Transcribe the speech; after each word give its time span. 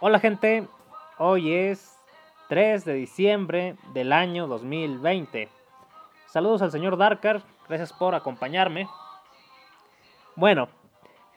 Hola 0.00 0.18
gente, 0.18 0.66
hoy 1.18 1.54
es 1.54 1.96
3 2.48 2.84
de 2.84 2.94
diciembre 2.94 3.76
del 3.92 4.12
año 4.12 4.48
2020. 4.48 5.48
Saludos 6.26 6.62
al 6.62 6.72
señor 6.72 6.96
Darker, 6.96 7.42
gracias 7.68 7.92
por 7.92 8.16
acompañarme. 8.16 8.88
Bueno, 10.34 10.66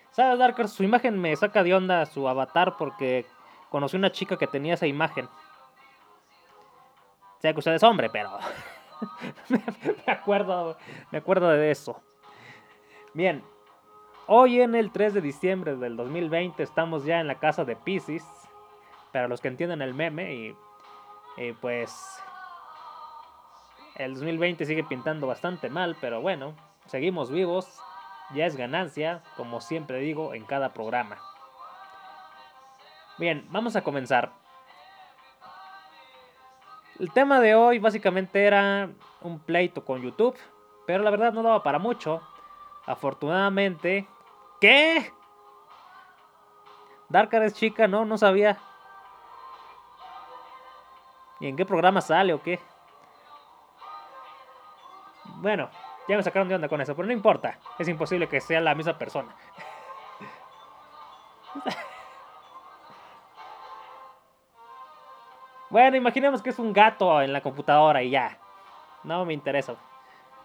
¿sabes 0.09 0.39
Darker? 0.39 0.67
Su 0.67 0.83
imagen 0.83 1.21
me 1.21 1.35
saca 1.35 1.61
de 1.61 1.75
onda 1.75 2.07
su 2.07 2.27
avatar 2.27 2.77
porque 2.77 3.27
conocí 3.69 3.95
una 3.95 4.11
chica 4.11 4.37
que 4.37 4.47
tenía 4.47 4.73
esa 4.73 4.87
imagen. 4.87 5.29
Sé 7.39 7.53
que 7.53 7.59
usted 7.59 7.75
es 7.75 7.83
hombre, 7.83 8.09
pero 8.09 8.31
me 9.49 10.11
acuerdo, 10.11 10.77
me 11.11 11.19
acuerdo 11.19 11.47
de 11.49 11.69
eso. 11.69 12.01
Bien, 13.13 13.43
hoy 14.25 14.61
en 14.61 14.73
el 14.73 14.91
3 14.91 15.13
de 15.13 15.21
diciembre 15.21 15.75
del 15.75 15.95
2020 15.95 16.63
estamos 16.63 17.05
ya 17.05 17.19
en 17.19 17.27
la 17.27 17.35
casa 17.35 17.63
de 17.63 17.75
Pisces 17.75 18.25
para 19.11 19.27
los 19.27 19.41
que 19.41 19.47
entienden 19.47 19.81
el 19.81 19.93
meme 19.93 20.33
y, 20.33 20.55
pues 21.61 22.21
el 23.95 24.13
2020 24.13 24.65
sigue 24.65 24.83
pintando 24.83 25.27
bastante 25.27 25.69
mal, 25.69 25.95
pero 25.99 26.21
bueno, 26.21 26.55
seguimos 26.85 27.31
vivos, 27.31 27.79
ya 28.33 28.45
es 28.45 28.55
ganancia, 28.55 29.23
como 29.35 29.61
siempre 29.61 29.99
digo 29.99 30.33
en 30.33 30.45
cada 30.45 30.73
programa. 30.73 31.17
Bien, 33.17 33.47
vamos 33.49 33.75
a 33.75 33.83
comenzar. 33.83 34.31
El 36.99 37.11
tema 37.11 37.39
de 37.39 37.55
hoy 37.55 37.79
básicamente 37.79 38.45
era 38.45 38.89
un 39.21 39.39
pleito 39.39 39.85
con 39.85 40.01
YouTube, 40.01 40.37
pero 40.85 41.03
la 41.03 41.11
verdad 41.11 41.33
no 41.33 41.43
daba 41.43 41.63
para 41.63 41.79
mucho. 41.79 42.21
Afortunadamente, 42.85 44.07
¿qué? 44.61 45.11
Darkar 47.09 47.43
es 47.43 47.53
chica, 47.53 47.87
no, 47.87 48.05
no 48.05 48.17
sabía. 48.17 48.57
¿Y 51.39 51.47
en 51.47 51.55
qué 51.55 51.65
programa 51.65 52.01
sale 52.01 52.33
o 52.33 52.41
qué? 52.41 52.59
Bueno, 55.35 55.69
ya 56.07 56.17
me 56.17 56.23
sacaron 56.23 56.47
de 56.47 56.55
onda 56.55 56.67
con 56.69 56.81
eso, 56.81 56.95
pero 56.95 57.05
no 57.05 57.13
importa. 57.13 57.59
Es 57.77 57.87
imposible 57.87 58.27
que 58.27 58.41
sea 58.41 58.59
la 58.61 58.73
misma 58.73 58.97
persona. 58.97 59.35
bueno, 65.69 65.97
imaginemos 65.97 66.41
que 66.41 66.49
es 66.49 66.57
un 66.59 66.73
gato 66.73 67.21
en 67.21 67.33
la 67.33 67.41
computadora 67.41 68.01
y 68.01 68.09
ya. 68.09 68.37
No 69.03 69.25
me 69.25 69.33
interesa. 69.33 69.75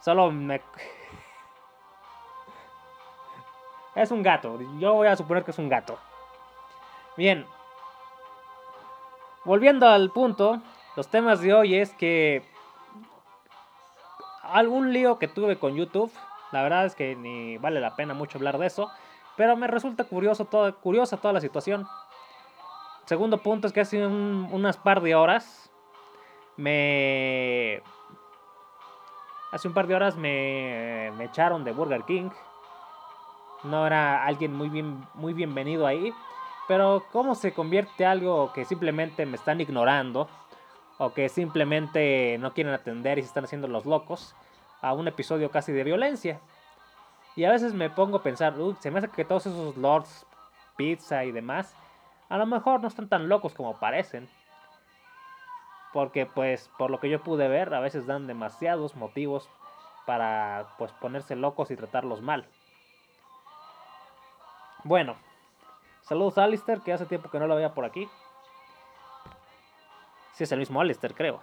Solo 0.01 0.31
me... 0.31 0.61
Es 3.95 4.11
un 4.11 4.23
gato. 4.23 4.59
Yo 4.79 4.95
voy 4.95 5.07
a 5.07 5.17
suponer 5.17 5.45
que 5.45 5.51
es 5.51 5.59
un 5.59 5.69
gato. 5.69 5.99
Bien. 7.15 7.47
Volviendo 9.45 9.87
al 9.87 10.11
punto, 10.11 10.63
los 10.97 11.09
temas 11.09 11.41
de 11.41 11.55
hoy 11.55 11.77
es 11.77 11.93
que 11.95 12.43
algún 14.43 14.93
lío 14.93 15.19
que 15.19 15.29
tuve 15.29 15.59
con 15.59 15.75
YouTube, 15.75 16.13
la 16.53 16.63
verdad 16.63 16.85
es 16.85 16.95
que 16.95 17.17
ni 17.17 17.57
vale 17.59 17.81
la 17.81 17.97
pena 17.97 18.13
mucho 18.13 18.39
hablar 18.39 18.59
de 18.59 18.67
eso, 18.67 18.91
pero 19.37 19.57
me 19.57 19.67
resulta 19.67 20.05
curioso 20.05 20.45
toda, 20.45 20.73
curiosa 20.73 21.17
toda 21.17 21.33
la 21.33 21.41
situación. 21.41 21.87
Segundo 23.07 23.39
punto 23.39 23.67
es 23.67 23.73
que 23.73 23.81
hace 23.81 24.07
unas 24.07 24.77
par 24.77 25.01
de 25.01 25.15
horas 25.15 25.71
me... 26.57 27.83
Hace 29.51 29.69
un 29.69 29.75
par 29.75 29.87
de 29.87 29.95
horas 29.95 30.17
me, 30.17 31.13
me 31.19 31.25
echaron 31.25 31.65
de 31.65 31.73
Burger 31.73 32.05
King. 32.05 32.31
No 33.65 33.87
era 33.87 34.25
alguien 34.25 34.55
muy, 34.55 34.71
bien, 34.71 35.07
muy 35.15 35.35
bienvenido 35.35 35.87
ahí. 35.87 36.13
Pero 36.69 37.05
cómo 37.13 37.35
se 37.35 37.53
convierte 37.53 38.07
algo 38.07 38.53
que 38.55 38.65
simplemente 38.65 39.27
me 39.27 39.37
están 39.37 39.61
ignorando 39.61 40.29
o 41.05 41.13
que 41.13 41.29
simplemente 41.29 42.39
no 42.39 42.55
quieren 42.55 42.73
atender 42.73 43.19
y 43.19 43.23
se 43.23 43.27
están 43.27 43.43
haciendo 43.43 43.67
los 43.67 43.87
locos 43.87 44.37
a 44.81 44.93
un 44.93 45.09
episodio 45.09 45.51
casi 45.51 45.73
de 45.73 45.83
violencia. 45.83 46.41
Y 47.35 47.45
a 47.45 47.51
veces 47.51 47.75
me 47.75 47.91
pongo 47.91 48.19
a 48.19 48.23
pensar, 48.23 48.55
se 48.79 48.91
me 48.93 49.01
hace 49.01 49.09
que 49.09 49.25
todos 49.25 49.47
esos 49.47 49.77
lords, 49.77 50.25
pizza 50.77 51.25
y 51.25 51.33
demás, 51.33 51.75
a 52.29 52.39
lo 52.39 52.47
mejor 52.47 52.81
no 52.81 52.87
están 52.87 53.09
tan 53.09 53.29
locos 53.29 53.53
como 53.53 53.81
parecen. 53.81 54.29
Porque 55.93 56.25
pues 56.25 56.71
por 56.79 56.93
lo 56.93 57.01
que 57.01 57.11
yo 57.11 57.21
pude 57.21 57.49
ver, 57.49 57.75
a 57.75 57.81
veces 57.81 58.07
dan 58.07 58.29
demasiados 58.29 58.95
motivos 58.95 59.51
para 60.07 60.69
pues 60.79 60.93
ponerse 60.93 61.35
locos 61.35 61.73
y 61.73 61.77
tratarlos 61.77 62.23
mal. 62.23 62.47
Bueno, 64.85 65.17
saludos 66.03 66.39
a 66.39 66.45
Alistair, 66.45 66.81
que 66.81 66.93
hace 66.93 67.07
tiempo 67.07 67.29
que 67.29 67.41
no 67.41 67.49
lo 67.49 67.57
veía 67.57 67.75
por 67.75 67.85
aquí. 67.85 68.09
Si 70.33 70.45
es 70.45 70.53
el 70.53 70.59
mismo 70.59 70.81
Alistair, 70.81 71.15
creo. 71.15 71.41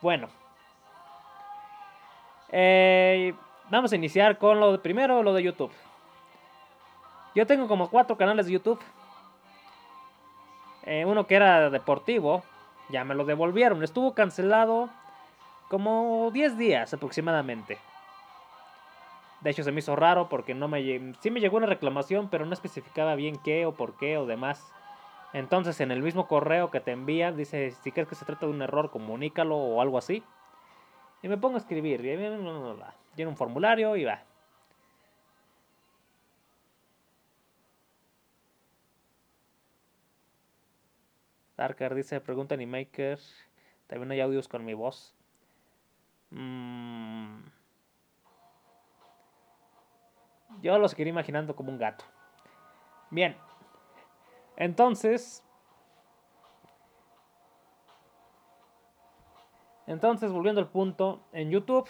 Bueno. 0.00 0.28
Eh, 2.50 3.34
vamos 3.70 3.92
a 3.92 3.96
iniciar 3.96 4.38
con 4.38 4.60
lo 4.60 4.72
de 4.72 4.78
primero, 4.78 5.22
lo 5.22 5.32
de 5.34 5.42
YouTube. 5.42 5.72
Yo 7.34 7.46
tengo 7.46 7.68
como 7.68 7.90
cuatro 7.90 8.16
canales 8.16 8.46
de 8.46 8.52
YouTube. 8.52 8.80
Eh, 10.84 11.04
uno 11.04 11.26
que 11.26 11.34
era 11.34 11.68
deportivo, 11.68 12.44
ya 12.88 13.04
me 13.04 13.14
lo 13.14 13.24
devolvieron. 13.24 13.82
Estuvo 13.82 14.14
cancelado 14.14 14.88
como 15.68 16.30
10 16.32 16.56
días 16.56 16.94
aproximadamente. 16.94 17.78
De 19.40 19.50
hecho 19.50 19.64
se 19.64 19.72
me 19.72 19.80
hizo 19.80 19.96
raro 19.96 20.28
porque 20.28 20.54
no 20.54 20.68
me 20.68 21.14
sí 21.20 21.30
me 21.30 21.40
llegó 21.40 21.56
una 21.56 21.66
reclamación, 21.66 22.28
pero 22.30 22.46
no 22.46 22.52
especificaba 22.52 23.14
bien 23.16 23.36
qué 23.44 23.66
o 23.66 23.72
por 23.72 23.96
qué 23.96 24.16
o 24.16 24.26
demás. 24.26 24.72
Entonces 25.32 25.80
en 25.80 25.90
el 25.90 26.02
mismo 26.02 26.26
correo 26.28 26.70
que 26.70 26.80
te 26.80 26.92
envían 26.92 27.36
dice, 27.36 27.72
si 27.82 27.92
crees 27.92 28.08
que 28.08 28.14
se 28.14 28.24
trata 28.24 28.46
de 28.46 28.52
un 28.52 28.62
error, 28.62 28.90
comunícalo 28.90 29.56
o 29.56 29.80
algo 29.80 29.98
así. 29.98 30.22
Y 31.22 31.28
me 31.28 31.36
pongo 31.36 31.56
a 31.56 31.58
escribir, 31.58 32.00
y 32.04 32.16
lleno 33.16 33.30
un 33.30 33.36
formulario 33.36 33.96
y 33.96 34.04
va. 34.04 34.22
Darker 41.56 41.94
dice, 41.94 42.20
pregunta 42.20 42.54
Animaker, 42.54 43.18
también 43.86 44.10
hay 44.12 44.20
audios 44.20 44.46
con 44.46 44.64
mi 44.64 44.74
voz. 44.74 45.14
Mm. 46.30 47.38
Yo 50.60 50.78
lo 50.78 50.88
seguiré 50.88 51.10
imaginando 51.10 51.56
como 51.56 51.70
un 51.70 51.78
gato. 51.78 52.04
Bien, 53.10 53.36
entonces, 54.56 55.44
entonces 59.86 60.32
volviendo 60.32 60.60
al 60.60 60.68
punto, 60.68 61.22
en 61.32 61.50
YouTube 61.50 61.88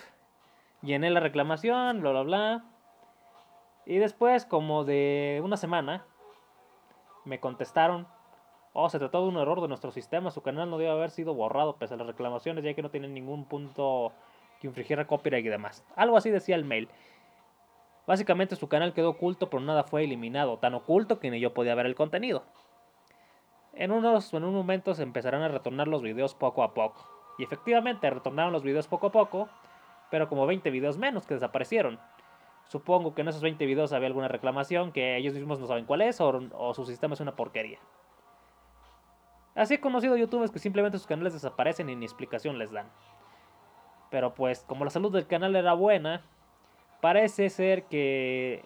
llené 0.82 1.10
la 1.10 1.20
reclamación, 1.20 2.00
bla, 2.00 2.10
bla, 2.10 2.22
bla. 2.22 2.64
Y 3.84 3.98
después, 3.98 4.44
como 4.44 4.84
de 4.84 5.40
una 5.44 5.56
semana, 5.56 6.04
me 7.24 7.40
contestaron, 7.40 8.06
oh, 8.72 8.88
se 8.88 8.98
trató 8.98 9.22
de 9.22 9.28
un 9.28 9.36
error 9.36 9.60
de 9.60 9.68
nuestro 9.68 9.90
sistema, 9.90 10.30
su 10.30 10.42
canal 10.42 10.68
no 10.70 10.78
debe 10.78 10.90
haber 10.90 11.10
sido 11.10 11.34
borrado 11.34 11.76
pese 11.76 11.94
a 11.94 11.96
las 11.96 12.06
reclamaciones, 12.06 12.64
ya 12.64 12.74
que 12.74 12.82
no 12.82 12.90
tiene 12.90 13.08
ningún 13.08 13.44
punto 13.44 14.12
que 14.60 14.66
infringiera 14.66 15.06
copyright 15.06 15.44
y 15.44 15.48
demás. 15.48 15.84
Algo 15.94 16.16
así 16.16 16.30
decía 16.30 16.56
el 16.56 16.64
mail. 16.64 16.88
Básicamente 18.06 18.54
su 18.56 18.68
canal 18.68 18.92
quedó 18.92 19.10
oculto, 19.10 19.50
pero 19.50 19.62
nada 19.62 19.82
fue 19.82 20.04
eliminado, 20.04 20.58
tan 20.58 20.74
oculto 20.74 21.18
que 21.18 21.30
ni 21.30 21.40
yo 21.40 21.54
podía 21.54 21.74
ver 21.74 21.86
el 21.86 21.96
contenido. 21.96 22.44
En 23.72 23.90
unos, 23.90 24.32
en 24.32 24.44
un 24.44 24.54
momento 24.54 24.94
se 24.94 25.02
empezarán 25.02 25.42
a 25.42 25.48
retornar 25.48 25.88
los 25.88 26.02
videos 26.02 26.34
poco 26.34 26.62
a 26.62 26.72
poco. 26.72 27.04
Y 27.38 27.44
efectivamente 27.44 28.08
retornaron 28.08 28.52
los 28.52 28.62
videos 28.62 28.86
poco 28.86 29.08
a 29.08 29.12
poco, 29.12 29.48
pero 30.10 30.28
como 30.28 30.46
20 30.46 30.70
videos 30.70 30.96
menos 30.96 31.26
que 31.26 31.34
desaparecieron. 31.34 31.98
Supongo 32.68 33.14
que 33.14 33.22
en 33.22 33.28
esos 33.28 33.42
20 33.42 33.66
videos 33.66 33.92
había 33.92 34.06
alguna 34.06 34.28
reclamación 34.28 34.92
que 34.92 35.16
ellos 35.16 35.34
mismos 35.34 35.60
no 35.60 35.66
saben 35.66 35.84
cuál 35.84 36.02
es 36.02 36.20
o, 36.20 36.48
o 36.54 36.74
su 36.74 36.86
sistema 36.86 37.14
es 37.14 37.20
una 37.20 37.36
porquería. 37.36 37.78
Así 39.54 39.74
he 39.74 39.80
conocido 39.80 40.16
youtubers 40.16 40.50
que 40.50 40.58
simplemente 40.58 40.98
sus 40.98 41.06
canales 41.06 41.32
desaparecen 41.32 41.88
y 41.90 41.96
ni 41.96 42.04
explicación 42.04 42.58
les 42.58 42.72
dan. 42.72 42.88
Pero 44.10 44.34
pues 44.34 44.64
como 44.66 44.84
la 44.84 44.90
salud 44.90 45.12
del 45.12 45.26
canal 45.26 45.56
era 45.56 45.74
buena, 45.74 46.22
parece 47.00 47.50
ser 47.50 47.84
que 47.84 48.64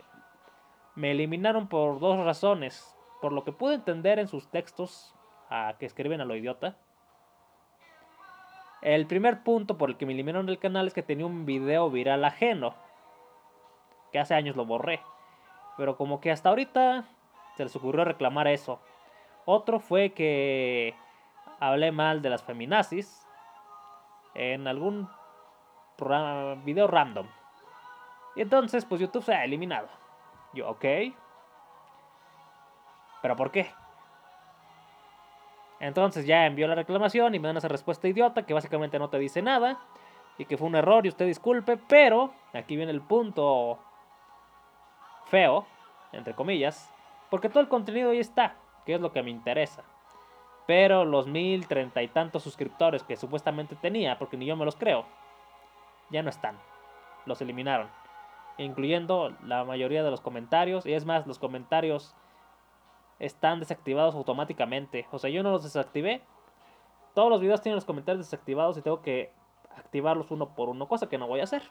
me 0.94 1.11
eliminaron 1.12 1.69
por 1.69 2.00
dos 2.00 2.25
razones. 2.25 2.97
Por 3.21 3.32
lo 3.32 3.44
que 3.44 3.53
pude 3.53 3.75
entender 3.75 4.19
en 4.19 4.29
sus 4.29 4.49
textos 4.50 5.15
a 5.49 5.75
que 5.79 5.87
escriben 5.87 6.21
a 6.21 6.25
lo 6.25 6.37
idiota. 6.37 6.77
El 8.82 9.06
primer 9.06 9.43
punto 9.43 9.77
por 9.77 9.91
el 9.91 9.97
que 9.97 10.06
me 10.06 10.15
eliminaron 10.15 10.47
del 10.47 10.59
canal 10.59 10.87
es 10.87 10.94
que 10.94 11.03
tenía 11.03 11.27
un 11.27 11.44
video 11.44 11.91
viral 11.91 12.25
ajeno. 12.25 12.75
Que 14.11 14.19
hace 14.19 14.35
años 14.35 14.56
lo 14.56 14.65
borré. 14.65 15.00
Pero 15.76 15.97
como 15.97 16.21
que 16.21 16.31
hasta 16.31 16.49
ahorita 16.49 17.05
se 17.56 17.65
les 17.65 17.76
ocurrió 17.76 18.05
reclamar 18.05 18.49
eso. 18.49 18.81
Otro 19.44 19.81
fue 19.81 20.12
que 20.12 20.94
hablé 21.59 21.93
mal 21.93 22.23
de 22.23 22.31
las 22.31 22.43
feminazis 22.43 23.26
en 24.35 24.67
algún 24.67 25.09
video 26.65 26.87
random. 26.87 27.26
Entonces, 28.40 28.87
pues 28.87 29.02
YouTube 29.02 29.22
se 29.22 29.34
ha 29.34 29.44
eliminado. 29.44 29.87
Yo, 30.54 30.70
ok. 30.70 30.84
¿Pero 33.20 33.37
por 33.37 33.50
qué? 33.50 33.70
Entonces 35.78 36.25
ya 36.25 36.46
envió 36.46 36.66
la 36.66 36.75
reclamación 36.75 37.34
y 37.34 37.38
me 37.38 37.48
dan 37.48 37.58
esa 37.58 37.69
respuesta 37.69 38.08
idiota 38.08 38.46
que 38.46 38.54
básicamente 38.54 38.98
no 38.98 39.10
te 39.10 39.19
dice 39.19 39.42
nada 39.42 39.78
y 40.38 40.46
que 40.46 40.56
fue 40.56 40.69
un 40.69 40.75
error 40.75 41.04
y 41.04 41.10
usted 41.10 41.26
disculpe, 41.26 41.76
pero 41.76 42.32
aquí 42.54 42.76
viene 42.76 42.92
el 42.92 43.02
punto 43.02 43.78
feo, 45.26 45.66
entre 46.12 46.34
comillas, 46.34 46.90
porque 47.28 47.50
todo 47.50 47.60
el 47.60 47.69
contenido 47.69 48.08
ahí 48.08 48.20
está, 48.20 48.56
que 48.87 48.94
es 48.94 49.02
lo 49.02 49.12
que 49.12 49.22
me 49.22 49.28
interesa. 49.28 49.82
Pero 50.66 51.04
los 51.04 51.26
mil 51.26 51.66
treinta 51.66 52.02
y 52.02 52.08
tantos 52.08 52.42
suscriptores 52.42 53.02
que 53.02 53.16
supuestamente 53.16 53.76
tenía, 53.76 54.19
porque 54.19 54.38
ni 54.38 54.46
yo 54.46 54.56
me 54.56 54.64
los 54.64 54.76
creo, 54.76 55.04
ya 56.08 56.22
no 56.22 56.31
están. 56.31 56.58
Los 57.26 57.42
eliminaron. 57.42 58.00
Incluyendo 58.62 59.35
la 59.45 59.65
mayoría 59.65 60.03
de 60.03 60.11
los 60.11 60.21
comentarios. 60.21 60.87
Y 60.87 60.93
es 60.93 61.05
más, 61.05 61.27
los 61.27 61.39
comentarios 61.39 62.15
están 63.19 63.61
desactivados 63.61 64.15
automáticamente. 64.15 65.07
O 65.11 65.19
sea, 65.19 65.31
yo 65.31 65.43
no 65.43 65.51
los 65.51 65.62
desactivé. 65.62 66.23
Todos 67.15 67.31
los 67.31 67.41
videos 67.41 67.61
tienen 67.61 67.77
los 67.77 67.85
comentarios 67.85 68.25
desactivados 68.25 68.77
y 68.79 68.83
tengo 68.83 69.03
que 69.03 69.33
activarlos 69.77 70.31
uno 70.31 70.55
por 70.55 70.69
uno, 70.69 70.89
cosa 70.89 71.09
que 71.09 71.19
no 71.19 71.27
voy 71.27 71.41
a 71.41 71.45
hacer. 71.45 71.62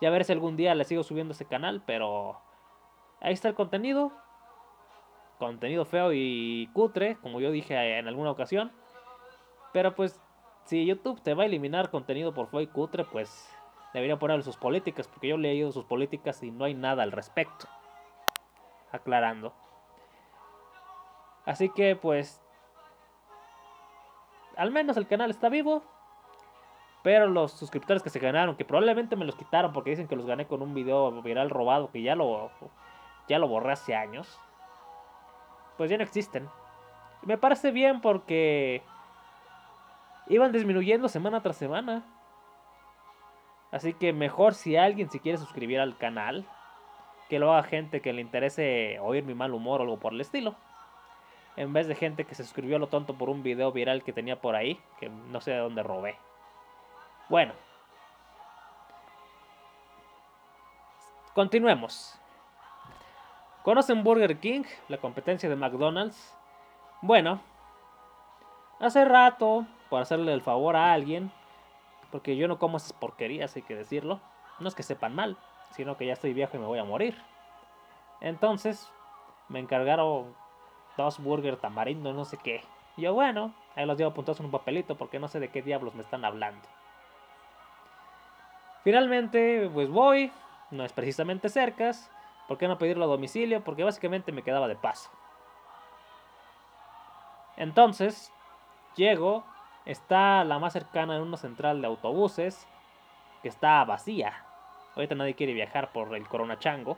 Ya 0.00 0.10
ver 0.10 0.24
si 0.24 0.32
algún 0.32 0.56
día 0.56 0.74
le 0.74 0.84
sigo 0.84 1.02
subiendo 1.02 1.32
ese 1.32 1.44
canal, 1.44 1.82
pero 1.86 2.38
ahí 3.20 3.32
está 3.32 3.48
el 3.48 3.54
contenido 3.54 4.12
contenido 5.38 5.84
feo 5.84 6.12
y 6.12 6.68
cutre, 6.72 7.16
como 7.20 7.40
yo 7.40 7.50
dije 7.50 7.98
en 7.98 8.08
alguna 8.08 8.30
ocasión. 8.30 8.72
Pero 9.72 9.94
pues, 9.94 10.20
si 10.64 10.84
YouTube 10.86 11.20
te 11.20 11.34
va 11.34 11.42
a 11.42 11.46
eliminar 11.46 11.90
contenido 11.90 12.32
por 12.32 12.48
feo 12.48 12.60
y 12.60 12.66
cutre, 12.66 13.04
pues 13.04 13.48
debería 13.94 14.18
ponerle 14.18 14.42
sus 14.42 14.58
políticas, 14.58 15.08
porque 15.08 15.28
yo 15.28 15.36
he 15.36 15.38
leído 15.38 15.72
sus 15.72 15.86
políticas 15.86 16.42
y 16.42 16.50
no 16.50 16.64
hay 16.64 16.74
nada 16.74 17.02
al 17.02 17.12
respecto. 17.12 17.66
Aclarando. 18.92 19.54
Así 21.46 21.70
que 21.70 21.96
pues, 21.96 22.42
al 24.56 24.70
menos 24.70 24.98
el 24.98 25.06
canal 25.06 25.30
está 25.30 25.48
vivo. 25.48 25.82
Pero 27.02 27.26
los 27.26 27.52
suscriptores 27.52 28.02
que 28.02 28.10
se 28.10 28.18
ganaron, 28.18 28.56
que 28.56 28.64
probablemente 28.64 29.16
me 29.16 29.24
los 29.26 29.36
quitaron 29.36 29.72
porque 29.72 29.90
dicen 29.90 30.08
que 30.08 30.16
los 30.16 30.26
gané 30.26 30.46
con 30.46 30.62
un 30.62 30.74
video 30.74 31.10
viral 31.22 31.50
robado, 31.50 31.90
que 31.90 32.02
ya 32.02 32.14
lo, 32.14 32.50
ya 33.28 33.38
lo 33.38 33.48
borré 33.48 33.72
hace 33.72 33.94
años 33.94 34.38
pues 35.76 35.90
ya 35.90 35.96
no 35.96 36.04
existen. 36.04 36.48
Me 37.22 37.38
parece 37.38 37.70
bien 37.70 38.00
porque 38.00 38.82
iban 40.28 40.52
disminuyendo 40.52 41.08
semana 41.08 41.42
tras 41.42 41.56
semana. 41.56 42.04
Así 43.74 43.92
que 43.92 44.12
mejor 44.12 44.54
si 44.54 44.76
alguien 44.76 45.10
se 45.10 45.18
quiere 45.18 45.36
suscribir 45.36 45.80
al 45.80 45.96
canal, 45.96 46.46
que 47.28 47.40
lo 47.40 47.52
haga 47.52 47.64
gente 47.64 48.00
que 48.00 48.12
le 48.12 48.20
interese 48.20 49.00
oír 49.00 49.24
mi 49.24 49.34
mal 49.34 49.52
humor 49.52 49.80
o 49.80 49.82
algo 49.82 49.98
por 49.98 50.12
el 50.12 50.20
estilo. 50.20 50.54
En 51.56 51.72
vez 51.72 51.88
de 51.88 51.96
gente 51.96 52.24
que 52.24 52.36
se 52.36 52.44
suscribió 52.44 52.76
a 52.76 52.78
lo 52.78 52.86
tonto 52.86 53.18
por 53.18 53.28
un 53.28 53.42
video 53.42 53.72
viral 53.72 54.04
que 54.04 54.12
tenía 54.12 54.40
por 54.40 54.54
ahí, 54.54 54.80
que 55.00 55.08
no 55.08 55.40
sé 55.40 55.50
de 55.50 55.58
dónde 55.58 55.82
robé. 55.82 56.16
Bueno. 57.28 57.52
Continuemos. 61.34 62.16
¿Conocen 63.64 64.04
Burger 64.04 64.38
King, 64.38 64.62
la 64.86 64.98
competencia 64.98 65.48
de 65.48 65.56
McDonald's? 65.56 66.32
Bueno, 67.02 67.40
hace 68.78 69.04
rato, 69.04 69.66
por 69.90 70.00
hacerle 70.00 70.32
el 70.32 70.42
favor 70.42 70.76
a 70.76 70.92
alguien, 70.92 71.32
porque 72.14 72.36
yo 72.36 72.46
no 72.46 72.60
como 72.60 72.76
esas 72.76 72.92
porquerías, 72.92 73.56
hay 73.56 73.62
que 73.62 73.74
decirlo, 73.74 74.20
no 74.60 74.68
es 74.68 74.76
que 74.76 74.84
sepan 74.84 75.16
mal, 75.16 75.36
sino 75.72 75.96
que 75.96 76.06
ya 76.06 76.12
estoy 76.12 76.32
viejo 76.32 76.56
y 76.56 76.60
me 76.60 76.66
voy 76.66 76.78
a 76.78 76.84
morir. 76.84 77.20
Entonces, 78.20 78.88
me 79.48 79.58
encargaron 79.58 80.32
dos 80.96 81.18
burgers 81.18 81.60
tamarindo, 81.60 82.12
no 82.12 82.24
sé 82.24 82.36
qué. 82.36 82.62
Yo, 82.96 83.14
bueno, 83.14 83.52
ahí 83.74 83.84
los 83.84 83.98
llevo 83.98 84.12
apuntados 84.12 84.38
en 84.38 84.46
un 84.46 84.52
papelito 84.52 84.96
porque 84.96 85.18
no 85.18 85.26
sé 85.26 85.40
de 85.40 85.48
qué 85.48 85.60
diablos 85.60 85.96
me 85.96 86.02
están 86.02 86.24
hablando. 86.24 86.68
Finalmente, 88.84 89.68
pues 89.74 89.90
voy, 89.90 90.30
no 90.70 90.84
es 90.84 90.92
precisamente 90.92 91.48
cercas, 91.48 92.12
¿Por 92.46 92.58
qué 92.58 92.68
no 92.68 92.78
pedirlo 92.78 93.06
a 93.06 93.08
domicilio? 93.08 93.64
Porque 93.64 93.82
básicamente 93.82 94.30
me 94.30 94.44
quedaba 94.44 94.68
de 94.68 94.76
paso. 94.76 95.10
Entonces, 97.56 98.32
llego, 98.94 99.42
está 99.84 100.44
la 100.44 100.58
más 100.58 100.72
cercana 100.72 101.16
en 101.16 101.22
una 101.22 101.36
central 101.36 101.80
de 101.80 101.86
autobuses, 101.86 102.66
que 103.42 103.48
está 103.48 103.84
vacía. 103.84 104.44
Ahorita 104.94 105.14
nadie 105.14 105.34
quiere 105.34 105.52
viajar 105.52 105.92
por 105.92 106.14
el 106.14 106.26
Corona 106.28 106.58
Chango. 106.58 106.96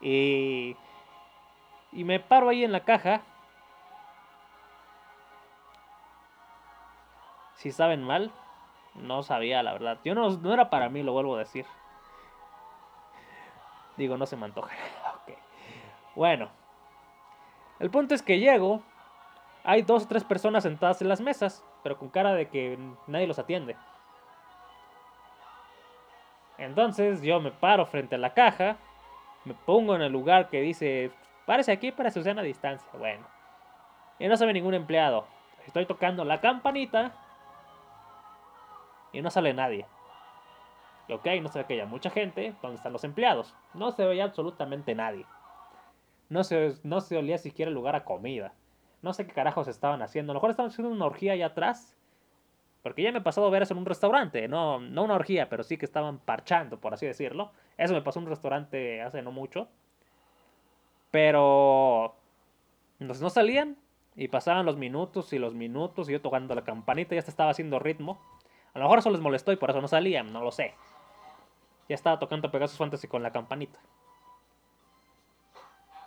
Y, 0.00 0.76
y 1.92 2.04
me 2.04 2.20
paro 2.20 2.48
ahí 2.48 2.64
en 2.64 2.72
la 2.72 2.84
caja. 2.84 3.22
Si 7.54 7.70
saben 7.70 8.02
mal, 8.02 8.32
no 8.94 9.22
sabía 9.22 9.62
la 9.62 9.72
verdad. 9.72 9.98
Yo 10.04 10.14
no, 10.14 10.28
no 10.30 10.52
era 10.52 10.68
para 10.68 10.88
mí, 10.88 11.02
lo 11.02 11.12
vuelvo 11.12 11.36
a 11.36 11.40
decir. 11.40 11.64
Digo, 13.96 14.16
no 14.16 14.26
se 14.26 14.36
me 14.36 14.46
antoja. 14.46 14.70
Bueno. 16.14 16.50
El 17.78 17.90
punto 17.90 18.14
es 18.14 18.22
que 18.22 18.38
llego. 18.38 18.82
Hay 19.64 19.82
dos 19.82 20.04
o 20.04 20.08
tres 20.08 20.24
personas 20.24 20.64
sentadas 20.64 21.00
en 21.02 21.08
las 21.08 21.20
mesas, 21.20 21.64
pero 21.82 21.96
con 21.98 22.08
cara 22.08 22.34
de 22.34 22.48
que 22.48 22.78
nadie 23.06 23.26
los 23.26 23.38
atiende. 23.38 23.76
Entonces 26.58 27.22
yo 27.22 27.40
me 27.40 27.50
paro 27.50 27.86
frente 27.86 28.16
a 28.16 28.18
la 28.18 28.34
caja, 28.34 28.76
me 29.44 29.54
pongo 29.54 29.94
en 29.94 30.02
el 30.02 30.12
lugar 30.12 30.48
que 30.48 30.60
dice, 30.60 31.10
párese 31.46 31.72
aquí 31.72 31.92
para 31.92 32.10
su 32.10 32.20
a 32.20 32.42
distancia. 32.42 32.88
Bueno, 32.98 33.26
y 34.18 34.28
no 34.28 34.36
sabe 34.36 34.52
ningún 34.52 34.74
empleado. 34.74 35.26
Estoy 35.66 35.86
tocando 35.86 36.24
la 36.24 36.40
campanita 36.40 37.12
y 39.12 39.22
no 39.22 39.30
sale 39.30 39.54
nadie. 39.54 39.86
Ok, 41.08 41.26
no 41.40 41.48
se 41.48 41.58
ve 41.58 41.66
que 41.66 41.74
haya 41.74 41.86
mucha 41.86 42.10
gente. 42.10 42.54
¿Dónde 42.62 42.76
están 42.76 42.92
los 42.92 43.04
empleados? 43.04 43.54
No 43.74 43.92
se 43.92 44.04
veía 44.06 44.24
absolutamente 44.24 44.94
nadie. 44.94 45.26
No 46.28 46.44
se, 46.44 46.74
no 46.84 47.00
se 47.00 47.16
olía 47.16 47.38
siquiera 47.38 47.68
el 47.68 47.74
lugar 47.74 47.96
a 47.96 48.04
comida. 48.04 48.54
No 49.02 49.12
sé 49.12 49.26
qué 49.26 49.32
carajos 49.32 49.68
estaban 49.68 50.00
haciendo. 50.00 50.32
A 50.32 50.34
lo 50.34 50.38
mejor 50.38 50.50
estaban 50.50 50.70
haciendo 50.70 50.92
una 50.92 51.06
orgía 51.06 51.32
allá 51.32 51.46
atrás. 51.46 51.96
Porque 52.82 53.02
ya 53.02 53.12
me 53.12 53.18
he 53.18 53.22
pasado 53.22 53.50
ver 53.50 53.62
eso 53.62 53.74
en 53.74 53.78
un 53.78 53.86
restaurante. 53.86 54.48
No, 54.48 54.80
no 54.80 55.04
una 55.04 55.14
orgía, 55.14 55.48
pero 55.48 55.62
sí 55.62 55.76
que 55.76 55.84
estaban 55.84 56.18
parchando, 56.18 56.80
por 56.80 56.94
así 56.94 57.06
decirlo. 57.06 57.52
Eso 57.76 57.94
me 57.94 58.02
pasó 58.02 58.18
en 58.18 58.24
un 58.24 58.30
restaurante 58.30 59.02
hace 59.02 59.22
no 59.22 59.32
mucho. 59.32 59.68
Pero... 61.10 62.14
no 62.98 63.30
salían. 63.30 63.76
Y 64.14 64.28
pasaban 64.28 64.66
los 64.66 64.76
minutos 64.76 65.32
y 65.32 65.38
los 65.38 65.54
minutos. 65.54 66.08
Y 66.08 66.12
yo 66.12 66.20
tocando 66.20 66.54
la 66.54 66.64
campanita 66.64 67.14
ya 67.14 67.20
estaba 67.20 67.50
haciendo 67.50 67.78
ritmo. 67.78 68.20
A 68.74 68.78
lo 68.78 68.84
mejor 68.84 69.00
eso 69.00 69.10
les 69.10 69.20
molestó 69.20 69.52
y 69.52 69.56
por 69.56 69.70
eso 69.70 69.80
no 69.80 69.88
salían. 69.88 70.32
No 70.32 70.42
lo 70.42 70.50
sé. 70.50 70.74
Ya 71.88 71.94
estaba 71.94 72.18
tocando 72.18 72.50
Pegasus 72.50 72.78
Fantasy 72.78 73.06
con 73.06 73.22
la 73.22 73.30
campanita. 73.30 73.78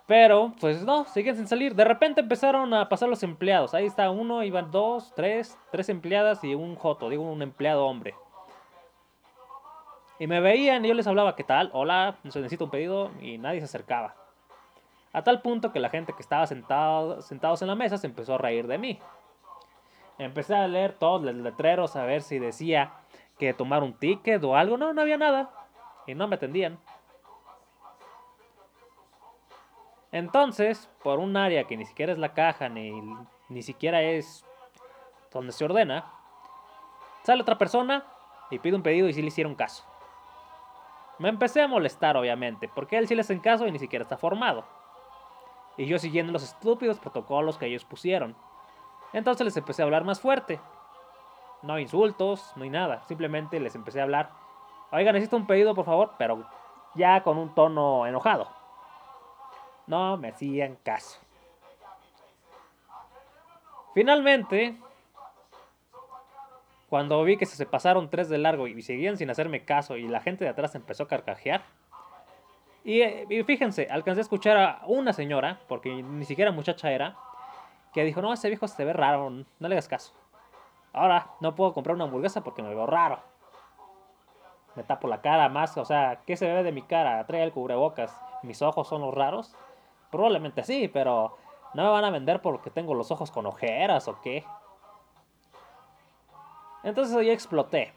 Pero, 0.06 0.52
pues 0.60 0.84
no, 0.84 1.04
siguen 1.04 1.36
sin 1.36 1.48
salir. 1.48 1.74
De 1.74 1.84
repente 1.84 2.20
empezaron 2.20 2.72
a 2.74 2.88
pasar 2.88 3.08
los 3.08 3.24
empleados. 3.24 3.74
Ahí 3.74 3.86
está 3.86 4.10
uno, 4.10 4.44
iban 4.44 4.70
dos, 4.70 5.12
tres, 5.16 5.58
tres 5.72 5.88
empleadas 5.88 6.44
y 6.44 6.54
un 6.54 6.76
joto, 6.76 7.08
digo 7.08 7.24
un 7.24 7.42
empleado 7.42 7.86
hombre. 7.86 8.14
Y 10.18 10.28
me 10.28 10.40
veían 10.40 10.84
y 10.84 10.88
yo 10.88 10.94
les 10.94 11.06
hablaba, 11.06 11.34
¿qué 11.34 11.44
tal? 11.44 11.70
Hola, 11.72 12.16
necesito 12.22 12.66
un 12.66 12.70
pedido 12.70 13.10
y 13.20 13.36
nadie 13.38 13.58
se 13.58 13.66
acercaba. 13.66 14.14
A 15.12 15.22
tal 15.22 15.42
punto 15.42 15.72
que 15.72 15.80
la 15.80 15.90
gente 15.90 16.12
que 16.12 16.22
estaba 16.22 16.46
sentado, 16.46 17.20
sentados 17.20 17.60
en 17.62 17.68
la 17.68 17.74
mesa 17.74 17.98
se 17.98 18.06
empezó 18.06 18.34
a 18.34 18.38
reír 18.38 18.66
de 18.66 18.78
mí. 18.78 18.98
Empecé 20.18 20.54
a 20.54 20.68
leer 20.68 20.92
todos 20.92 21.22
los 21.22 21.34
letreros 21.34 21.96
a 21.96 22.04
ver 22.04 22.22
si 22.22 22.38
decía 22.38 22.92
que 23.38 23.52
tomar 23.52 23.82
un 23.82 23.92
ticket 23.94 24.42
o 24.44 24.56
algo. 24.56 24.76
No, 24.76 24.92
no 24.92 25.02
había 25.02 25.18
nada 25.18 25.50
y 26.06 26.14
no 26.14 26.28
me 26.28 26.36
atendían. 26.36 26.78
Entonces, 30.12 30.88
por 31.02 31.18
un 31.18 31.36
área 31.36 31.64
que 31.64 31.76
ni 31.76 31.84
siquiera 31.84 32.12
es 32.12 32.18
la 32.18 32.32
caja, 32.34 32.68
ni, 32.68 32.92
ni 33.48 33.62
siquiera 33.62 34.02
es 34.02 34.44
donde 35.32 35.52
se 35.52 35.64
ordena, 35.64 36.12
sale 37.22 37.42
otra 37.42 37.58
persona 37.58 38.04
y 38.50 38.58
pide 38.58 38.76
un 38.76 38.82
pedido 38.82 39.08
y 39.08 39.12
sí 39.12 39.20
le 39.20 39.28
hicieron 39.28 39.54
caso. 39.54 39.84
Me 41.18 41.28
empecé 41.28 41.62
a 41.62 41.68
molestar, 41.68 42.16
obviamente, 42.16 42.68
porque 42.74 42.98
él 42.98 43.08
sí 43.08 43.14
le 43.14 43.22
hacen 43.22 43.40
caso 43.40 43.66
y 43.66 43.72
ni 43.72 43.78
siquiera 43.78 44.02
está 44.02 44.16
formado. 44.16 44.64
Y 45.76 45.86
yo 45.86 45.98
siguiendo 45.98 46.32
los 46.32 46.42
estúpidos 46.42 46.98
protocolos 46.98 47.58
que 47.58 47.66
ellos 47.66 47.84
pusieron. 47.84 48.36
Entonces 49.12 49.44
les 49.44 49.56
empecé 49.56 49.82
a 49.82 49.84
hablar 49.84 50.04
más 50.04 50.20
fuerte. 50.20 50.60
No 51.62 51.78
insultos, 51.78 52.52
no 52.56 52.64
hay 52.64 52.70
nada. 52.70 53.02
Simplemente 53.04 53.60
les 53.60 53.74
empecé 53.74 54.00
a 54.00 54.04
hablar 54.04 54.30
Oiga, 54.92 55.12
necesito 55.12 55.36
un 55.36 55.46
pedido, 55.46 55.74
por 55.74 55.84
favor, 55.84 56.12
pero 56.16 56.44
ya 56.94 57.22
con 57.22 57.38
un 57.38 57.54
tono 57.54 58.06
enojado. 58.06 58.48
No 59.86 60.16
me 60.16 60.28
hacían 60.28 60.76
caso. 60.82 61.18
Finalmente, 63.94 64.76
cuando 66.88 67.22
vi 67.24 67.36
que 67.36 67.46
se 67.46 67.66
pasaron 67.66 68.10
tres 68.10 68.28
de 68.28 68.38
largo 68.38 68.66
y 68.66 68.82
seguían 68.82 69.16
sin 69.16 69.30
hacerme 69.30 69.64
caso 69.64 69.96
y 69.96 70.06
la 70.06 70.20
gente 70.20 70.44
de 70.44 70.50
atrás 70.50 70.74
empezó 70.74 71.04
a 71.04 71.08
carcajear. 71.08 71.62
Y, 72.84 73.02
y, 73.02 73.42
fíjense, 73.42 73.88
alcancé 73.90 74.20
a 74.20 74.22
escuchar 74.22 74.56
a 74.56 74.82
una 74.86 75.12
señora, 75.12 75.60
porque 75.66 75.90
ni 75.90 76.24
siquiera 76.24 76.52
muchacha 76.52 76.92
era, 76.92 77.16
que 77.92 78.04
dijo, 78.04 78.22
no, 78.22 78.32
ese 78.32 78.48
viejo 78.48 78.68
se 78.68 78.84
ve 78.84 78.92
raro, 78.92 79.30
no 79.30 79.44
le 79.68 79.74
hagas 79.74 79.88
caso. 79.88 80.12
Ahora 80.92 81.26
no 81.40 81.54
puedo 81.54 81.74
comprar 81.74 81.96
una 81.96 82.04
hamburguesa 82.04 82.44
porque 82.44 82.62
me 82.62 82.68
veo 82.68 82.86
raro. 82.86 83.18
Me 84.76 84.82
tapo 84.82 85.08
la 85.08 85.20
cara 85.20 85.48
más, 85.48 85.76
o 85.78 85.84
sea, 85.84 86.20
¿qué 86.26 86.36
se 86.36 86.46
ve 86.52 86.62
de 86.62 86.70
mi 86.70 86.82
cara? 86.82 87.26
Trae 87.26 87.42
el 87.42 87.52
cubrebocas, 87.52 88.14
mis 88.42 88.62
ojos 88.62 88.86
son 88.88 89.00
los 89.00 89.14
raros. 89.14 89.56
Probablemente 90.10 90.62
sí, 90.62 90.88
pero 90.88 91.36
no 91.74 91.84
me 91.84 91.90
van 91.90 92.04
a 92.04 92.10
vender 92.10 92.40
porque 92.40 92.70
tengo 92.70 92.94
los 92.94 93.10
ojos 93.10 93.30
con 93.30 93.46
ojeras 93.46 94.08
o 94.08 94.20
qué. 94.20 94.44
Entonces 96.82 97.14
hoy 97.16 97.30
exploté. 97.30 97.92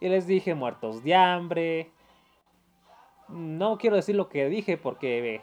Y 0.00 0.08
les 0.08 0.26
dije 0.26 0.54
muertos 0.54 1.02
de 1.02 1.14
hambre. 1.14 1.92
No 3.28 3.78
quiero 3.78 3.96
decir 3.96 4.16
lo 4.16 4.28
que 4.28 4.48
dije 4.48 4.76
porque 4.76 5.40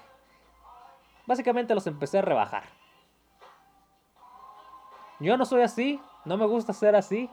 básicamente 1.26 1.76
los 1.76 1.88
empecé 1.88 2.20
a 2.20 2.22
rebajar. 2.22 2.64
Yo 5.20 5.38
no 5.38 5.46
soy 5.46 5.62
así, 5.62 6.02
no 6.26 6.38
me 6.38 6.46
gusta 6.46 6.74
ser 6.74 6.96
así, 6.96 7.30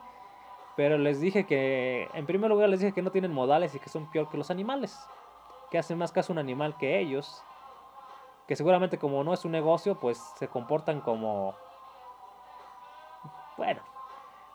pero 0.77 0.97
les 0.99 1.21
dije 1.21 1.47
que, 1.47 2.09
en 2.15 2.27
primer 2.27 2.51
lugar 2.51 2.69
les 2.69 2.81
dije 2.81 2.93
que 2.93 3.03
no 3.03 3.11
tienen 3.11 3.33
modales 3.33 3.75
y 3.75 3.81
que 3.81 3.89
son 3.89 4.11
peor 4.11 4.29
que 4.29 4.37
los 4.37 4.51
animales, 4.51 4.99
que 5.71 5.79
hacen 5.79 5.99
más 5.99 6.13
caso 6.13 6.33
un 6.33 6.39
animal 6.39 6.77
que 6.79 7.01
ellos, 7.01 7.43
que 8.51 8.57
seguramente 8.57 8.99
como 8.99 9.23
no 9.23 9.33
es 9.33 9.45
un 9.45 9.53
negocio, 9.53 10.01
pues 10.01 10.19
se 10.35 10.49
comportan 10.49 11.01
como... 11.03 11.55
Bueno, 13.57 13.81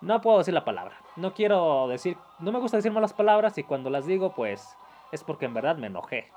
no 0.02 0.20
puedo 0.20 0.40
decir 0.40 0.54
la 0.54 0.66
palabra, 0.66 0.98
no 1.16 1.34
quiero 1.34 1.88
decir, 1.88 2.18
no 2.40 2.52
me 2.52 2.60
gusta 2.60 2.76
decir 2.76 2.92
malas 2.92 3.14
palabras 3.14 3.58
y 3.58 3.64
cuando 3.64 3.90
las 3.90 4.06
digo, 4.06 4.34
pues 4.34 4.78
es 5.14 5.24
porque 5.24 5.46
en 5.46 5.54
verdad 5.54 5.78
me 5.78 5.88
enojé. 5.88 6.30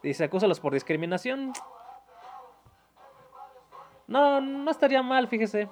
Dice, 0.00 0.22
acúsalos 0.22 0.60
por 0.60 0.72
discriminación. 0.72 1.52
No, 4.06 4.40
no 4.40 4.70
estaría 4.70 5.02
mal, 5.02 5.26
fíjese. 5.26 5.68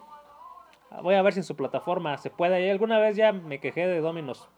Voy 1.01 1.15
a 1.15 1.23
ver 1.23 1.33
si 1.33 1.39
en 1.39 1.45
su 1.45 1.55
plataforma 1.55 2.19
se 2.19 2.31
puede. 2.31 2.69
Alguna 2.69 2.99
vez 2.99 3.15
ya 3.15 3.31
me 3.31 3.61
quejé 3.61 3.87
de 3.87 4.01
Domino's 4.01 4.49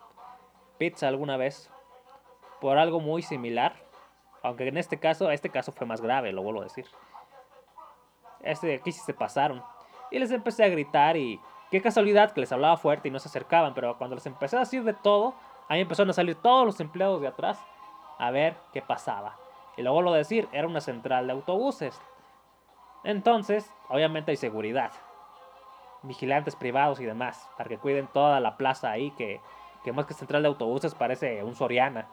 Pizza 0.78 1.06
alguna 1.06 1.36
vez. 1.36 1.70
Por 2.62 2.78
algo 2.78 2.98
muy 2.98 3.20
similar. 3.20 3.91
Aunque 4.42 4.66
en 4.68 4.76
este 4.76 4.98
caso, 4.98 5.30
este 5.30 5.50
caso 5.50 5.72
fue 5.72 5.86
más 5.86 6.00
grave, 6.00 6.32
lo 6.32 6.42
vuelvo 6.42 6.60
a 6.60 6.64
decir. 6.64 6.86
Este 8.40 8.74
aquí 8.74 8.92
sí 8.92 9.00
se 9.00 9.14
pasaron. 9.14 9.62
Y 10.10 10.18
les 10.18 10.30
empecé 10.30 10.64
a 10.64 10.68
gritar 10.68 11.16
y 11.16 11.40
qué 11.70 11.80
casualidad 11.80 12.32
que 12.32 12.40
les 12.40 12.52
hablaba 12.52 12.76
fuerte 12.76 13.08
y 13.08 13.10
no 13.10 13.18
se 13.18 13.28
acercaban. 13.28 13.72
Pero 13.74 13.96
cuando 13.98 14.16
les 14.16 14.26
empecé 14.26 14.56
a 14.56 14.60
decir 14.60 14.84
de 14.84 14.92
todo, 14.92 15.34
ahí 15.68 15.80
empezaron 15.80 16.10
a 16.10 16.14
salir 16.14 16.34
todos 16.36 16.66
los 16.66 16.80
empleados 16.80 17.20
de 17.20 17.28
atrás 17.28 17.64
a 18.18 18.30
ver 18.30 18.56
qué 18.72 18.82
pasaba. 18.82 19.38
Y 19.76 19.82
lo 19.82 19.92
vuelvo 19.92 20.12
a 20.12 20.16
decir, 20.18 20.48
era 20.52 20.66
una 20.66 20.80
central 20.80 21.26
de 21.26 21.32
autobuses. 21.32 22.00
Entonces, 23.04 23.72
obviamente 23.88 24.32
hay 24.32 24.36
seguridad. 24.36 24.92
Vigilantes 26.02 26.56
privados 26.56 27.00
y 27.00 27.04
demás. 27.04 27.48
Para 27.56 27.68
que 27.68 27.78
cuiden 27.78 28.08
toda 28.08 28.40
la 28.40 28.56
plaza 28.56 28.90
ahí. 28.90 29.12
Que, 29.12 29.40
que 29.82 29.92
más 29.92 30.06
que 30.06 30.14
central 30.14 30.42
de 30.42 30.48
autobuses 30.48 30.94
parece 30.94 31.42
un 31.42 31.54
Soriana. 31.54 32.08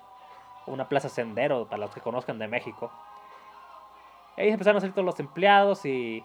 Una 0.70 0.88
plaza 0.88 1.10
sendero 1.10 1.66
para 1.66 1.82
los 1.82 1.92
que 1.92 2.02
conozcan 2.02 2.40
de 2.40 2.48
México. 2.48 2.92
Y 4.38 4.48
empezaron 4.50 4.78
a 4.78 4.80
salir 4.80 4.94
todos 4.94 5.06
los 5.06 5.20
empleados 5.20 5.86
y, 5.86 6.24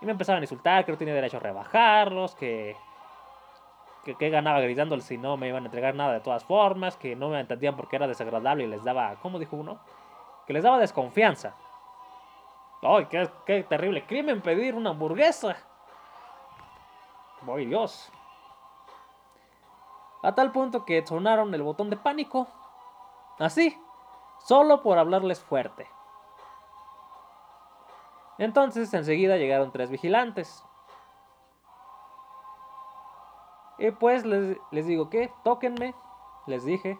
y 0.00 0.06
me 0.06 0.12
empezaron 0.12 0.40
a 0.40 0.44
insultar. 0.44 0.84
Que 0.84 0.92
no 0.92 0.98
tenía 0.98 1.14
derecho 1.14 1.36
a 1.36 1.40
rebajarlos. 1.40 2.34
Que, 2.34 2.76
que, 4.04 4.30
ganaba 4.30 4.60
gritándoles 4.60 5.04
si 5.04 5.18
no 5.18 5.36
me 5.36 5.48
iban 5.48 5.64
a 5.64 5.66
entregar 5.66 5.94
nada 5.94 6.12
de 6.12 6.20
todas 6.20 6.44
formas. 6.44 6.96
Que 6.96 7.16
no 7.16 7.28
me 7.28 7.40
entendían 7.40 7.76
porque 7.76 7.96
era 7.96 8.06
desagradable 8.06 8.64
y 8.64 8.68
les 8.68 8.84
daba, 8.84 9.16
¿cómo 9.20 9.38
dijo 9.38 9.56
uno? 9.56 9.78
Que 10.46 10.52
les 10.52 10.62
daba 10.62 10.78
desconfianza. 10.78 11.54
¡Ay, 12.84 13.06
qué, 13.06 13.62
terrible 13.62 14.04
crimen 14.04 14.42
pedir 14.42 14.74
una 14.74 14.90
hamburguesa! 14.90 15.56
¡Ay, 17.48 17.64
Dios! 17.64 18.12
A 20.22 20.34
tal 20.34 20.52
punto 20.52 20.84
que 20.84 21.04
sonaron 21.06 21.54
el 21.54 21.62
botón 21.62 21.88
de 21.88 21.96
pánico. 21.96 22.46
Así, 23.38 23.78
solo 24.38 24.82
por 24.82 24.98
hablarles 24.98 25.40
fuerte. 25.40 25.88
Entonces 28.38 28.92
enseguida 28.94 29.36
llegaron 29.36 29.72
tres 29.72 29.90
vigilantes. 29.90 30.64
Y 33.78 33.90
pues 33.90 34.24
les, 34.24 34.56
les 34.70 34.86
digo, 34.86 35.10
¿qué? 35.10 35.32
Tóquenme. 35.42 35.94
Les 36.46 36.64
dije. 36.64 36.98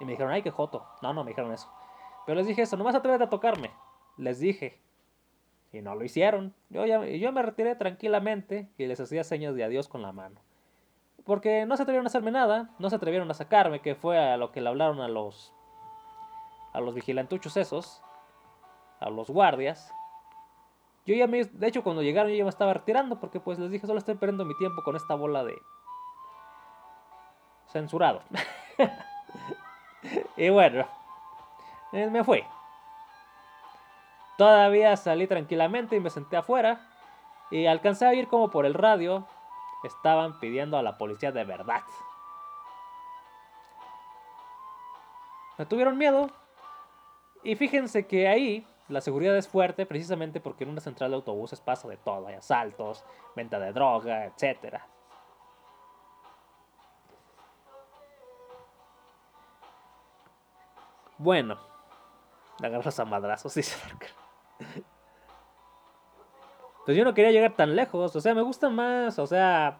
Y 0.00 0.04
me 0.04 0.12
dijeron, 0.12 0.32
ay, 0.32 0.42
qué 0.42 0.50
joto. 0.50 0.84
No, 1.00 1.12
no, 1.12 1.24
me 1.24 1.30
dijeron 1.30 1.52
eso. 1.52 1.68
Pero 2.26 2.36
les 2.36 2.46
dije 2.46 2.62
eso, 2.62 2.76
no 2.76 2.84
más 2.84 2.94
atrévete 2.94 3.24
a 3.24 3.30
tocarme. 3.30 3.70
Les 4.16 4.38
dije. 4.38 4.80
Y 5.72 5.80
no 5.80 5.94
lo 5.94 6.04
hicieron. 6.04 6.54
Yo, 6.68 6.84
ya, 6.86 7.04
yo 7.04 7.32
me 7.32 7.42
retiré 7.42 7.74
tranquilamente 7.76 8.70
y 8.76 8.86
les 8.86 9.00
hacía 9.00 9.24
señas 9.24 9.54
de 9.54 9.64
adiós 9.64 9.88
con 9.88 10.02
la 10.02 10.12
mano. 10.12 10.40
Porque 11.24 11.66
no 11.66 11.76
se 11.76 11.82
atrevieron 11.82 12.06
a 12.06 12.08
hacerme 12.08 12.30
nada, 12.30 12.70
no 12.78 12.90
se 12.90 12.96
atrevieron 12.96 13.30
a 13.30 13.34
sacarme, 13.34 13.80
que 13.80 13.94
fue 13.94 14.18
a 14.18 14.36
lo 14.36 14.50
que 14.50 14.60
le 14.60 14.68
hablaron 14.68 15.00
a 15.00 15.08
los 15.08 15.52
a 16.72 16.80
los 16.80 16.94
vigilantuchos 16.94 17.56
esos, 17.56 18.02
a 19.00 19.10
los 19.10 19.28
guardias. 19.30 19.92
Yo 21.04 21.14
ya 21.14 21.26
me, 21.26 21.44
de 21.44 21.66
hecho 21.66 21.82
cuando 21.82 22.02
llegaron 22.02 22.30
yo 22.30 22.38
ya 22.38 22.44
me 22.44 22.50
estaba 22.50 22.74
retirando 22.74 23.18
porque 23.18 23.40
pues 23.40 23.58
les 23.58 23.70
dije, 23.70 23.86
solo 23.86 23.98
estoy 23.98 24.14
perdiendo 24.14 24.44
mi 24.44 24.56
tiempo 24.56 24.82
con 24.82 24.96
esta 24.96 25.14
bola 25.14 25.44
de 25.44 25.54
censurado. 27.68 28.22
y 30.36 30.48
bueno, 30.50 30.86
eh, 31.92 32.08
me 32.08 32.24
fui. 32.24 32.44
Todavía 34.38 34.96
salí 34.96 35.26
tranquilamente 35.26 35.96
y 35.96 36.00
me 36.00 36.10
senté 36.10 36.36
afuera. 36.36 36.88
Y 37.50 37.66
alcancé 37.66 38.06
a 38.06 38.10
oír 38.10 38.28
como 38.28 38.50
por 38.50 38.64
el 38.64 38.74
radio 38.74 39.26
estaban 39.84 40.38
pidiendo 40.40 40.76
a 40.76 40.82
la 40.82 40.98
policía 40.98 41.32
de 41.32 41.44
verdad. 41.44 41.82
Me 45.58 45.66
tuvieron 45.66 45.98
miedo. 45.98 46.30
Y 47.44 47.56
fíjense 47.56 48.06
que 48.06 48.28
ahí 48.28 48.66
la 48.88 49.00
seguridad 49.00 49.36
es 49.36 49.48
fuerte 49.48 49.86
precisamente 49.86 50.40
porque 50.40 50.64
en 50.64 50.70
una 50.70 50.80
central 50.80 51.10
de 51.10 51.16
autobuses 51.16 51.60
pasa 51.60 51.88
de 51.88 51.96
todo. 51.96 52.26
Hay 52.28 52.34
asaltos, 52.34 53.04
venta 53.34 53.58
de 53.58 53.72
droga, 53.72 54.26
etc. 54.26 54.80
Bueno, 61.18 61.58
agarras 62.62 62.98
a 62.98 63.04
madrazos, 63.04 63.54
dice 63.56 63.76
Pues 66.84 66.96
yo 66.96 67.04
no 67.04 67.14
quería 67.14 67.30
llegar 67.30 67.52
tan 67.52 67.76
lejos, 67.76 68.16
o 68.16 68.20
sea, 68.20 68.34
me 68.34 68.42
gusta 68.42 68.68
más, 68.68 69.18
o 69.18 69.26
sea, 69.26 69.78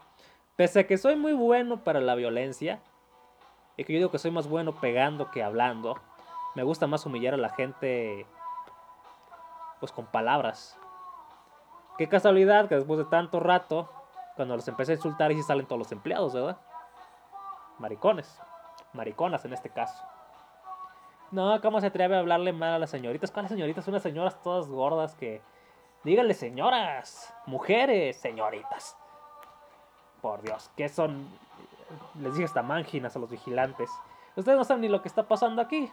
pese 0.57 0.81
a 0.81 0.87
que 0.87 0.97
soy 0.99 1.17
muy 1.17 1.33
bueno 1.33 1.83
para 1.83 2.01
la 2.01 2.15
violencia, 2.15 2.81
y 3.77 3.85
que 3.85 3.93
yo 3.93 3.99
digo 3.99 4.11
que 4.11 4.19
soy 4.19 4.31
más 4.31 4.49
bueno 4.49 4.77
pegando 4.81 5.31
que 5.31 5.43
hablando, 5.43 5.97
me 6.55 6.63
gusta 6.63 6.87
más 6.87 7.05
humillar 7.05 7.35
a 7.35 7.39
la 7.39 7.49
gente, 7.49 8.27
pues 9.81 9.91
con 9.91 10.07
palabras. 10.07 10.79
Qué 11.99 12.09
casualidad 12.09 12.69
que 12.69 12.77
después 12.77 12.99
de 12.99 13.07
tanto 13.07 13.41
rato, 13.41 13.91
cuando 14.37 14.55
los 14.55 14.69
empecé 14.69 14.93
a 14.93 14.95
insultar, 14.95 15.33
y 15.33 15.37
si 15.37 15.43
salen 15.43 15.67
todos 15.67 15.81
los 15.81 15.93
empleados, 15.93 16.35
¿verdad? 16.35 16.59
Maricones, 17.79 18.41
mariconas 18.93 19.45
en 19.45 19.55
este 19.55 19.71
caso. 19.71 20.05
No, 21.33 21.61
¿cómo 21.63 21.81
se 21.81 21.89
atreve 21.89 22.15
a 22.15 22.21
hablarle 22.21 22.53
mal 22.53 22.75
a 22.75 22.79
las 22.79 22.91
señoritas? 22.91 23.31
¿Cuáles 23.31 23.51
señoritas? 23.51 23.89
Unas 23.89 24.03
señoras 24.03 24.41
todas 24.43 24.69
gordas 24.69 25.15
que... 25.17 25.43
Díganle 26.05 26.35
señoras, 26.35 27.33
mujeres, 27.47 28.17
señoritas. 28.17 28.97
Por 30.21 30.43
Dios, 30.43 30.69
¿qué 30.77 30.89
son? 30.89 31.29
Les 32.15 32.33
dije 32.35 32.45
hasta 32.45 32.63
mánginas 32.63 33.15
a 33.15 33.21
los 33.21 33.31
vigilantes. 33.31 33.89
Ustedes 34.35 34.59
no 34.59 34.65
saben 34.65 34.81
ni 34.81 34.89
lo 34.89 35.01
que 35.01 35.09
está 35.09 35.29
pasando 35.29 35.63
aquí. 35.63 35.93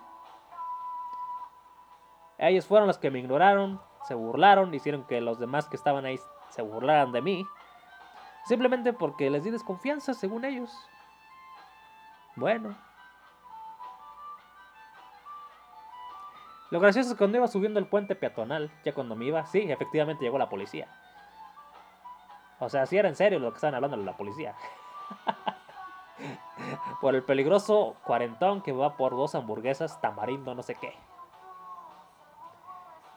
Ellos 2.39 2.65
fueron 2.65 2.87
los 2.87 2.97
que 2.97 3.11
me 3.11 3.19
ignoraron, 3.19 3.79
se 4.07 4.15
burlaron, 4.15 4.73
hicieron 4.73 5.03
que 5.03 5.21
los 5.21 5.39
demás 5.39 5.67
que 5.67 5.75
estaban 5.75 6.05
ahí 6.05 6.19
se 6.49 6.63
burlaran 6.63 7.11
de 7.11 7.21
mí. 7.21 7.45
Simplemente 8.45 8.93
porque 8.93 9.29
les 9.29 9.43
di 9.43 9.51
desconfianza, 9.51 10.15
según 10.15 10.43
ellos. 10.43 10.71
Bueno, 12.35 12.75
Lo 16.71 16.79
gracioso 16.79 17.09
es 17.09 17.13
que 17.15 17.17
cuando 17.17 17.37
iba 17.37 17.47
subiendo 17.47 17.79
el 17.79 17.87
puente 17.87 18.15
peatonal, 18.15 18.71
ya 18.83 18.93
cuando 18.93 19.15
me 19.15 19.25
iba, 19.25 19.45
sí, 19.45 19.71
efectivamente 19.71 20.23
llegó 20.23 20.37
la 20.37 20.49
policía. 20.49 20.87
O 22.59 22.69
sea, 22.69 22.85
sí 22.85 22.97
era 22.97 23.09
en 23.09 23.15
serio 23.15 23.39
lo 23.39 23.51
que 23.51 23.55
estaban 23.55 23.75
hablando 23.75 23.97
de 23.97 24.03
la 24.03 24.17
policía. 24.17 24.55
por 27.01 27.15
el 27.15 27.23
peligroso 27.23 27.95
cuarentón 28.03 28.61
que 28.61 28.71
va 28.71 28.97
por 28.97 29.15
dos 29.15 29.33
hamburguesas, 29.33 29.99
tamarindo, 30.01 30.53
no 30.53 30.61
sé 30.61 30.75
qué. 30.75 30.93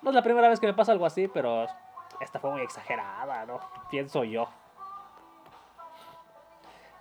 No 0.00 0.10
es 0.10 0.14
la 0.14 0.22
primera 0.22 0.48
vez 0.48 0.58
que 0.58 0.66
me 0.66 0.74
pasa 0.74 0.92
algo 0.92 1.06
así, 1.06 1.28
pero 1.28 1.66
esta 2.20 2.40
fue 2.40 2.50
muy 2.50 2.62
exagerada, 2.62 3.44
¿no? 3.46 3.60
Pienso 3.90 4.24
yo. 4.24 4.48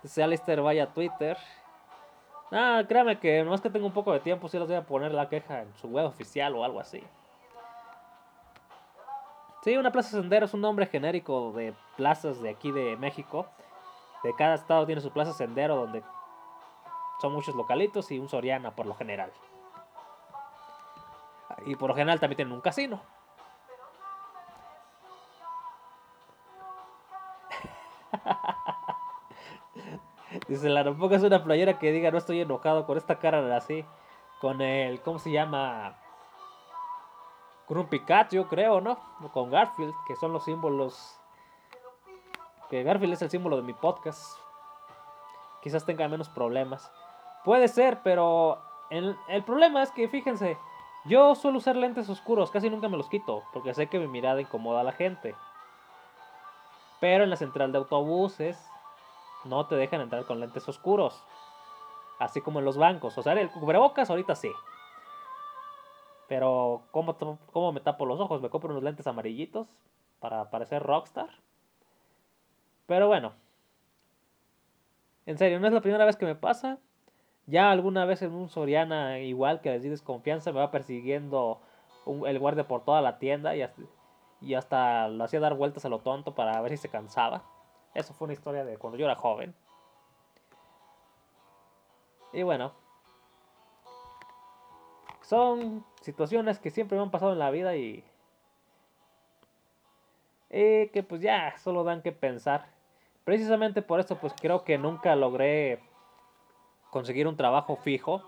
Si 0.04 0.20
Alistair 0.20 0.60
vaya 0.60 0.84
a 0.84 0.92
Twitter 0.92 1.38
Ah, 2.54 2.82
créame 2.86 3.18
que 3.18 3.42
no 3.44 3.54
es 3.54 3.62
que 3.62 3.70
tengo 3.70 3.86
un 3.86 3.94
poco 3.94 4.12
de 4.12 4.20
tiempo, 4.20 4.46
sí 4.46 4.58
les 4.58 4.68
voy 4.68 4.76
a 4.76 4.84
poner 4.84 5.12
la 5.12 5.30
queja 5.30 5.62
en 5.62 5.74
su 5.78 5.88
web 5.88 6.04
oficial 6.04 6.54
o 6.54 6.64
algo 6.64 6.80
así. 6.80 7.02
Sí, 9.62 9.74
una 9.76 9.90
plaza 9.90 10.10
sendero 10.10 10.44
es 10.44 10.52
un 10.52 10.60
nombre 10.60 10.86
genérico 10.86 11.52
de 11.52 11.72
plazas 11.96 12.42
de 12.42 12.50
aquí 12.50 12.70
de 12.70 12.96
México. 12.96 13.46
De 14.22 14.34
cada 14.34 14.56
estado 14.56 14.84
tiene 14.84 15.00
su 15.00 15.10
plaza 15.12 15.32
sendero 15.32 15.76
donde 15.76 16.02
son 17.22 17.32
muchos 17.32 17.54
localitos 17.54 18.10
y 18.10 18.18
un 18.18 18.28
Soriana 18.28 18.72
por 18.72 18.84
lo 18.86 18.94
general. 18.94 19.32
Y 21.64 21.76
por 21.76 21.88
lo 21.88 21.94
general 21.94 22.20
también 22.20 22.36
tienen 22.36 22.54
un 22.54 22.60
casino. 22.60 23.00
Dice, 30.48 30.68
la 30.68 30.84
tampoco 30.84 31.14
es 31.14 31.22
una 31.22 31.44
playera 31.44 31.78
que 31.78 31.92
diga 31.92 32.10
no 32.10 32.18
estoy 32.18 32.40
enojado 32.40 32.84
con 32.86 32.96
esta 32.98 33.18
cara 33.18 33.56
así. 33.56 33.84
Con 34.40 34.60
el, 34.60 35.00
¿cómo 35.02 35.18
se 35.18 35.30
llama? 35.30 35.96
Con 37.66 37.78
un 37.78 37.86
Pikachu, 37.86 38.46
creo, 38.48 38.80
¿no? 38.80 38.98
Con 39.32 39.50
Garfield, 39.50 39.94
que 40.06 40.16
son 40.16 40.32
los 40.32 40.44
símbolos. 40.44 41.18
Que 42.68 42.82
Garfield 42.82 43.12
es 43.12 43.22
el 43.22 43.30
símbolo 43.30 43.56
de 43.56 43.62
mi 43.62 43.72
podcast. 43.72 44.36
Quizás 45.62 45.86
tenga 45.86 46.08
menos 46.08 46.28
problemas. 46.28 46.90
Puede 47.44 47.68
ser, 47.68 48.00
pero 48.02 48.60
el, 48.90 49.16
el 49.28 49.44
problema 49.44 49.82
es 49.82 49.92
que, 49.92 50.08
fíjense, 50.08 50.58
yo 51.04 51.36
suelo 51.36 51.58
usar 51.58 51.76
lentes 51.76 52.08
oscuros, 52.08 52.50
casi 52.50 52.68
nunca 52.68 52.88
me 52.88 52.96
los 52.96 53.08
quito, 53.08 53.44
porque 53.52 53.74
sé 53.74 53.86
que 53.86 53.98
mi 53.98 54.08
mirada 54.08 54.40
incomoda 54.40 54.80
a 54.80 54.84
la 54.84 54.92
gente. 54.92 55.36
Pero 57.00 57.24
en 57.24 57.30
la 57.30 57.36
central 57.36 57.70
de 57.70 57.78
autobuses 57.78 58.71
no 59.44 59.66
te 59.66 59.74
dejan 59.74 60.00
entrar 60.00 60.24
con 60.24 60.40
lentes 60.40 60.68
oscuros. 60.68 61.24
Así 62.18 62.40
como 62.40 62.58
en 62.58 62.64
los 62.64 62.76
bancos. 62.76 63.16
O 63.18 63.22
sea, 63.22 63.32
el 63.32 63.50
cubrebocas 63.50 64.10
ahorita 64.10 64.34
sí. 64.34 64.50
Pero, 66.28 66.82
¿cómo, 66.90 67.16
¿cómo 67.52 67.72
me 67.72 67.80
tapo 67.80 68.06
los 68.06 68.20
ojos? 68.20 68.40
Me 68.40 68.50
compro 68.50 68.70
unos 68.70 68.82
lentes 68.82 69.06
amarillitos 69.06 69.68
para 70.20 70.50
parecer 70.50 70.82
rockstar. 70.82 71.28
Pero 72.86 73.08
bueno. 73.08 73.32
En 75.26 75.38
serio, 75.38 75.60
no 75.60 75.66
es 75.66 75.72
la 75.72 75.80
primera 75.80 76.04
vez 76.04 76.16
que 76.16 76.26
me 76.26 76.34
pasa. 76.34 76.78
Ya 77.46 77.70
alguna 77.70 78.04
vez 78.04 78.22
en 78.22 78.32
un 78.32 78.48
Soriana 78.48 79.18
igual 79.18 79.60
que 79.60 79.70
les 79.70 79.82
di 79.82 79.88
desconfianza 79.88 80.52
me 80.52 80.60
va 80.60 80.70
persiguiendo 80.70 81.60
el 82.26 82.38
guardia 82.38 82.68
por 82.68 82.84
toda 82.84 83.02
la 83.02 83.18
tienda 83.18 83.56
y 83.56 83.62
hasta, 83.62 83.82
y 84.40 84.54
hasta 84.54 85.08
lo 85.08 85.24
hacía 85.24 85.40
dar 85.40 85.54
vueltas 85.54 85.84
a 85.84 85.88
lo 85.88 85.98
tonto 85.98 86.34
para 86.34 86.60
ver 86.60 86.70
si 86.72 86.76
se 86.76 86.88
cansaba. 86.88 87.42
Eso 87.94 88.14
fue 88.14 88.26
una 88.26 88.34
historia 88.34 88.64
de 88.64 88.78
cuando 88.78 88.98
yo 88.98 89.04
era 89.04 89.16
joven. 89.16 89.54
Y 92.32 92.42
bueno, 92.42 92.72
son 95.22 95.84
situaciones 96.00 96.58
que 96.58 96.70
siempre 96.70 96.96
me 96.96 97.04
han 97.04 97.10
pasado 97.10 97.32
en 97.32 97.38
la 97.38 97.50
vida 97.50 97.76
y, 97.76 98.04
y 100.50 100.88
que 100.88 101.02
pues 101.06 101.20
ya 101.20 101.56
solo 101.58 101.84
dan 101.84 102.02
que 102.02 102.12
pensar. 102.12 102.66
Precisamente 103.24 103.82
por 103.82 104.00
eso 104.00 104.16
pues 104.16 104.32
creo 104.40 104.64
que 104.64 104.78
nunca 104.78 105.14
logré 105.14 105.80
conseguir 106.90 107.28
un 107.28 107.36
trabajo 107.36 107.76
fijo. 107.76 108.22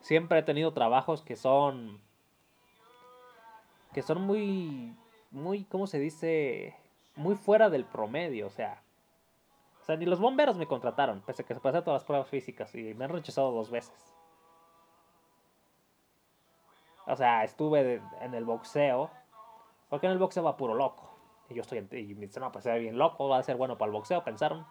Siempre 0.00 0.38
he 0.38 0.42
tenido 0.42 0.72
trabajos 0.72 1.22
que 1.22 1.36
son 1.36 2.00
que 3.92 4.02
son 4.02 4.22
muy 4.22 4.96
muy 5.30 5.64
¿cómo 5.64 5.86
se 5.86 5.98
dice? 5.98 6.76
muy 7.16 7.36
fuera 7.36 7.70
del 7.70 7.84
promedio, 7.84 8.46
o 8.46 8.50
sea, 8.50 8.82
ni 9.96 10.06
los 10.06 10.20
bomberos 10.20 10.56
me 10.56 10.66
contrataron, 10.66 11.20
pese 11.22 11.42
a 11.42 11.46
que 11.46 11.54
se 11.54 11.60
pasé 11.60 11.82
todas 11.82 12.02
las 12.02 12.04
pruebas 12.04 12.28
físicas 12.28 12.74
y 12.74 12.94
me 12.94 13.04
han 13.04 13.10
rechazado 13.10 13.50
dos 13.52 13.70
veces. 13.70 14.14
O 17.06 17.16
sea, 17.16 17.44
estuve 17.44 18.00
en 18.20 18.34
el 18.34 18.44
boxeo, 18.44 19.10
porque 19.88 20.06
en 20.06 20.12
el 20.12 20.18
boxeo 20.18 20.44
va 20.44 20.56
puro 20.56 20.74
loco. 20.74 21.10
Y 21.48 21.54
yo 21.54 21.62
estoy, 21.62 21.78
y 21.78 22.14
me 22.14 22.26
dicen, 22.26 22.42
no, 22.42 22.52
pues 22.52 22.64
bien 22.64 22.96
loco, 22.96 23.28
va 23.28 23.38
a 23.38 23.42
ser 23.42 23.56
bueno 23.56 23.76
para 23.76 23.88
el 23.88 23.92
boxeo, 23.92 24.22
pensaron. 24.22 24.64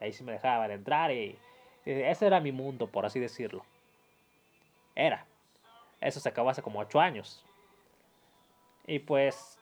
Ahí 0.00 0.12
sí 0.12 0.24
me 0.24 0.32
dejaban 0.32 0.70
entrar 0.72 1.12
y, 1.12 1.38
ese 1.84 2.26
era 2.26 2.40
mi 2.40 2.52
mundo, 2.52 2.88
por 2.88 3.06
así 3.06 3.20
decirlo. 3.20 3.64
Era. 4.94 5.26
Eso 6.00 6.18
se 6.18 6.28
acabó 6.28 6.50
hace 6.50 6.62
como 6.62 6.80
ocho 6.80 7.00
años. 7.00 7.44
Y 8.86 8.98
pues, 8.98 9.58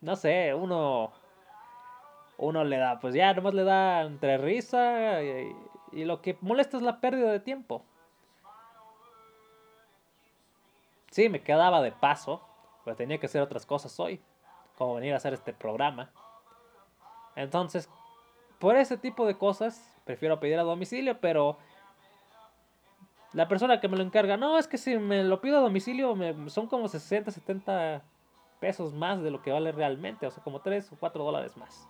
no 0.00 0.14
sé, 0.14 0.54
uno 0.54 1.12
uno 2.40 2.64
le 2.64 2.78
da, 2.78 2.98
pues 3.00 3.14
ya 3.14 3.34
nomás 3.34 3.52
le 3.52 3.64
da 3.64 4.02
entre 4.02 4.38
risa 4.38 5.22
y, 5.22 5.54
lo 6.04 6.22
que 6.22 6.38
molesta 6.40 6.76
es 6.76 6.82
la 6.82 7.00
pérdida 7.00 7.30
de 7.30 7.40
tiempo. 7.40 7.84
Sí, 11.10 11.28
me 11.28 11.42
quedaba 11.42 11.82
de 11.82 11.92
paso, 11.92 12.40
pues 12.84 12.96
tenía 12.96 13.18
que 13.18 13.26
hacer 13.26 13.42
otras 13.42 13.66
cosas 13.66 13.98
hoy, 14.00 14.22
como 14.78 14.94
venir 14.94 15.12
a 15.12 15.16
hacer 15.16 15.34
este 15.34 15.52
programa. 15.52 16.10
Entonces, 17.36 17.90
por 18.58 18.76
ese 18.76 18.96
tipo 18.96 19.26
de 19.26 19.36
cosas, 19.36 19.92
prefiero 20.04 20.40
pedir 20.40 20.58
a 20.58 20.62
domicilio, 20.62 21.20
pero 21.20 21.58
la 23.32 23.48
persona 23.48 23.80
que 23.80 23.88
me 23.88 23.96
lo 23.96 24.02
encarga, 24.02 24.36
no, 24.36 24.58
es 24.58 24.66
que 24.66 24.78
si 24.78 24.96
me 24.96 25.24
lo 25.24 25.40
pido 25.40 25.58
a 25.58 25.60
domicilio 25.60 26.14
me, 26.14 26.48
son 26.48 26.68
como 26.68 26.88
60, 26.88 27.32
70 27.32 28.02
pesos 28.60 28.94
más 28.94 29.20
de 29.20 29.30
lo 29.30 29.42
que 29.42 29.52
vale 29.52 29.72
realmente, 29.72 30.26
o 30.26 30.30
sea, 30.30 30.42
como 30.42 30.60
3 30.60 30.92
o 30.92 30.96
4 30.96 31.24
dólares 31.24 31.56
más. 31.56 31.88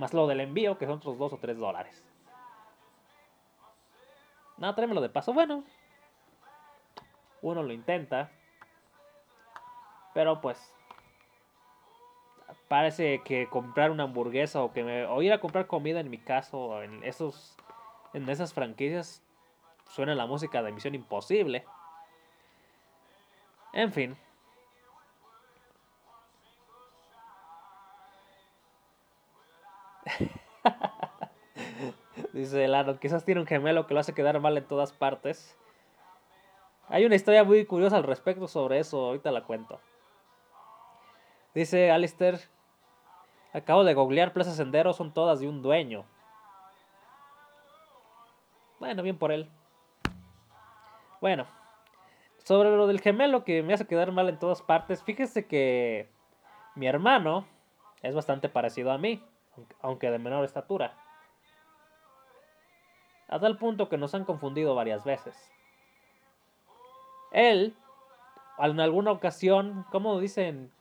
Más 0.00 0.14
lo 0.14 0.26
del 0.26 0.40
envío, 0.40 0.78
que 0.78 0.86
son 0.86 0.96
otros 0.96 1.18
2 1.18 1.34
o 1.34 1.36
3 1.36 1.58
dólares. 1.58 2.02
No, 4.56 4.74
tráemelo 4.74 5.02
de 5.02 5.10
paso. 5.10 5.34
Bueno, 5.34 5.62
uno 7.42 7.62
lo 7.62 7.70
intenta. 7.74 8.30
Pero 10.14 10.40
pues. 10.40 10.74
Parece 12.66 13.20
que 13.24 13.46
comprar 13.48 13.90
una 13.90 14.04
hamburguesa 14.04 14.62
o 14.62 14.72
que 14.72 14.84
me, 14.84 15.04
o 15.04 15.20
ir 15.20 15.34
a 15.34 15.40
comprar 15.40 15.66
comida 15.66 16.00
en 16.00 16.08
mi 16.08 16.16
caso, 16.16 16.82
en 16.82 17.04
esos. 17.04 17.54
En 18.14 18.26
esas 18.30 18.54
franquicias. 18.54 19.22
Suena 19.90 20.14
la 20.14 20.24
música 20.24 20.62
de 20.62 20.72
Misión 20.72 20.94
Imposible. 20.94 21.66
En 23.74 23.92
fin. 23.92 24.16
Dice 32.32 32.68
Lano, 32.68 32.98
quizás 32.98 33.24
tiene 33.24 33.40
un 33.40 33.46
gemelo 33.46 33.86
que 33.86 33.94
lo 33.94 34.00
hace 34.00 34.14
quedar 34.14 34.40
mal 34.40 34.56
en 34.56 34.64
todas 34.64 34.92
partes. 34.92 35.56
Hay 36.88 37.04
una 37.04 37.14
historia 37.14 37.44
muy 37.44 37.64
curiosa 37.66 37.96
al 37.96 38.02
respecto 38.02 38.48
sobre 38.48 38.78
eso, 38.78 38.98
ahorita 39.06 39.30
la 39.30 39.44
cuento. 39.44 39.80
Dice 41.54 41.90
Alistair, 41.90 42.40
acabo 43.52 43.84
de 43.84 43.94
googlear 43.94 44.32
Plaza 44.32 44.52
Sendero, 44.52 44.92
son 44.92 45.12
todas 45.12 45.40
de 45.40 45.48
un 45.48 45.62
dueño. 45.62 46.04
Bueno, 48.78 49.02
bien 49.02 49.18
por 49.18 49.30
él. 49.30 49.48
Bueno, 51.20 51.46
sobre 52.44 52.70
lo 52.70 52.86
del 52.86 53.00
gemelo 53.00 53.44
que 53.44 53.62
me 53.62 53.74
hace 53.74 53.86
quedar 53.86 54.10
mal 54.10 54.28
en 54.28 54.38
todas 54.38 54.62
partes, 54.62 55.02
fíjese 55.02 55.46
que 55.46 56.08
mi 56.74 56.86
hermano 56.86 57.46
es 58.02 58.14
bastante 58.14 58.48
parecido 58.48 58.90
a 58.90 58.98
mí 58.98 59.22
aunque 59.80 60.10
de 60.10 60.18
menor 60.18 60.44
estatura. 60.44 60.96
A 63.28 63.38
tal 63.38 63.58
punto 63.58 63.88
que 63.88 63.96
nos 63.96 64.14
han 64.14 64.24
confundido 64.24 64.74
varias 64.74 65.04
veces. 65.04 65.52
Él, 67.32 67.76
en 68.58 68.80
alguna 68.80 69.12
ocasión, 69.12 69.86
como 69.90 70.18
dicen, 70.18 70.72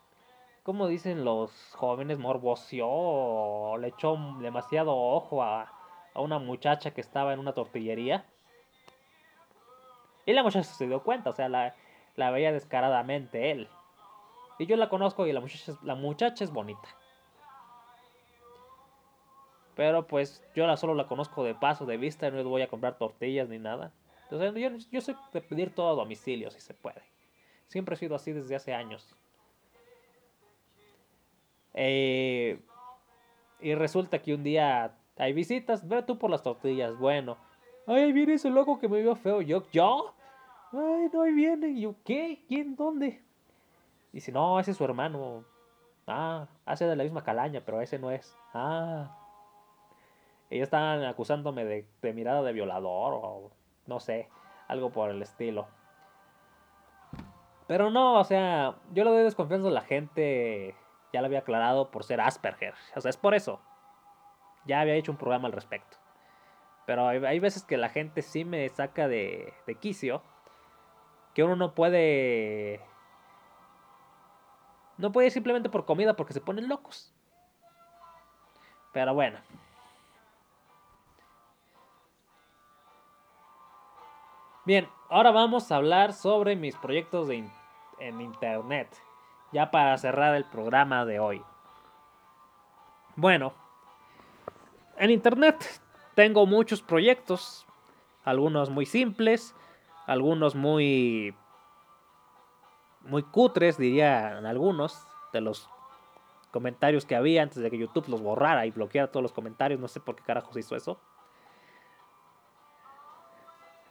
como 0.63 0.87
dicen 0.87 1.23
los 1.23 1.51
jóvenes, 1.75 2.17
morboció 2.19 3.77
le 3.77 3.89
echó 3.89 4.17
demasiado 4.39 4.95
ojo 4.95 5.43
a, 5.43 5.71
a 6.13 6.21
una 6.21 6.39
muchacha 6.39 6.91
que 6.91 7.01
estaba 7.01 7.33
en 7.33 7.39
una 7.39 7.53
tortillería. 7.53 8.25
Y 10.25 10.33
la 10.33 10.43
muchacha 10.43 10.63
se 10.63 10.87
dio 10.87 11.03
cuenta, 11.03 11.29
o 11.29 11.33
sea, 11.33 11.49
la, 11.49 11.73
la 12.15 12.31
veía 12.31 12.51
descaradamente 12.51 13.51
él. 13.51 13.69
Y 14.59 14.65
yo 14.65 14.75
la 14.75 14.89
conozco 14.89 15.25
y 15.25 15.31
la 15.31 15.39
muchacha, 15.39 15.73
la 15.83 15.95
muchacha 15.95 16.43
es 16.43 16.51
bonita. 16.51 16.87
Pero 19.79 20.05
pues 20.05 20.43
yo 20.53 20.67
la 20.67 20.75
solo 20.75 20.93
la 20.93 21.07
conozco 21.07 21.41
de 21.41 21.55
paso, 21.55 21.85
de 21.85 21.95
vista, 21.95 22.29
no 22.29 22.43
voy 22.43 22.61
a 22.61 22.67
comprar 22.67 22.97
tortillas 22.97 23.47
ni 23.47 23.59
nada. 23.59 23.93
Entonces 24.23 24.53
yo, 24.61 24.99
yo 24.99 25.13
de 25.31 25.39
pedir 25.39 25.73
todo 25.73 25.91
a 25.91 25.95
domicilio 25.95 26.51
si 26.51 26.59
se 26.59 26.73
puede. 26.73 27.01
Siempre 27.69 27.95
he 27.95 27.97
sido 27.97 28.13
así 28.13 28.33
desde 28.33 28.57
hace 28.57 28.73
años. 28.73 29.15
Eh, 31.73 32.59
y 33.61 33.73
resulta 33.73 34.21
que 34.21 34.33
un 34.33 34.43
día 34.43 34.97
hay 35.17 35.31
visitas, 35.31 35.87
ve 35.87 36.03
tú 36.03 36.17
por 36.17 36.29
las 36.29 36.43
tortillas, 36.43 36.97
bueno. 36.97 37.37
Ay, 37.87 38.11
viene 38.11 38.33
ese 38.33 38.49
loco 38.49 38.79
que 38.79 38.89
me 38.89 39.01
vio 39.01 39.15
feo. 39.15 39.41
Yo, 39.41 39.63
¿yo? 39.71 40.13
Ay, 40.73 41.09
no, 41.13 41.21
ahí 41.21 41.31
viene. 41.31 41.79
Yo, 41.79 41.95
¿qué? 42.03 42.43
¿Quién? 42.49 42.75
¿Dónde? 42.75 43.23
Dice, 44.11 44.33
no, 44.33 44.59
ese 44.59 44.71
es 44.71 44.77
su 44.77 44.83
hermano. 44.83 45.45
Ah, 46.05 46.49
hace 46.65 46.83
de 46.83 46.97
la 46.97 47.03
misma 47.03 47.23
calaña, 47.23 47.61
pero 47.65 47.79
ese 47.79 47.97
no 47.97 48.11
es. 48.11 48.35
Ah. 48.53 49.15
Ellos 50.49 50.63
estaban 50.63 51.03
acusándome 51.03 51.63
de, 51.65 52.13
mirada 52.13 52.41
de 52.41 52.53
violador 52.53 53.13
o 53.13 53.51
no 53.85 53.99
sé, 53.99 54.29
algo 54.67 54.91
por 54.91 55.09
el 55.09 55.21
estilo. 55.21 55.67
Pero 57.67 57.91
no, 57.91 58.19
o 58.19 58.23
sea, 58.23 58.75
yo 58.93 59.03
le 59.03 59.11
doy 59.11 59.23
desconfianza 59.23 59.67
a 59.67 59.71
la 59.71 59.81
gente, 59.81 60.75
ya 61.13 61.21
lo 61.21 61.27
había 61.27 61.39
aclarado, 61.39 61.91
por 61.91 62.03
ser 62.03 62.19
Asperger. 62.19 62.73
O 62.95 63.01
sea, 63.01 63.09
es 63.09 63.17
por 63.17 63.35
eso. 63.35 63.61
Ya 64.65 64.81
había 64.81 64.95
hecho 64.95 65.11
un 65.11 65.17
programa 65.17 65.47
al 65.47 65.53
respecto. 65.53 65.97
Pero 66.87 67.07
hay, 67.07 67.39
veces 67.39 67.63
que 67.63 67.77
la 67.77 67.89
gente 67.89 68.23
sí 68.23 68.43
me 68.43 68.67
saca 68.69 69.07
de, 69.07 69.53
de 69.67 69.75
quicio. 69.75 70.23
Que 71.35 71.43
uno 71.43 71.55
no 71.55 71.75
puede... 71.75 72.81
No 74.97 75.11
puede 75.11 75.27
ir 75.27 75.31
simplemente 75.31 75.69
por 75.69 75.85
comida 75.85 76.15
porque 76.15 76.33
se 76.33 76.41
ponen 76.41 76.67
locos. 76.67 77.13
Pero 78.93 79.13
bueno. 79.13 79.39
Bien, 84.69 84.87
ahora 85.09 85.31
vamos 85.31 85.71
a 85.71 85.77
hablar 85.77 86.13
sobre 86.13 86.55
mis 86.55 86.75
proyectos 86.75 87.27
de 87.27 87.43
en 87.97 88.21
internet. 88.21 88.87
Ya 89.51 89.71
para 89.71 89.97
cerrar 89.97 90.35
el 90.35 90.45
programa 90.45 91.05
de 91.05 91.19
hoy. 91.19 91.41
Bueno, 93.15 93.51
en 94.99 95.09
internet 95.09 95.55
tengo 96.13 96.45
muchos 96.45 96.83
proyectos. 96.83 97.65
Algunos 98.23 98.69
muy 98.69 98.85
simples, 98.85 99.55
algunos 100.05 100.53
muy 100.53 101.33
muy 103.01 103.23
cutres, 103.23 103.75
dirían 103.75 104.45
algunos 104.45 105.03
de 105.33 105.41
los 105.41 105.67
comentarios 106.51 107.07
que 107.07 107.15
había 107.15 107.41
antes 107.41 107.57
de 107.57 107.71
que 107.71 107.79
YouTube 107.79 108.07
los 108.07 108.21
borrara 108.21 108.67
y 108.67 108.69
bloqueara 108.69 109.11
todos 109.11 109.23
los 109.23 109.33
comentarios. 109.33 109.79
No 109.79 109.87
sé 109.87 109.99
por 109.99 110.15
qué 110.15 110.21
carajos 110.21 110.55
hizo 110.57 110.75
eso. 110.75 110.99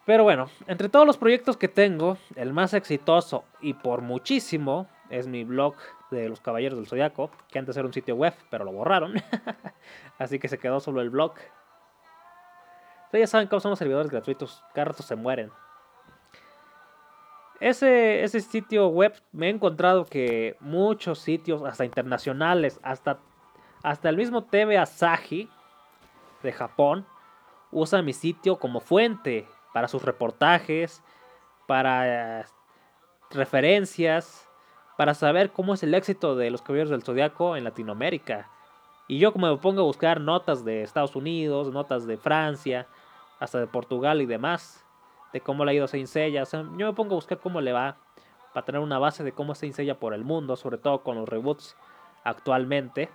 Pero 0.09 0.25
bueno, 0.25 0.49
entre 0.67 0.89
todos 0.89 1.07
los 1.07 1.19
proyectos 1.19 1.59
que 1.59 1.69
tengo, 1.69 2.17
el 2.35 2.55
más 2.55 2.73
exitoso 2.73 3.45
y 3.61 3.75
por 3.75 4.01
muchísimo 4.01 4.89
es 5.11 5.27
mi 5.27 5.45
blog 5.45 5.75
de 6.11 6.31
los 6.31 6.41
Caballeros 6.41 6.79
del 6.79 6.89
Zodiaco, 6.89 7.31
que 7.51 7.59
antes 7.59 7.77
era 7.77 7.87
un 7.87 7.93
sitio 7.93 8.17
web, 8.17 8.33
pero 8.49 8.65
lo 8.65 8.73
borraron. 8.73 9.17
Así 10.19 10.39
que 10.39 10.49
se 10.49 10.57
quedó 10.57 10.81
solo 10.81 11.03
el 11.03 11.11
blog. 11.11 11.35
Ustedes 13.05 13.25
ya 13.25 13.27
saben 13.27 13.49
cómo 13.49 13.61
son 13.61 13.69
los 13.69 13.79
servidores 13.79 14.11
gratuitos, 14.11 14.65
cada 14.73 14.87
rato 14.87 15.03
se 15.03 15.15
mueren. 15.15 15.53
Ese, 17.61 18.23
ese 18.23 18.41
sitio 18.41 18.89
web 18.89 19.13
me 19.33 19.49
he 19.49 19.51
encontrado 19.51 20.07
que 20.07 20.57
muchos 20.61 21.19
sitios, 21.19 21.63
hasta 21.65 21.85
internacionales, 21.85 22.81
hasta, 22.83 23.19
hasta 23.83 24.09
el 24.09 24.17
mismo 24.17 24.45
TV 24.45 24.79
Asahi 24.79 25.51
de 26.43 26.53
Japón, 26.53 27.05
usa 27.71 28.01
mi 28.01 28.15
sitio 28.15 28.59
como 28.59 28.81
fuente 28.81 29.47
para 29.73 29.89
sus 29.89 30.03
reportajes, 30.03 31.03
para 31.67 32.41
eh, 32.41 32.45
referencias, 33.31 34.49
para 34.97 35.15
saber 35.15 35.53
cómo 35.53 35.75
es 35.75 35.83
el 35.83 35.95
éxito 35.95 36.35
de 36.35 36.51
los 36.51 36.63
Caballeros 36.63 36.91
del 36.91 37.03
Zodiaco 37.03 37.57
en 37.57 37.65
Latinoamérica. 37.65 38.49
Y 39.07 39.19
yo 39.19 39.33
como 39.33 39.49
me 39.49 39.57
pongo 39.57 39.81
a 39.83 39.85
buscar 39.85 40.21
notas 40.21 40.65
de 40.65 40.83
Estados 40.83 41.17
Unidos, 41.17 41.73
notas 41.73 42.07
de 42.07 42.17
Francia, 42.17 42.87
hasta 43.39 43.61
de 43.61 43.67
Portugal 43.67 44.21
y 44.21 44.27
demás, 44.27 44.85
de 45.33 45.41
cómo 45.41 45.65
le 45.65 45.71
ha 45.71 45.75
ido 45.75 45.89
Saint 45.89 46.09
Seiya, 46.09 46.45
yo 46.45 46.65
me 46.65 46.93
pongo 46.93 47.13
a 47.13 47.17
buscar 47.17 47.39
cómo 47.39 47.61
le 47.61 47.73
va 47.73 47.97
para 48.53 48.65
tener 48.65 48.81
una 48.81 48.99
base 48.99 49.23
de 49.25 49.33
cómo 49.33 49.55
Saint 49.55 49.75
Seiya 49.75 49.99
por 49.99 50.15
el 50.15 50.25
mundo, 50.25 50.57
sobre 50.57 50.79
todo 50.79 51.03
con 51.03 51.17
los 51.17 51.29
reboots 51.29 51.77
actualmente. 52.25 53.11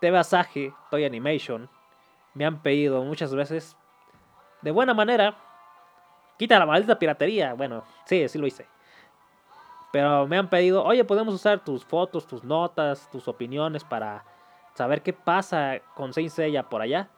TV 0.00 0.18
Asahi, 0.18 0.72
Toy 0.90 1.04
Animation, 1.04 1.68
me 2.34 2.44
han 2.44 2.60
pedido 2.62 3.02
muchas 3.02 3.34
veces 3.34 3.76
de 4.66 4.72
buena 4.72 4.94
manera, 4.94 5.36
quita 6.36 6.58
la 6.58 6.66
maldita 6.66 6.98
piratería. 6.98 7.54
Bueno, 7.54 7.84
sí, 8.04 8.28
sí 8.28 8.36
lo 8.36 8.48
hice. 8.48 8.66
Pero 9.92 10.26
me 10.26 10.36
han 10.36 10.50
pedido, 10.50 10.82
oye, 10.82 11.04
podemos 11.04 11.32
usar 11.32 11.60
tus 11.60 11.84
fotos, 11.84 12.26
tus 12.26 12.42
notas, 12.42 13.08
tus 13.12 13.28
opiniones 13.28 13.84
para 13.84 14.24
saber 14.74 15.04
qué 15.04 15.12
pasa 15.12 15.78
con 15.94 16.12
Saint 16.12 16.32
Seiya 16.32 16.68
por 16.68 16.82
allá. 16.82 17.08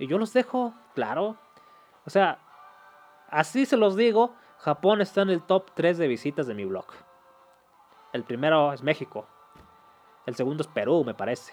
Y 0.00 0.08
yo 0.08 0.18
los 0.18 0.32
dejo, 0.32 0.74
claro. 0.96 1.36
O 2.04 2.10
sea, 2.10 2.40
así 3.30 3.66
se 3.66 3.76
los 3.76 3.94
digo, 3.94 4.34
Japón 4.58 5.00
está 5.00 5.22
en 5.22 5.30
el 5.30 5.42
top 5.42 5.70
3 5.74 5.98
de 5.98 6.08
visitas 6.08 6.48
de 6.48 6.54
mi 6.54 6.64
blog. 6.64 6.86
El 8.12 8.24
primero 8.24 8.72
es 8.72 8.82
México. 8.82 9.28
El 10.26 10.34
segundo 10.34 10.64
es 10.64 10.68
Perú, 10.68 11.04
me 11.04 11.14
parece. 11.14 11.52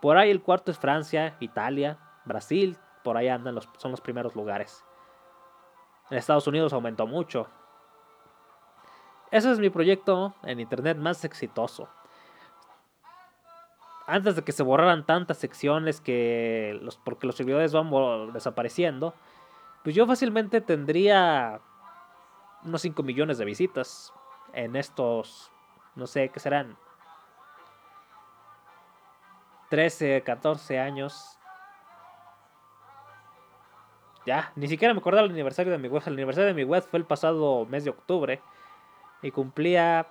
Por 0.00 0.16
ahí 0.16 0.30
el 0.30 0.40
cuarto 0.40 0.70
es 0.70 0.78
Francia, 0.78 1.36
Italia, 1.40 1.98
Brasil, 2.24 2.78
por 3.06 3.16
ahí 3.16 3.28
andan, 3.28 3.54
los, 3.54 3.68
son 3.76 3.92
los 3.92 4.00
primeros 4.00 4.34
lugares. 4.34 4.84
En 6.10 6.18
Estados 6.18 6.48
Unidos 6.48 6.72
aumentó 6.72 7.06
mucho. 7.06 7.46
Ese 9.30 9.48
es 9.52 9.60
mi 9.60 9.70
proyecto 9.70 10.34
en 10.42 10.58
internet 10.58 10.98
más 10.98 11.24
exitoso. 11.24 11.88
Antes 14.08 14.34
de 14.34 14.42
que 14.42 14.50
se 14.50 14.64
borraran 14.64 15.06
tantas 15.06 15.38
secciones 15.38 16.00
que 16.00 16.80
porque 17.04 17.28
los 17.28 17.36
servidores 17.36 17.72
van 17.72 18.32
desapareciendo, 18.32 19.14
pues 19.84 19.94
yo 19.94 20.04
fácilmente 20.04 20.60
tendría 20.60 21.60
unos 22.64 22.82
5 22.82 23.04
millones 23.04 23.38
de 23.38 23.44
visitas 23.44 24.12
en 24.52 24.74
estos, 24.74 25.52
no 25.94 26.08
sé, 26.08 26.30
¿qué 26.30 26.40
serán? 26.40 26.76
13, 29.70 30.24
14 30.24 30.80
años 30.80 31.35
ya, 34.26 34.52
ni 34.56 34.66
siquiera 34.66 34.92
me 34.92 34.98
acordaba 34.98 35.24
el 35.24 35.32
aniversario 35.32 35.70
de 35.70 35.78
mi 35.78 35.86
web. 35.86 36.02
El 36.04 36.14
aniversario 36.14 36.48
de 36.48 36.54
mi 36.54 36.64
web 36.64 36.82
fue 36.82 36.98
el 36.98 37.06
pasado 37.06 37.64
mes 37.66 37.84
de 37.84 37.90
octubre. 37.90 38.42
Y 39.22 39.30
cumplía. 39.30 40.08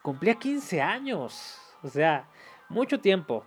Cumplía 0.00 0.34
15 0.36 0.80
años. 0.80 1.60
O 1.82 1.88
sea, 1.88 2.26
mucho 2.70 3.00
tiempo. 3.00 3.44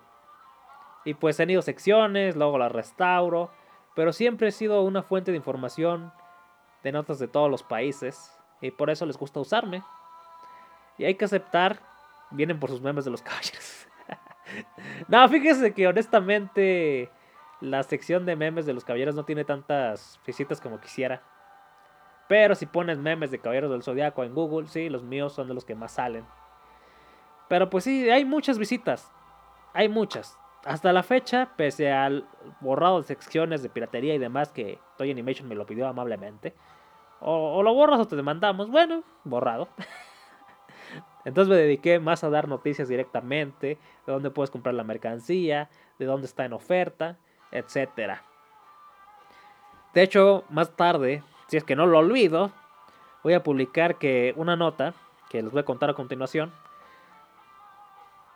Y 1.03 1.15
pues 1.15 1.39
han 1.39 1.49
ido 1.49 1.63
secciones, 1.63 2.35
luego 2.35 2.59
las 2.59 2.71
restauro. 2.71 3.49
Pero 3.95 4.13
siempre 4.13 4.49
he 4.49 4.51
sido 4.51 4.83
una 4.83 5.01
fuente 5.01 5.31
de 5.31 5.37
información 5.37 6.13
de 6.83 6.91
notas 6.91 7.17
de 7.17 7.27
todos 7.27 7.49
los 7.49 7.63
países. 7.63 8.31
Y 8.61 8.69
por 8.69 8.91
eso 8.91 9.07
les 9.07 9.17
gusta 9.17 9.39
usarme. 9.39 9.83
Y 10.99 11.05
hay 11.05 11.15
que 11.15 11.25
aceptar, 11.25 11.79
vienen 12.29 12.59
por 12.59 12.69
sus 12.69 12.81
memes 12.81 13.03
de 13.03 13.11
los 13.11 13.23
caballeros. 13.23 13.72
no, 15.07 15.27
fíjese 15.29 15.73
que 15.73 15.87
honestamente 15.87 17.09
la 17.61 17.83
sección 17.83 18.25
de 18.25 18.35
memes 18.35 18.65
de 18.65 18.73
los 18.73 18.83
caballeros 18.83 19.15
no 19.15 19.25
tiene 19.25 19.45
tantas 19.45 20.19
visitas 20.25 20.59
como 20.59 20.79
quisiera. 20.79 21.21
Pero 22.27 22.55
si 22.55 22.65
pones 22.65 22.97
memes 22.97 23.31
de 23.31 23.39
caballeros 23.39 23.71
del 23.71 23.83
zodiaco 23.83 24.23
en 24.23 24.33
Google, 24.33 24.67
sí, 24.67 24.89
los 24.89 25.03
míos 25.03 25.33
son 25.33 25.47
de 25.47 25.53
los 25.53 25.65
que 25.65 25.75
más 25.75 25.93
salen. 25.93 26.25
Pero 27.47 27.69
pues 27.69 27.83
sí, 27.83 28.09
hay 28.09 28.25
muchas 28.25 28.57
visitas. 28.57 29.11
Hay 29.73 29.89
muchas. 29.89 30.37
Hasta 30.65 30.93
la 30.93 31.03
fecha, 31.03 31.49
pese 31.57 31.91
al 31.91 32.27
borrado 32.61 33.01
de 33.01 33.07
secciones 33.07 33.61
de 33.61 33.69
piratería 33.69 34.15
y 34.15 34.19
demás 34.19 34.51
que 34.51 34.79
Toy 34.97 35.11
Animation 35.11 35.47
me 35.47 35.55
lo 35.55 35.65
pidió 35.65 35.87
amablemente. 35.87 36.53
O, 37.19 37.57
o 37.57 37.63
lo 37.63 37.73
borras 37.73 37.99
o 37.99 38.07
te 38.07 38.15
demandamos. 38.15 38.69
Bueno, 38.69 39.03
borrado. 39.23 39.67
Entonces 41.25 41.49
me 41.49 41.55
dediqué 41.55 41.99
más 41.99 42.23
a 42.23 42.29
dar 42.29 42.47
noticias 42.47 42.87
directamente, 42.87 43.77
de 44.05 44.13
dónde 44.13 44.29
puedes 44.29 44.51
comprar 44.51 44.75
la 44.75 44.83
mercancía, 44.83 45.69
de 45.99 46.05
dónde 46.05 46.27
está 46.27 46.45
en 46.45 46.53
oferta, 46.53 47.17
etc. 47.51 48.19
De 49.93 50.01
hecho, 50.01 50.43
más 50.49 50.75
tarde, 50.75 51.23
si 51.47 51.57
es 51.57 51.63
que 51.63 51.75
no 51.75 51.85
lo 51.85 51.99
olvido, 51.99 52.51
voy 53.23 53.33
a 53.33 53.43
publicar 53.43 53.97
que 53.97 54.33
una 54.35 54.55
nota 54.55 54.93
que 55.29 55.41
les 55.41 55.51
voy 55.51 55.61
a 55.61 55.65
contar 55.65 55.89
a 55.89 55.93
continuación. 55.93 56.53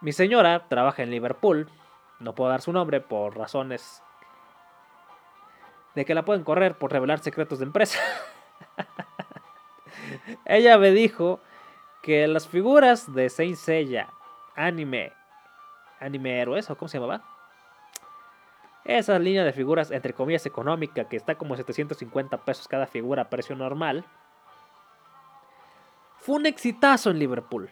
Mi 0.01 0.11
señora 0.11 0.67
trabaja 0.69 1.03
en 1.03 1.11
Liverpool, 1.11 1.69
no 2.19 2.35
puedo 2.35 2.49
dar 2.49 2.61
su 2.61 2.71
nombre 2.71 3.01
por 3.01 3.35
razones 3.37 4.01
de 5.95 6.05
que 6.05 6.13
la 6.13 6.23
pueden 6.25 6.43
correr 6.43 6.77
por 6.77 6.91
revelar 6.91 7.19
secretos 7.19 7.57
de 7.57 7.65
empresa. 7.65 7.99
Ella 10.45 10.77
me 10.77 10.91
dijo 10.91 11.39
que 12.07 12.25
las 12.25 12.47
figuras 12.47 13.13
de 13.13 13.27
Saint 13.27 13.57
Seiya, 13.57 14.07
anime, 14.55 15.11
anime 15.99 16.39
héroes, 16.39 16.69
o 16.69 16.77
cómo 16.77 16.87
se 16.87 16.99
llamaba, 16.99 17.21
esa 18.85 19.19
línea 19.19 19.43
de 19.43 19.51
figuras, 19.51 19.91
entre 19.91 20.13
comillas, 20.13 20.45
económica, 20.45 21.09
que 21.09 21.17
está 21.17 21.35
como 21.35 21.57
750 21.57 22.45
pesos 22.45 22.69
cada 22.69 22.87
figura 22.87 23.23
a 23.23 23.29
precio 23.29 23.57
normal, 23.57 24.05
fue 26.15 26.37
un 26.37 26.45
exitazo 26.45 27.09
en 27.09 27.19
Liverpool. 27.19 27.69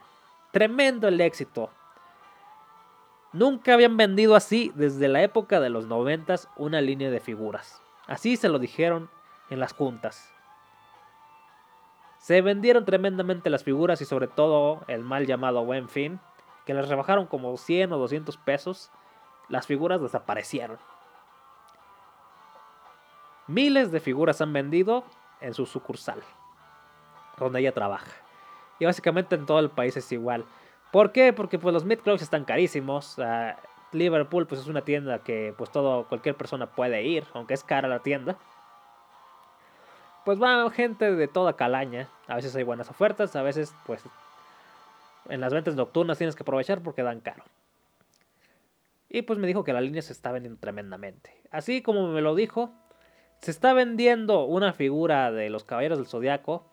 Tremendo 0.51 1.07
el 1.07 1.21
éxito. 1.21 1.69
Nunca 3.31 3.73
habían 3.73 3.95
vendido 3.95 4.35
así 4.35 4.69
desde 4.75 5.07
la 5.07 5.23
época 5.23 5.61
de 5.61 5.69
los 5.69 5.87
90 5.87 6.35
una 6.57 6.81
línea 6.81 7.09
de 7.09 7.21
figuras. 7.21 7.81
Así 8.05 8.35
se 8.35 8.49
lo 8.49 8.59
dijeron 8.59 9.09
en 9.49 9.61
las 9.61 9.71
juntas. 9.71 10.34
Se 12.25 12.41
vendieron 12.41 12.85
tremendamente 12.85 13.51
las 13.51 13.63
figuras 13.63 14.01
y 14.01 14.05
sobre 14.05 14.27
todo 14.27 14.81
el 14.87 15.03
mal 15.03 15.27
llamado 15.27 15.63
buen 15.63 15.89
fin, 15.89 16.19
que 16.65 16.73
les 16.73 16.89
rebajaron 16.89 17.27
como 17.27 17.55
100 17.55 17.93
o 17.93 17.99
200 17.99 18.35
pesos. 18.37 18.89
Las 19.47 19.67
figuras 19.67 20.01
desaparecieron. 20.01 20.79
Miles 23.45 23.91
de 23.91 23.99
figuras 23.99 24.41
han 24.41 24.53
vendido 24.53 25.03
en 25.39 25.53
su 25.53 25.67
sucursal, 25.67 26.23
donde 27.37 27.59
ella 27.59 27.75
trabaja. 27.75 28.09
Y 28.79 28.85
básicamente 28.85 29.35
en 29.35 29.45
todo 29.45 29.59
el 29.59 29.69
país 29.69 29.95
es 29.95 30.11
igual. 30.11 30.45
¿Por 30.91 31.11
qué? 31.11 31.31
Porque 31.31 31.59
pues 31.59 31.73
los 31.73 31.85
mid 31.85 31.99
están 32.07 32.43
carísimos. 32.43 33.17
Liverpool 33.91 34.47
pues 34.47 34.61
es 34.61 34.67
una 34.67 34.81
tienda 34.81 35.19
que 35.19 35.53
pues 35.55 35.71
todo 35.71 36.07
cualquier 36.07 36.33
persona 36.33 36.65
puede 36.65 37.03
ir, 37.03 37.23
aunque 37.35 37.53
es 37.53 37.63
cara 37.63 37.87
la 37.87 37.99
tienda. 37.99 38.35
Pues 40.25 40.41
va 40.41 40.69
gente 40.71 41.15
de 41.15 41.27
toda 41.27 41.55
calaña. 41.55 42.09
A 42.27 42.35
veces 42.35 42.55
hay 42.55 42.63
buenas 42.63 42.89
ofertas, 42.89 43.35
a 43.35 43.43
veces 43.43 43.75
pues 43.85 44.03
en 45.29 45.39
las 45.39 45.53
ventas 45.53 45.75
nocturnas 45.75 46.17
tienes 46.17 46.35
que 46.35 46.41
aprovechar 46.41 46.81
porque 46.81 47.03
dan 47.03 47.21
caro. 47.21 47.43
Y 49.07 49.21
pues 49.21 49.37
me 49.37 49.45
dijo 49.45 49.63
que 49.63 49.71
la 49.71 49.81
línea 49.81 50.01
se 50.01 50.13
está 50.13 50.31
vendiendo 50.31 50.59
tremendamente. 50.59 51.31
Así 51.51 51.83
como 51.83 52.07
me 52.07 52.21
lo 52.21 52.33
dijo, 52.33 52.71
se 53.39 53.51
está 53.51 53.73
vendiendo 53.73 54.45
una 54.45 54.73
figura 54.73 55.31
de 55.31 55.51
los 55.51 55.63
Caballeros 55.63 55.99
del 55.99 56.07
Zodiaco 56.07 56.65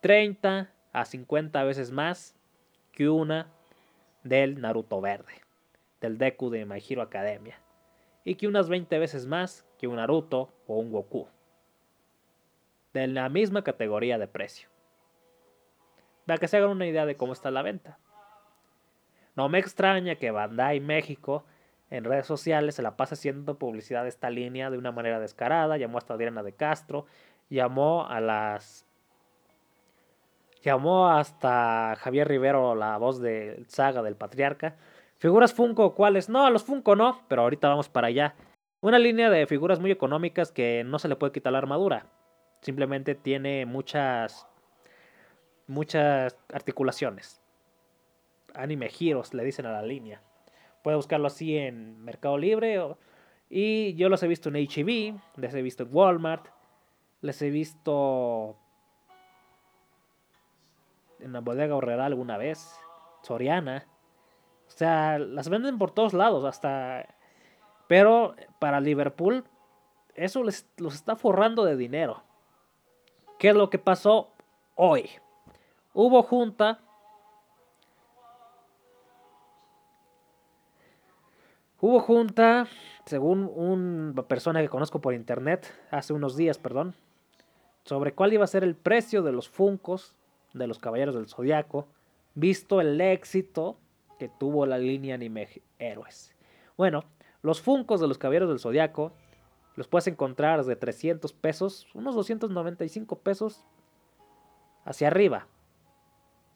30 0.00 0.70
a 0.92 1.04
50 1.04 1.64
veces 1.64 1.90
más 1.90 2.36
que 2.92 3.08
una 3.08 3.48
del 4.22 4.60
Naruto 4.60 5.00
Verde, 5.00 5.32
del 6.00 6.18
Deku 6.18 6.50
de 6.50 6.66
My 6.66 6.80
Hero 6.88 7.02
Academia, 7.02 7.58
y 8.24 8.36
que 8.36 8.46
unas 8.46 8.68
20 8.68 8.96
veces 9.00 9.26
más 9.26 9.66
que 9.78 9.88
un 9.88 9.96
Naruto 9.96 10.50
o 10.68 10.78
un 10.78 10.92
Goku, 10.92 11.26
de 12.92 13.06
la 13.06 13.28
misma 13.28 13.62
categoría 13.62 14.18
de 14.18 14.28
precio. 14.28 14.68
Para 16.26 16.38
que 16.38 16.48
se 16.48 16.56
hagan 16.56 16.70
una 16.70 16.86
idea 16.86 17.06
de 17.06 17.16
cómo 17.16 17.32
está 17.32 17.50
la 17.50 17.62
venta. 17.62 17.98
No 19.34 19.48
me 19.48 19.58
extraña 19.58 20.16
que 20.16 20.30
Bandai 20.30 20.80
México 20.80 21.44
en 21.90 22.04
redes 22.04 22.26
sociales 22.26 22.74
se 22.74 22.82
la 22.82 22.96
pasa 22.96 23.14
haciendo 23.14 23.58
publicidad 23.58 24.02
de 24.02 24.08
esta 24.08 24.30
línea 24.30 24.70
de 24.70 24.78
una 24.78 24.92
manera 24.92 25.20
descarada. 25.20 25.76
Llamó 25.76 25.98
hasta 25.98 26.14
Adriana 26.14 26.42
de 26.42 26.54
Castro, 26.54 27.06
llamó 27.50 28.06
a 28.06 28.20
las. 28.20 28.86
Llamó 30.62 31.08
hasta 31.08 31.96
Javier 31.98 32.28
Rivero, 32.28 32.74
la 32.74 32.96
voz 32.96 33.20
de 33.20 33.64
saga 33.66 34.02
del 34.02 34.16
patriarca. 34.16 34.76
Figuras 35.18 35.52
Funko, 35.52 35.94
¿cuáles? 35.94 36.28
No, 36.28 36.48
los 36.50 36.64
Funko 36.64 36.96
no, 36.96 37.20
pero 37.28 37.42
ahorita 37.42 37.68
vamos 37.68 37.88
para 37.88 38.08
allá. 38.08 38.34
Una 38.80 38.98
línea 38.98 39.28
de 39.28 39.46
figuras 39.46 39.78
muy 39.78 39.90
económicas 39.90 40.50
que 40.50 40.84
no 40.84 40.98
se 40.98 41.08
le 41.08 41.16
puede 41.16 41.32
quitar 41.32 41.52
la 41.52 41.58
armadura. 41.58 42.06
Simplemente 42.62 43.14
tiene 43.14 43.66
muchas. 43.66 44.46
muchas 45.66 46.36
articulaciones. 46.52 47.42
Anime 48.54 48.88
giros, 48.88 49.34
le 49.34 49.44
dicen 49.44 49.66
a 49.66 49.72
la 49.72 49.82
línea. 49.82 50.22
Puede 50.82 50.96
buscarlo 50.96 51.26
así 51.26 51.56
en 51.56 52.02
Mercado 52.04 52.38
Libre. 52.38 52.80
y 53.50 53.94
yo 53.94 54.08
los 54.08 54.22
he 54.22 54.28
visto 54.28 54.48
en 54.48 54.56
HEB, 54.56 55.14
les 55.36 55.54
he 55.54 55.62
visto 55.62 55.82
en 55.84 55.90
Walmart, 55.92 56.46
les 57.20 57.40
he 57.42 57.50
visto 57.50 58.56
en 61.20 61.32
la 61.32 61.40
bodega 61.40 61.76
horrera 61.76 62.06
alguna 62.06 62.36
vez, 62.36 62.74
Soriana. 63.22 63.86
O 64.66 64.70
sea, 64.70 65.18
las 65.18 65.48
venden 65.48 65.78
por 65.78 65.90
todos 65.90 66.14
lados, 66.14 66.44
hasta... 66.44 67.14
Pero 67.88 68.34
para 68.58 68.80
Liverpool, 68.80 69.44
eso 70.14 70.42
les, 70.42 70.66
los 70.78 70.94
está 70.94 71.16
forrando 71.16 71.64
de 71.64 71.76
dinero. 71.76 72.22
¿Qué 73.42 73.48
es 73.48 73.56
lo 73.56 73.70
que 73.70 73.78
pasó 73.80 74.28
hoy? 74.76 75.10
Hubo 75.94 76.22
junta 76.22 76.78
Hubo 81.80 81.98
junta, 81.98 82.68
según 83.04 83.50
una 83.52 84.22
persona 84.28 84.60
que 84.60 84.68
conozco 84.68 85.00
por 85.00 85.12
internet, 85.12 85.66
hace 85.90 86.12
unos 86.12 86.36
días, 86.36 86.58
perdón, 86.58 86.94
sobre 87.84 88.12
cuál 88.12 88.32
iba 88.32 88.44
a 88.44 88.46
ser 88.46 88.62
el 88.62 88.76
precio 88.76 89.24
de 89.24 89.32
los 89.32 89.48
Funcos 89.48 90.14
de 90.52 90.68
los 90.68 90.78
Caballeros 90.78 91.16
del 91.16 91.26
Zodiaco, 91.26 91.88
visto 92.36 92.80
el 92.80 93.00
éxito 93.00 93.76
que 94.20 94.28
tuvo 94.28 94.66
la 94.66 94.78
línea 94.78 95.16
anime 95.16 95.48
Héroes. 95.80 96.32
Bueno, 96.76 97.02
los 97.42 97.60
Funcos 97.60 98.00
de 98.00 98.06
los 98.06 98.18
Caballeros 98.18 98.50
del 98.50 98.60
Zodiaco 98.60 99.10
los 99.76 99.88
puedes 99.88 100.06
encontrar 100.06 100.58
desde 100.58 100.76
300 100.76 101.32
pesos, 101.32 101.88
unos 101.94 102.14
295 102.14 103.18
pesos 103.20 103.64
hacia 104.84 105.08
arriba. 105.08 105.46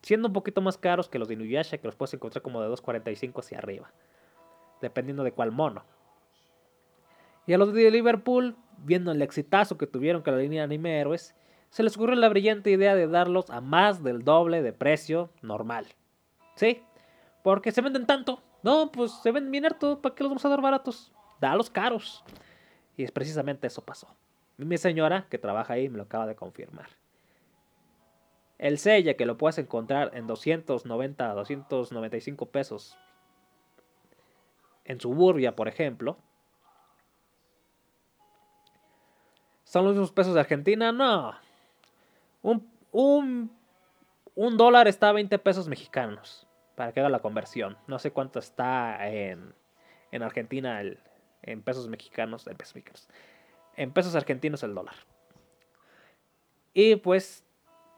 Siendo 0.03 0.29
un 0.29 0.35
poquito 0.35 0.61
más 0.61 0.79
caros 0.79 1.09
que 1.09 1.19
los 1.19 1.29
de 1.29 1.35
Inuyasha, 1.35 1.79
que 1.79 1.87
los 1.87 1.97
puedes 1.97 2.15
encontrar 2.15 2.43
como 2.43 2.61
de 2.61 2.69
245 2.69 3.41
hacia 3.41 3.59
arriba 3.59 3.93
dependiendo 4.81 5.25
de 5.25 5.33
cuál 5.33 5.53
mono. 5.53 5.85
Y 7.47 7.53
a 7.53 7.59
los 7.59 7.73
de 7.73 7.91
Liverpool, 7.91 8.57
viendo 8.79 9.13
el 9.13 9.23
exitazo 9.23 9.79
que 9.79 9.87
tuvieron 9.87 10.23
con 10.23 10.35
la 10.35 10.41
línea 10.41 10.63
de 10.63 10.65
anime 10.65 11.01
héroes, 11.01 11.35
se 11.71 11.83
les 11.83 11.97
ocurrió 11.97 12.17
la 12.17 12.29
brillante 12.29 12.71
idea 12.71 12.95
de 12.95 13.07
darlos 13.07 13.51
a 13.51 13.61
más 13.61 14.03
del 14.03 14.25
doble 14.25 14.63
de 14.63 14.73
precio 14.73 15.31
normal. 15.43 15.87
¿Sí? 16.55 16.83
Porque 17.43 17.71
se 17.71 17.83
venden 17.83 18.07
tanto. 18.07 18.43
No, 18.63 18.91
pues 18.91 19.13
se 19.23 19.31
venden 19.31 19.53
bien 19.53 19.67
harto, 19.67 20.01
¿para 20.01 20.15
qué 20.15 20.25
los 20.25 20.31
vamos 20.31 20.45
a 20.45 20.49
dar 20.49 20.61
baratos? 20.61 21.13
los 21.41 21.71
caros. 21.71 22.25
Y 22.97 23.05
es 23.05 23.13
precisamente 23.13 23.67
eso 23.67 23.85
pasó. 23.85 24.09
Mi 24.57 24.79
señora, 24.79 25.27
que 25.29 25.39
trabaja 25.39 25.75
ahí, 25.75 25.89
me 25.89 25.99
lo 25.99 26.05
acaba 26.05 26.27
de 26.27 26.35
confirmar. 26.35 26.89
El 28.59 28.79
sella 28.79 29.15
que 29.15 29.27
lo 29.27 29.37
puedes 29.37 29.59
encontrar 29.59 30.13
en 30.15 30.27
290 30.27 31.31
a 31.31 31.35
295 31.35 32.47
pesos 32.47 32.97
en 34.85 35.01
Suburbia, 35.01 35.55
por 35.57 35.69
ejemplo, 35.69 36.17
¿Son 39.67 39.85
los 39.85 39.95
mismos 39.95 40.13
pesos 40.13 40.33
de 40.33 40.41
Argentina? 40.41 40.93
No. 40.93 41.35
Un, 42.41 42.71
un, 42.93 43.51
un, 44.37 44.57
dólar 44.57 44.87
está 44.87 45.09
a 45.09 45.13
20 45.13 45.41
pesos 45.41 45.67
mexicanos. 45.67 46.47
Para 46.77 46.93
que 46.93 47.01
haga 47.01 47.09
la 47.09 47.19
conversión. 47.19 47.77
No 47.89 47.99
sé 47.99 48.13
cuánto 48.13 48.39
está 48.39 49.09
en, 49.09 49.55
en 50.13 50.23
Argentina 50.23 50.81
el, 50.81 51.01
en 51.47 51.63
pesos 51.63 51.89
mexicanos. 51.89 52.47
En 52.47 52.57
pesos 52.57 52.75
mexicanos. 52.75 53.09
En 53.77 53.93
pesos 53.93 54.15
argentinos 54.15 54.63
el 54.63 54.75
dólar. 54.75 54.95
Y 56.75 56.97
pues, 56.97 57.45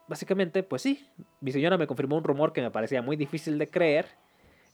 básicamente, 0.07 0.63
pues 0.63 0.81
sí. 0.81 1.09
Mi 1.41 1.51
señora 1.51 1.77
me 1.77 1.87
confirmó 1.87 2.15
un 2.17 2.23
rumor 2.23 2.53
que 2.53 2.61
me 2.61 2.71
parecía 2.71 3.01
muy 3.01 3.17
difícil 3.17 3.57
de 3.57 3.69
creer 3.69 4.05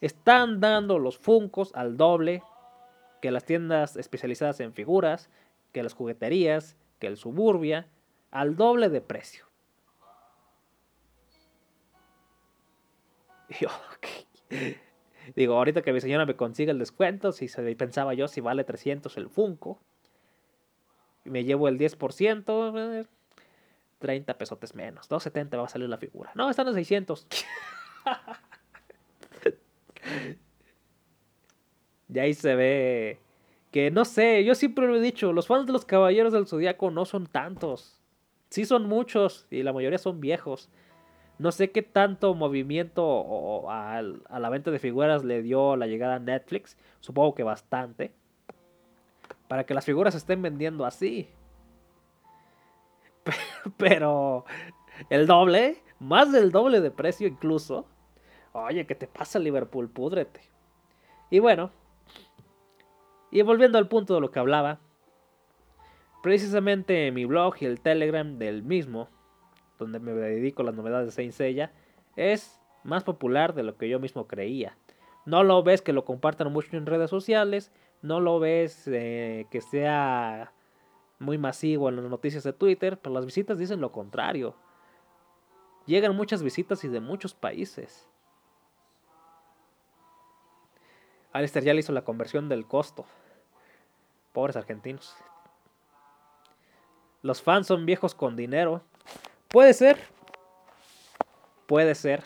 están 0.01 0.59
dando 0.59 0.99
los 0.99 1.17
Funcos 1.17 1.73
al 1.73 1.97
doble 1.97 2.43
que 3.21 3.31
las 3.31 3.45
tiendas 3.45 3.95
especializadas 3.97 4.59
en 4.59 4.73
figuras, 4.73 5.29
que 5.71 5.81
las 5.83 5.93
jugueterías, 5.93 6.75
que 6.99 7.07
el 7.07 7.17
Suburbia, 7.17 7.87
al 8.31 8.55
doble 8.55 8.89
de 8.89 9.01
precio. 9.01 9.45
Digo, 15.35 15.55
ahorita 15.55 15.81
que 15.81 15.93
mi 15.93 16.01
señora 16.01 16.25
me 16.25 16.35
consiga 16.35 16.71
el 16.71 16.79
descuento, 16.79 17.31
si 17.31 17.47
se 17.47 17.75
pensaba 17.75 18.13
yo 18.13 18.27
si 18.27 18.41
vale 18.41 18.63
300 18.63 19.15
el 19.17 19.29
Funko, 19.29 19.79
me 21.23 21.43
llevo 21.43 21.67
el 21.67 21.79
10%, 21.79 23.07
30 23.99 24.37
pesotes 24.37 24.75
menos, 24.75 25.07
270 25.09 25.57
va 25.57 25.65
a 25.65 25.69
salir 25.69 25.89
la 25.89 25.97
figura. 25.97 26.31
No, 26.35 26.49
están 26.49 26.67
en 26.67 26.75
600. 26.75 27.27
Y 32.07 32.19
ahí 32.19 32.33
se 32.33 32.55
ve 32.55 33.19
que 33.71 33.91
no 33.91 34.05
sé, 34.05 34.43
yo 34.45 34.55
siempre 34.55 34.87
lo 34.87 34.95
he 34.95 35.01
dicho, 35.01 35.33
los 35.33 35.47
fans 35.47 35.65
de 35.65 35.73
los 35.73 35.85
Caballeros 35.85 36.31
del 36.31 36.47
Zodíaco 36.47 36.91
no 36.91 37.05
son 37.05 37.27
tantos. 37.27 37.99
Sí 38.49 38.63
son 38.65 38.87
muchos 38.87 39.47
y 39.49 39.63
la 39.63 39.73
mayoría 39.73 39.97
son 39.97 40.21
viejos. 40.21 40.69
No 41.37 41.51
sé 41.51 41.71
qué 41.71 41.81
tanto 41.81 42.33
movimiento 42.33 43.69
a, 43.69 44.01
la 44.01 44.49
venta 44.49 44.71
de 44.71 44.79
figuras 44.79 45.23
le 45.23 45.41
dio 45.41 45.75
la 45.75 45.87
llegada 45.87 46.15
a 46.15 46.19
Netflix. 46.19 46.77
Supongo 47.01 47.35
que 47.35 47.43
bastante. 47.43 48.13
Para 49.47 49.65
que 49.65 49.73
las 49.73 49.85
figuras 49.85 50.15
estén 50.15 50.41
vendiendo 50.41 50.85
así. 50.85 51.29
Pero 53.77 54.45
el 55.09 55.27
doble, 55.27 55.83
más 55.99 56.31
del 56.31 56.51
doble 56.51 56.79
de 56.79 56.91
precio 56.91 57.27
incluso. 57.27 57.85
Oye, 58.53 58.87
¿qué 58.87 58.95
te 58.95 59.07
pasa 59.07 59.37
Liverpool? 59.37 59.89
Púdrete. 59.89 60.41
Y 61.29 61.39
bueno, 61.39 61.71
y 63.35 63.41
volviendo 63.41 63.77
al 63.77 63.89
punto 63.89 64.15
de 64.15 64.21
lo 64.21 64.31
que 64.31 64.39
hablaba, 64.39 64.79
precisamente 66.23 67.11
mi 67.11 67.25
blog 67.25 67.55
y 67.59 67.65
el 67.65 67.81
Telegram 67.81 68.37
del 68.37 68.63
mismo, 68.63 69.09
donde 69.77 69.99
me 69.99 70.11
dedico 70.13 70.61
a 70.61 70.65
las 70.65 70.75
novedades 70.75 71.07
de 71.07 71.11
Saint 71.11 71.33
Seiya, 71.33 71.71
es 72.15 72.59
más 72.83 73.03
popular 73.03 73.53
de 73.53 73.63
lo 73.63 73.77
que 73.77 73.89
yo 73.89 73.99
mismo 73.99 74.27
creía. 74.27 74.77
No 75.25 75.43
lo 75.43 75.63
ves 75.63 75.81
que 75.81 75.93
lo 75.93 76.05
compartan 76.05 76.51
mucho 76.51 76.77
en 76.77 76.85
redes 76.85 77.09
sociales, 77.09 77.71
no 78.01 78.19
lo 78.19 78.39
ves 78.39 78.87
eh, 78.87 79.47
que 79.49 79.61
sea 79.61 80.53
muy 81.19 81.37
masivo 81.37 81.89
en 81.89 81.95
las 81.95 82.05
noticias 82.05 82.43
de 82.43 82.53
Twitter, 82.53 82.99
pero 82.99 83.15
las 83.15 83.25
visitas 83.25 83.57
dicen 83.57 83.81
lo 83.81 83.91
contrario. 83.91 84.55
Llegan 85.85 86.15
muchas 86.15 86.43
visitas 86.43 86.83
y 86.83 86.87
de 86.87 86.99
muchos 86.99 87.33
países. 87.33 88.07
Alistair 91.31 91.65
ya 91.65 91.73
le 91.73 91.81
hizo 91.81 91.91
la 91.91 92.03
conversión 92.03 92.47
del 92.47 92.65
costo. 92.65 93.05
Pobres 94.31 94.55
argentinos. 94.55 95.15
Los 97.21 97.41
fans 97.41 97.67
son 97.67 97.85
viejos 97.85 98.15
con 98.15 98.35
dinero. 98.35 98.83
Puede 99.47 99.73
ser. 99.73 99.97
Puede 101.67 101.95
ser. 101.95 102.23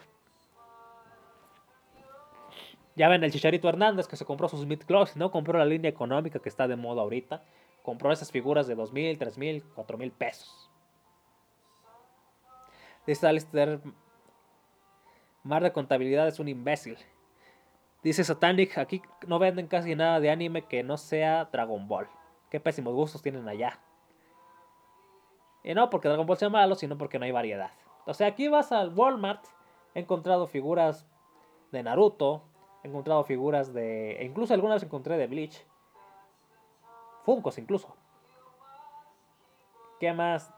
Ya 2.95 3.07
ven 3.07 3.23
el 3.23 3.31
Chicharito 3.31 3.69
Hernández 3.69 4.07
que 4.07 4.17
se 4.17 4.25
compró 4.25 4.49
sus 4.49 4.65
Claws, 4.85 5.15
no 5.15 5.31
compró 5.31 5.57
la 5.57 5.65
línea 5.65 5.89
económica 5.89 6.39
que 6.39 6.49
está 6.49 6.67
de 6.67 6.75
moda 6.75 7.01
ahorita. 7.01 7.43
Compró 7.81 8.11
esas 8.11 8.29
figuras 8.29 8.67
de 8.67 8.75
dos 8.75 8.91
mil, 8.91 9.17
tres 9.17 9.37
mil, 9.37 9.63
cuatro 9.73 9.97
mil 9.97 10.11
pesos. 10.11 10.69
Dice 13.07 13.25
Alistair, 13.25 13.79
Mar 15.43 15.63
de 15.63 15.71
contabilidad 15.71 16.27
es 16.27 16.39
un 16.39 16.49
imbécil. 16.49 16.97
Dice 18.03 18.23
Satanic, 18.23 18.77
aquí 18.77 19.01
no 19.27 19.39
venden 19.39 19.67
casi 19.67 19.95
nada 19.95 20.19
de 20.19 20.29
anime 20.29 20.65
que 20.67 20.83
no 20.83 20.97
sea 20.97 21.45
Dragon 21.45 21.87
Ball. 21.87 22.07
Qué 22.49 22.59
pésimos 22.59 22.93
gustos 22.93 23.21
tienen 23.21 23.47
allá. 23.47 23.79
Y 25.63 25.73
no 25.73 25.89
porque 25.89 26.07
Dragon 26.07 26.25
Ball 26.25 26.37
sea 26.37 26.49
malo, 26.49 26.75
sino 26.75 26.97
porque 26.97 27.19
no 27.19 27.25
hay 27.25 27.31
variedad. 27.31 27.71
O 28.05 28.13
sea, 28.13 28.27
aquí 28.27 28.47
vas 28.47 28.71
al 28.71 28.93
Walmart, 28.93 29.45
he 29.93 29.99
encontrado 29.99 30.47
figuras 30.47 31.07
de 31.71 31.83
Naruto, 31.83 32.43
He 32.83 32.87
encontrado 32.87 33.23
figuras 33.23 33.73
de. 33.73 34.21
E 34.21 34.25
incluso 34.25 34.53
algunas 34.53 34.81
encontré 34.83 35.17
de 35.17 35.27
Bleach. 35.27 35.65
Funcos 37.23 37.57
incluso. 37.57 37.95
¿Qué 39.99 40.13
más? 40.13 40.53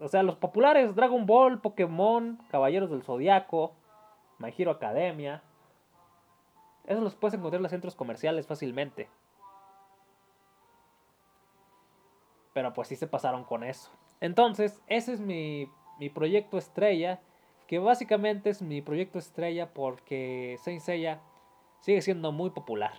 O 0.00 0.08
sea, 0.08 0.22
los 0.22 0.36
populares: 0.36 0.94
Dragon 0.96 1.24
Ball, 1.24 1.60
Pokémon, 1.60 2.38
Caballeros 2.50 2.90
del 2.90 3.04
Zodiaco, 3.04 3.72
My 4.38 4.52
Hero 4.56 4.72
Academia. 4.72 5.42
Esos 6.84 7.02
los 7.02 7.14
puedes 7.14 7.34
encontrar 7.34 7.58
en 7.58 7.62
los 7.62 7.70
centros 7.70 7.94
comerciales 7.94 8.48
fácilmente. 8.48 9.08
Pero 12.52 12.72
pues 12.72 12.88
sí 12.88 12.96
se 12.96 13.06
pasaron 13.06 13.44
con 13.44 13.62
eso. 13.62 13.88
Entonces, 14.22 14.80
ese 14.86 15.14
es 15.14 15.20
mi, 15.20 15.68
mi 15.98 16.08
proyecto 16.08 16.56
estrella. 16.56 17.20
Que 17.66 17.78
básicamente 17.78 18.50
es 18.50 18.62
mi 18.62 18.82
proyecto 18.82 19.18
estrella 19.18 19.74
porque 19.74 20.58
Saint 20.62 20.80
Seiya 20.80 21.20
sigue 21.80 22.02
siendo 22.02 22.30
muy 22.30 22.50
popular. 22.50 22.92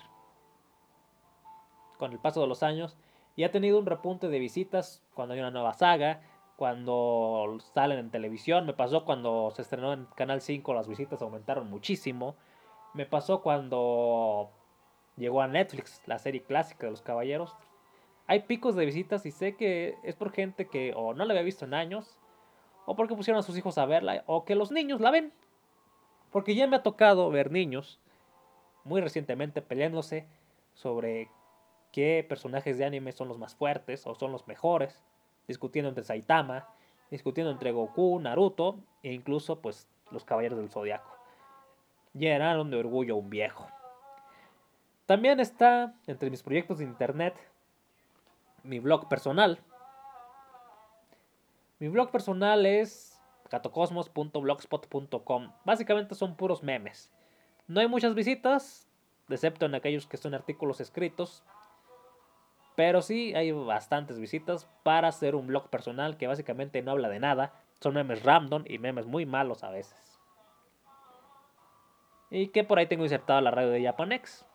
Con 1.98 2.12
el 2.12 2.20
paso 2.20 2.42
de 2.42 2.48
los 2.48 2.62
años 2.62 2.98
y 3.36 3.46
ha 3.46 3.52
tenido 3.52 3.80
un 3.80 3.86
repunte 3.86 4.28
de 4.28 4.40
visitas 4.40 5.02
cuando 5.14 5.34
hay 5.34 5.40
una 5.40 5.52
nueva 5.52 5.74
saga, 5.74 6.22
cuando 6.58 7.58
salen 7.74 8.00
en 8.00 8.12
televisión. 8.12 8.66
Me 8.66 8.74
pasó 8.74 9.06
cuando 9.06 9.52
se 9.52 9.62
estrenó 9.62 9.94
en 9.94 10.06
Canal 10.16 10.42
5, 10.42 10.74
las 10.74 10.90
visitas 10.90 11.22
aumentaron 11.22 11.70
muchísimo. 11.70 12.36
Me 12.94 13.06
pasó 13.06 13.42
cuando 13.42 14.52
llegó 15.16 15.42
a 15.42 15.48
Netflix 15.48 16.02
la 16.06 16.20
serie 16.20 16.44
clásica 16.44 16.88
de 16.88 16.92
los 16.92 17.02
caballeros. 17.02 17.56
Hay 18.28 18.42
picos 18.42 18.76
de 18.76 18.86
visitas 18.86 19.26
y 19.26 19.32
sé 19.32 19.56
que 19.56 19.96
es 20.04 20.16
por 20.16 20.32
gente 20.32 20.68
que 20.68 20.94
o 20.96 21.14
no 21.14 21.26
la 21.26 21.34
había 21.34 21.44
visto 21.44 21.66
en 21.66 21.74
años, 21.74 22.18
o 22.86 22.96
porque 22.96 23.16
pusieron 23.16 23.40
a 23.40 23.44
sus 23.44 23.58
hijos 23.58 23.78
a 23.78 23.86
verla, 23.86 24.24
o 24.28 24.46
que 24.46 24.56
los 24.56 24.72
niños 24.72 25.02
la 25.02 25.12
ven. 25.12 25.34
Porque 26.32 26.56
ya 26.56 26.68
me 26.68 26.78
ha 26.78 26.84
tocado 26.84 27.30
ver 27.30 27.52
niños 27.52 28.00
muy 28.84 29.02
recientemente 29.02 29.62
peleándose 29.62 30.28
sobre 30.74 31.30
qué 31.92 32.26
personajes 32.28 32.78
de 32.78 32.86
anime 32.86 33.12
son 33.12 33.28
los 33.28 33.38
más 33.38 33.56
fuertes 33.56 34.06
o 34.08 34.16
son 34.16 34.32
los 34.32 34.48
mejores, 34.48 35.02
discutiendo 35.48 35.90
entre 35.90 36.04
Saitama, 36.04 36.68
discutiendo 37.12 37.52
entre 37.52 37.72
Goku, 37.72 38.20
Naruto 38.20 38.80
e 39.04 39.14
incluso 39.14 39.60
pues 39.60 39.88
los 40.12 40.26
Caballeros 40.26 40.58
del 40.58 40.70
Zodiaco. 40.70 41.16
Llenaron 42.14 42.70
de 42.72 42.78
orgullo 42.78 43.16
un 43.16 43.30
viejo. 43.30 43.68
También 45.06 45.40
está 45.40 45.94
entre 46.08 46.30
mis 46.30 46.44
proyectos 46.44 46.80
de 46.80 46.86
internet 46.86 47.36
mi 48.64 48.80
blog 48.80 49.08
personal. 49.08 49.60
Mi 51.80 51.88
blog 51.90 52.12
personal 52.12 52.66
es 52.66 53.22
catocosmos.blogspot.com. 53.50 55.52
Básicamente 55.66 56.16
son 56.16 56.36
puros 56.36 56.64
memes. 56.64 57.12
No 57.68 57.82
hay 57.82 57.88
muchas 57.88 58.16
visitas, 58.16 58.88
excepto 59.30 59.66
en 59.66 59.76
aquellos 59.76 60.08
que 60.08 60.18
son 60.18 60.34
artículos 60.34 60.82
escritos. 60.82 61.44
Pero 62.76 63.02
sí 63.02 63.34
hay 63.36 63.52
bastantes 63.52 64.20
visitas 64.20 64.68
para 64.84 65.10
hacer 65.10 65.36
un 65.36 65.48
blog 65.48 65.70
personal 65.70 66.18
que 66.18 66.28
básicamente 66.28 66.82
no 66.82 66.92
habla 66.92 67.10
de 67.10 67.20
nada. 67.20 67.54
Son 67.80 67.94
memes 67.94 68.24
random 68.24 68.64
y 68.66 68.80
memes 68.80 69.06
muy 69.06 69.26
malos 69.26 69.64
a 69.64 69.70
veces. 69.70 70.20
Y 72.32 72.48
que 72.48 72.64
por 72.64 72.80
ahí 72.80 72.88
tengo 72.88 73.04
insertada 73.04 73.42
la 73.42 73.52
radio 73.52 73.70
de 73.70 73.84
Japanex. 73.84 74.46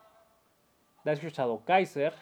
Dash 1.05 1.21
Shadow 1.21 1.65
Kaiser, 1.65 2.13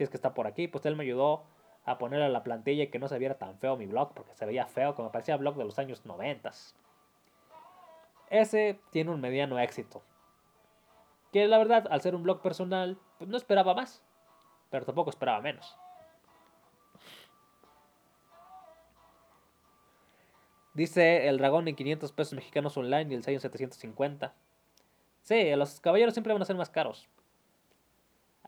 si 0.00 0.04
es 0.04 0.08
que 0.08 0.16
está 0.16 0.32
por 0.32 0.46
aquí, 0.46 0.66
pues 0.66 0.86
él 0.86 0.96
me 0.96 1.04
ayudó 1.04 1.44
a 1.84 1.98
ponerle 1.98 2.24
a 2.24 2.30
la 2.30 2.42
plantilla 2.42 2.84
y 2.84 2.86
que 2.86 2.98
no 2.98 3.06
se 3.06 3.18
viera 3.18 3.34
tan 3.36 3.58
feo 3.58 3.76
mi 3.76 3.84
blog, 3.84 4.14
porque 4.14 4.34
se 4.34 4.46
veía 4.46 4.64
feo, 4.64 4.94
como 4.94 5.12
parecía 5.12 5.36
blog 5.36 5.56
de 5.56 5.64
los 5.64 5.78
años 5.78 6.06
90. 6.06 6.50
Ese 8.30 8.80
tiene 8.88 9.10
un 9.10 9.20
mediano 9.20 9.58
éxito. 9.58 10.00
Que 11.34 11.46
la 11.46 11.58
verdad, 11.58 11.86
al 11.90 12.00
ser 12.00 12.14
un 12.14 12.22
blog 12.22 12.40
personal, 12.40 12.96
pues 13.18 13.28
no 13.28 13.36
esperaba 13.36 13.74
más. 13.74 14.02
Pero 14.70 14.86
tampoco 14.86 15.10
esperaba 15.10 15.42
menos. 15.42 15.76
Dice 20.72 21.28
el 21.28 21.36
dragón 21.36 21.68
en 21.68 21.76
500 21.76 22.10
pesos 22.12 22.32
mexicanos 22.32 22.74
online 22.78 23.12
y 23.12 23.16
el 23.16 23.22
6 23.22 23.34
en 23.34 23.40
750. 23.42 24.32
Sí, 25.20 25.54
los 25.56 25.78
caballeros 25.78 26.14
siempre 26.14 26.32
van 26.32 26.40
a 26.40 26.46
ser 26.46 26.56
más 26.56 26.70
caros. 26.70 27.06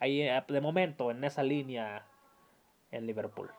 Ahí, 0.02 0.20
eh, 0.20 0.42
de 0.48 0.60
momento, 0.60 1.12
en 1.12 1.22
esa 1.22 1.44
línea 1.44 2.04
en 2.90 3.06
Liverpool. 3.06 3.52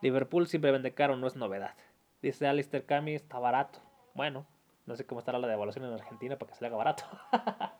Liverpool 0.00 0.48
siempre 0.48 0.72
vende 0.72 0.92
caro, 0.92 1.16
no 1.16 1.28
es 1.28 1.36
novedad. 1.36 1.76
Dice 2.20 2.48
Alistair 2.48 2.84
Cami, 2.84 3.14
está 3.14 3.38
barato. 3.38 3.78
Bueno, 4.14 4.44
no 4.86 4.96
sé 4.96 5.06
cómo 5.06 5.20
estará 5.20 5.38
la 5.38 5.46
devaluación 5.46 5.84
en 5.84 5.92
Argentina 5.92 6.36
para 6.36 6.48
que 6.48 6.56
se 6.56 6.62
le 6.62 6.66
haga 6.66 6.76
barato. 6.76 7.04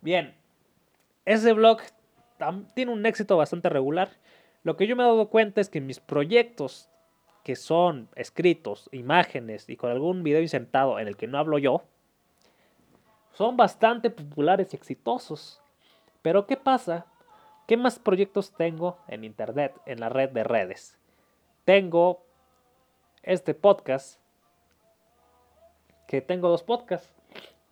Bien, 0.00 0.36
ese 1.24 1.52
blog 1.54 1.80
tiene 2.74 2.92
un 2.92 3.04
éxito 3.04 3.36
bastante 3.36 3.68
regular. 3.68 4.10
Lo 4.62 4.76
que 4.76 4.86
yo 4.86 4.94
me 4.94 5.02
he 5.02 5.06
dado 5.06 5.28
cuenta 5.28 5.60
es 5.60 5.70
que 5.70 5.80
mis 5.80 5.98
proyectos, 5.98 6.88
que 7.42 7.56
son 7.56 8.08
escritos, 8.14 8.88
imágenes 8.92 9.68
y 9.68 9.76
con 9.76 9.90
algún 9.90 10.22
video 10.22 10.40
insertado 10.40 11.00
en 11.00 11.08
el 11.08 11.16
que 11.16 11.26
no 11.26 11.38
hablo 11.38 11.58
yo, 11.58 11.82
son 13.32 13.56
bastante 13.56 14.10
populares 14.10 14.72
y 14.72 14.76
exitosos. 14.76 15.60
Pero 16.22 16.46
¿qué 16.46 16.56
pasa? 16.56 17.06
¿Qué 17.66 17.76
más 17.76 17.98
proyectos 17.98 18.52
tengo 18.52 18.98
en 19.08 19.24
Internet, 19.24 19.74
en 19.86 20.00
la 20.00 20.08
red 20.08 20.30
de 20.30 20.44
redes? 20.44 20.98
tengo 21.68 22.24
este 23.22 23.52
podcast, 23.52 24.18
que 26.06 26.22
tengo 26.22 26.48
dos 26.48 26.62
podcasts, 26.62 27.12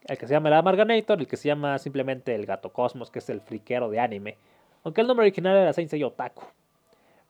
el 0.06 0.18
que 0.18 0.26
se 0.26 0.34
llama 0.34 0.50
El 0.50 0.54
Amarganator 0.56 1.18
y 1.18 1.22
el 1.22 1.26
que 1.26 1.38
se 1.38 1.48
llama 1.48 1.78
simplemente 1.78 2.34
El 2.34 2.44
Gato 2.44 2.74
Cosmos, 2.74 3.10
que 3.10 3.20
es 3.20 3.30
el 3.30 3.40
friquero 3.40 3.88
de 3.88 3.98
anime. 3.98 4.36
Aunque 4.84 5.00
el 5.00 5.06
nombre 5.06 5.24
original 5.24 5.56
era 5.56 5.72
Sensei 5.72 6.04
Otaku. 6.04 6.42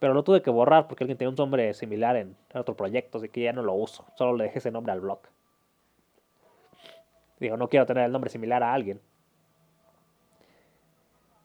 Pero 0.00 0.12
lo 0.12 0.24
tuve 0.24 0.42
que 0.42 0.50
borrar 0.50 0.88
porque 0.88 1.04
alguien 1.04 1.16
tenía 1.16 1.30
un 1.30 1.36
nombre 1.36 1.72
similar 1.72 2.16
en, 2.16 2.36
otro 2.52 2.76
proyecto, 2.76 3.18
así 3.18 3.28
que 3.28 3.42
ya 3.42 3.52
no 3.52 3.62
lo 3.62 3.74
uso. 3.74 4.04
Solo 4.16 4.36
le 4.36 4.46
dejé 4.46 4.58
ese 4.58 4.72
nombre 4.72 4.92
al 4.92 5.00
blog. 5.00 5.20
Digo, 7.38 7.56
no 7.56 7.68
quiero 7.68 7.86
tener 7.86 8.04
el 8.04 8.12
nombre 8.12 8.30
similar 8.30 8.62
a 8.62 8.72
alguien. 8.72 9.00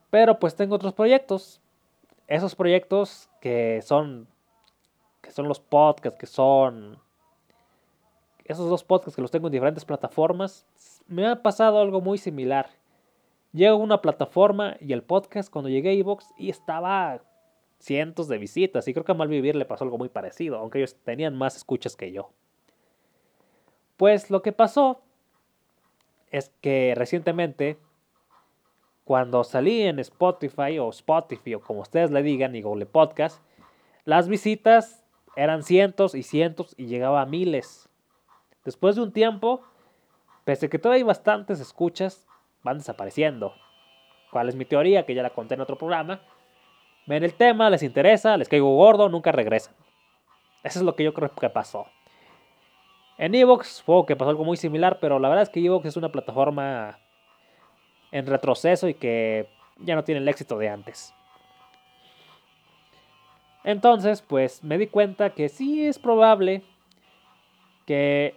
Pero 0.10 0.40
pues 0.40 0.56
tengo 0.56 0.76
otros 0.76 0.94
proyectos. 0.94 1.62
Esos 2.28 2.56
proyectos 2.56 3.30
que 3.40 3.82
son 3.82 4.28
que 5.22 5.32
son 5.32 5.48
los 5.48 5.60
podcasts, 5.60 6.20
que 6.20 6.26
son 6.26 6.98
esos 8.46 8.70
dos 8.70 8.84
podcasts 8.84 9.16
que 9.16 9.22
los 9.22 9.32
tengo 9.32 9.48
en 9.48 9.54
diferentes 9.54 9.86
plataformas, 9.86 10.66
me 11.08 11.28
ha 11.28 11.42
pasado 11.42 11.80
algo 11.80 12.02
muy 12.02 12.18
similar. 12.18 12.70
Llego 13.54 13.76
a 13.76 13.84
una 13.84 14.02
plataforma 14.02 14.78
y 14.80 14.94
el 14.94 15.04
podcast 15.04 15.52
cuando 15.52 15.70
llegué 15.70 15.90
a 15.90 15.94
Evox 15.94 16.34
y 16.38 16.50
estaba 16.50 17.22
cientos 17.80 18.28
de 18.28 18.38
visitas 18.38 18.88
y 18.88 18.94
creo 18.94 19.06
que 19.06 19.12
a 19.12 19.16
Malvivir 19.16 19.56
le 19.56 19.66
pasó 19.66 19.84
algo 19.84 19.98
muy 19.98 20.10
parecido, 20.10 20.58
aunque 20.58 20.80
ellos 20.80 20.96
tenían 21.04 21.36
más 21.36 21.56
escuchas 21.56 21.96
que 21.96 22.12
yo. 22.12 22.32
Pues 23.98 24.30
lo 24.30 24.42
que 24.42 24.52
pasó 24.52 25.02
es 26.32 26.52
que 26.62 26.94
recientemente 26.96 27.78
cuando 29.04 29.44
salí 29.44 29.82
en 29.84 30.00
Spotify 30.00 30.80
o 30.80 30.90
Spotify 30.90 31.56
o 31.56 31.62
como 31.62 31.82
ustedes 31.82 32.12
le 32.12 32.24
digan 32.24 32.56
y 32.56 32.62
Google 32.62 32.86
Podcast, 32.86 33.42
las 34.06 34.28
visitas 34.28 35.06
eran 35.36 35.64
cientos 35.64 36.16
y 36.16 36.24
cientos 36.24 36.74
y 36.78 36.88
llegaba 36.88 37.22
a 37.22 37.26
miles. 37.26 37.90
Después 38.64 38.96
de 38.96 39.02
un 39.02 39.12
tiempo, 39.12 39.62
pese 40.46 40.68
a 40.68 40.70
que 40.70 40.80
todavía 40.80 41.02
hay 41.02 41.04
bastantes 41.04 41.60
escuchas, 41.60 42.28
van 42.64 42.78
desapareciendo. 42.78 43.54
¿Cuál 44.32 44.50
es 44.50 44.56
mi 44.56 44.66
teoría? 44.66 45.06
Que 45.06 45.14
ya 45.14 45.24
la 45.24 45.32
conté 45.32 45.56
en 45.56 45.62
otro 45.62 45.78
programa. 45.78 46.22
Ven 47.06 47.24
el 47.24 47.34
tema, 47.34 47.70
les 47.70 47.84
interesa, 47.84 48.38
les 48.38 48.48
caigo 48.48 48.76
gordo, 48.76 49.10
nunca 49.10 49.32
regresan. 49.32 49.74
Eso 50.64 50.80
es 50.80 50.86
lo 50.86 50.96
que 50.96 51.04
yo 51.04 51.14
creo 51.14 51.34
que 51.34 51.50
pasó. 51.50 51.88
En 53.22 53.36
Evox 53.36 53.84
fue 53.84 54.04
que 54.08 54.16
pasó 54.16 54.32
algo 54.32 54.44
muy 54.44 54.58
similar, 54.58 54.98
pero 55.00 55.20
la 55.20 55.30
verdad 55.30 55.44
es 55.44 55.50
que 55.50 55.64
Evox 55.64 55.86
es 55.86 55.96
una 55.96 56.12
plataforma 56.12 56.98
en 58.12 58.26
retroceso 58.26 58.88
y 58.88 58.96
que 58.96 59.48
ya 59.78 59.94
no 59.94 60.04
tienen 60.04 60.24
el 60.24 60.30
éxito 60.30 60.58
de 60.58 60.70
antes. 60.70 61.14
Entonces, 63.64 64.24
pues 64.24 64.64
me 64.64 64.80
di 64.80 64.88
cuenta 64.88 65.36
que 65.36 65.50
sí 65.50 65.86
es 65.86 66.00
probable 66.00 66.64
que, 67.86 68.34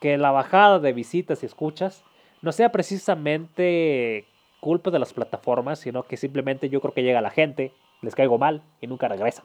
que 0.00 0.16
la 0.16 0.30
bajada 0.30 0.78
de 0.78 0.94
visitas 0.94 1.42
y 1.42 1.46
escuchas 1.46 2.02
no 2.40 2.50
sea 2.50 2.72
precisamente 2.72 4.26
culpa 4.58 4.90
de 4.90 5.00
las 5.00 5.12
plataformas, 5.12 5.80
sino 5.80 6.04
que 6.04 6.16
simplemente 6.16 6.70
yo 6.70 6.80
creo 6.80 6.94
que 6.94 7.02
llega 7.02 7.20
la 7.20 7.28
gente, 7.28 7.74
les 8.00 8.14
caigo 8.14 8.38
mal 8.38 8.62
y 8.80 8.86
nunca 8.86 9.06
regresa. 9.06 9.44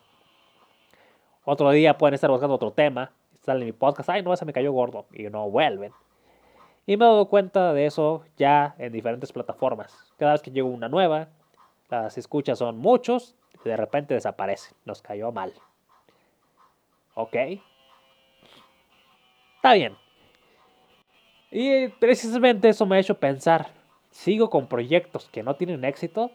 Otro 1.43 1.69
día 1.71 1.97
pueden 1.97 2.13
estar 2.13 2.29
buscando 2.29 2.55
otro 2.55 2.71
tema, 2.71 3.11
salen 3.41 3.63
en 3.63 3.67
mi 3.67 3.71
podcast, 3.73 4.09
ay 4.09 4.23
no, 4.23 4.33
ese 4.33 4.45
me 4.45 4.53
cayó 4.53 4.71
gordo 4.71 5.05
y 5.11 5.23
no 5.23 5.49
vuelven. 5.49 5.91
Y 6.85 6.97
me 6.97 7.05
he 7.05 7.07
dado 7.07 7.27
cuenta 7.27 7.73
de 7.73 7.85
eso 7.85 8.23
ya 8.37 8.75
en 8.77 8.91
diferentes 8.91 9.31
plataformas. 9.31 10.13
Cada 10.17 10.33
vez 10.33 10.41
que 10.41 10.51
llego 10.51 10.69
una 10.69 10.89
nueva, 10.89 11.29
las 11.89 12.17
escuchas 12.17 12.59
son 12.59 12.77
muchos 12.77 13.35
y 13.63 13.69
de 13.69 13.77
repente 13.77 14.13
desaparecen. 14.13 14.75
Nos 14.85 15.01
cayó 15.01 15.31
mal. 15.31 15.53
¿Ok? 17.13 17.35
Está 19.57 19.73
bien. 19.73 19.95
Y 21.51 21.89
precisamente 21.89 22.69
eso 22.69 22.85
me 22.85 22.95
ha 22.95 22.99
hecho 22.99 23.19
pensar, 23.19 23.67
sigo 24.09 24.49
con 24.49 24.67
proyectos 24.67 25.29
que 25.29 25.43
no 25.43 25.55
tienen 25.55 25.83
éxito 25.83 26.31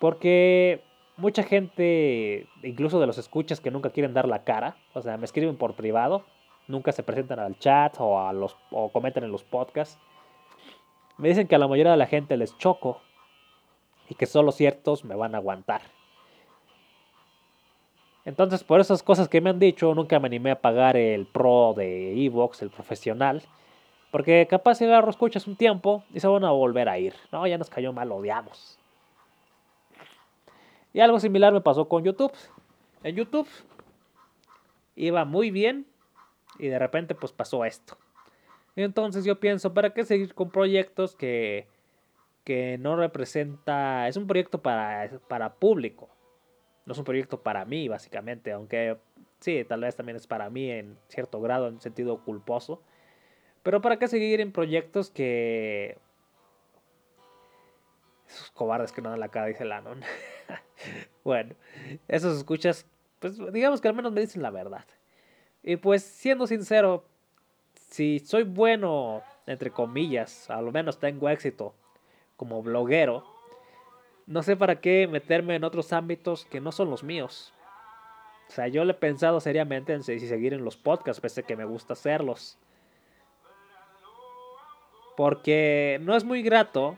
porque 0.00 0.82
mucha 1.20 1.42
gente, 1.42 2.46
incluso 2.62 2.98
de 2.98 3.06
los 3.06 3.18
escuchas 3.18 3.60
que 3.60 3.70
nunca 3.70 3.90
quieren 3.90 4.14
dar 4.14 4.26
la 4.26 4.44
cara, 4.44 4.76
o 4.94 5.02
sea, 5.02 5.16
me 5.16 5.24
escriben 5.24 5.56
por 5.56 5.74
privado, 5.74 6.24
nunca 6.66 6.92
se 6.92 7.02
presentan 7.02 7.38
al 7.38 7.58
chat 7.58 7.96
o, 7.98 8.20
a 8.20 8.32
los, 8.32 8.56
o 8.70 8.90
comentan 8.90 9.24
en 9.24 9.32
los 9.32 9.44
podcasts. 9.44 9.98
Me 11.18 11.28
dicen 11.28 11.46
que 11.46 11.54
a 11.54 11.58
la 11.58 11.68
mayoría 11.68 11.92
de 11.92 11.98
la 11.98 12.06
gente 12.06 12.36
les 12.36 12.56
choco 12.58 13.00
y 14.08 14.14
que 14.14 14.26
solo 14.26 14.50
ciertos 14.52 15.04
me 15.04 15.14
van 15.14 15.34
a 15.34 15.38
aguantar. 15.38 15.82
Entonces, 18.24 18.64
por 18.64 18.80
esas 18.80 19.02
cosas 19.02 19.28
que 19.28 19.40
me 19.40 19.50
han 19.50 19.58
dicho, 19.58 19.94
nunca 19.94 20.18
me 20.18 20.26
animé 20.26 20.50
a 20.50 20.60
pagar 20.60 20.96
el 20.96 21.26
pro 21.26 21.74
de 21.76 22.24
Evox, 22.24 22.62
el 22.62 22.70
profesional. 22.70 23.42
Porque 24.10 24.46
capaz 24.48 24.76
si 24.76 24.84
agarro 24.84 25.10
escuchas 25.10 25.46
un 25.46 25.56
tiempo 25.56 26.04
y 26.12 26.20
se 26.20 26.26
van 26.26 26.44
a 26.44 26.50
volver 26.50 26.88
a 26.88 26.98
ir. 26.98 27.14
No, 27.30 27.46
ya 27.46 27.58
nos 27.58 27.70
cayó 27.70 27.92
mal, 27.92 28.10
odiamos. 28.10 28.79
Y 30.92 31.00
algo 31.00 31.20
similar 31.20 31.52
me 31.52 31.60
pasó 31.60 31.88
con 31.88 32.04
YouTube. 32.04 32.32
En 33.02 33.16
YouTube 33.16 33.48
iba 34.96 35.24
muy 35.24 35.50
bien 35.50 35.86
y 36.58 36.68
de 36.68 36.78
repente 36.78 37.14
pues 37.14 37.32
pasó 37.32 37.64
esto. 37.64 37.96
Entonces 38.76 39.24
yo 39.24 39.40
pienso, 39.40 39.74
¿para 39.74 39.92
qué 39.92 40.04
seguir 40.04 40.34
con 40.34 40.50
proyectos 40.50 41.16
que, 41.16 41.66
que 42.44 42.78
no 42.78 42.96
representa... 42.96 44.08
Es 44.08 44.16
un 44.16 44.26
proyecto 44.26 44.62
para, 44.62 45.10
para 45.28 45.54
público. 45.54 46.08
No 46.86 46.92
es 46.92 46.98
un 46.98 47.04
proyecto 47.04 47.42
para 47.42 47.64
mí, 47.64 47.88
básicamente. 47.88 48.52
Aunque 48.52 48.96
sí, 49.40 49.64
tal 49.64 49.80
vez 49.80 49.96
también 49.96 50.16
es 50.16 50.26
para 50.26 50.50
mí 50.50 50.70
en 50.70 50.96
cierto 51.08 51.40
grado, 51.40 51.68
en 51.68 51.80
sentido 51.80 52.22
culposo. 52.24 52.82
Pero 53.62 53.80
¿para 53.80 53.98
qué 53.98 54.08
seguir 54.08 54.40
en 54.40 54.52
proyectos 54.52 55.10
que... 55.10 55.98
Esos 58.30 58.50
cobardes 58.52 58.92
que 58.92 59.02
no 59.02 59.10
dan 59.10 59.18
la 59.18 59.28
cara, 59.28 59.46
dice 59.46 59.64
Lannon. 59.64 60.02
bueno, 61.24 61.56
esos 62.06 62.38
escuchas, 62.38 62.86
pues 63.18 63.36
digamos 63.52 63.80
que 63.80 63.88
al 63.88 63.94
menos 63.94 64.12
me 64.12 64.20
dicen 64.20 64.42
la 64.42 64.50
verdad. 64.50 64.84
Y 65.64 65.76
pues 65.76 66.04
siendo 66.04 66.46
sincero, 66.46 67.04
si 67.74 68.20
soy 68.20 68.44
bueno, 68.44 69.22
entre 69.46 69.72
comillas, 69.72 70.48
a 70.48 70.62
lo 70.62 70.70
menos 70.70 71.00
tengo 71.00 71.28
éxito 71.28 71.74
como 72.36 72.62
bloguero, 72.62 73.24
no 74.26 74.44
sé 74.44 74.56
para 74.56 74.80
qué 74.80 75.08
meterme 75.08 75.56
en 75.56 75.64
otros 75.64 75.92
ámbitos 75.92 76.44
que 76.44 76.60
no 76.60 76.70
son 76.70 76.88
los 76.88 77.02
míos. 77.02 77.52
O 78.48 78.52
sea, 78.52 78.68
yo 78.68 78.84
le 78.84 78.92
he 78.92 78.94
pensado 78.94 79.40
seriamente 79.40 79.92
en 79.92 80.04
seguir 80.04 80.54
en 80.54 80.64
los 80.64 80.76
podcasts, 80.76 81.20
pese 81.20 81.40
a 81.40 81.44
que 81.44 81.56
me 81.56 81.64
gusta 81.64 81.94
hacerlos. 81.94 82.58
Porque 85.16 85.98
no 86.02 86.16
es 86.16 86.24
muy 86.24 86.42
grato 86.42 86.96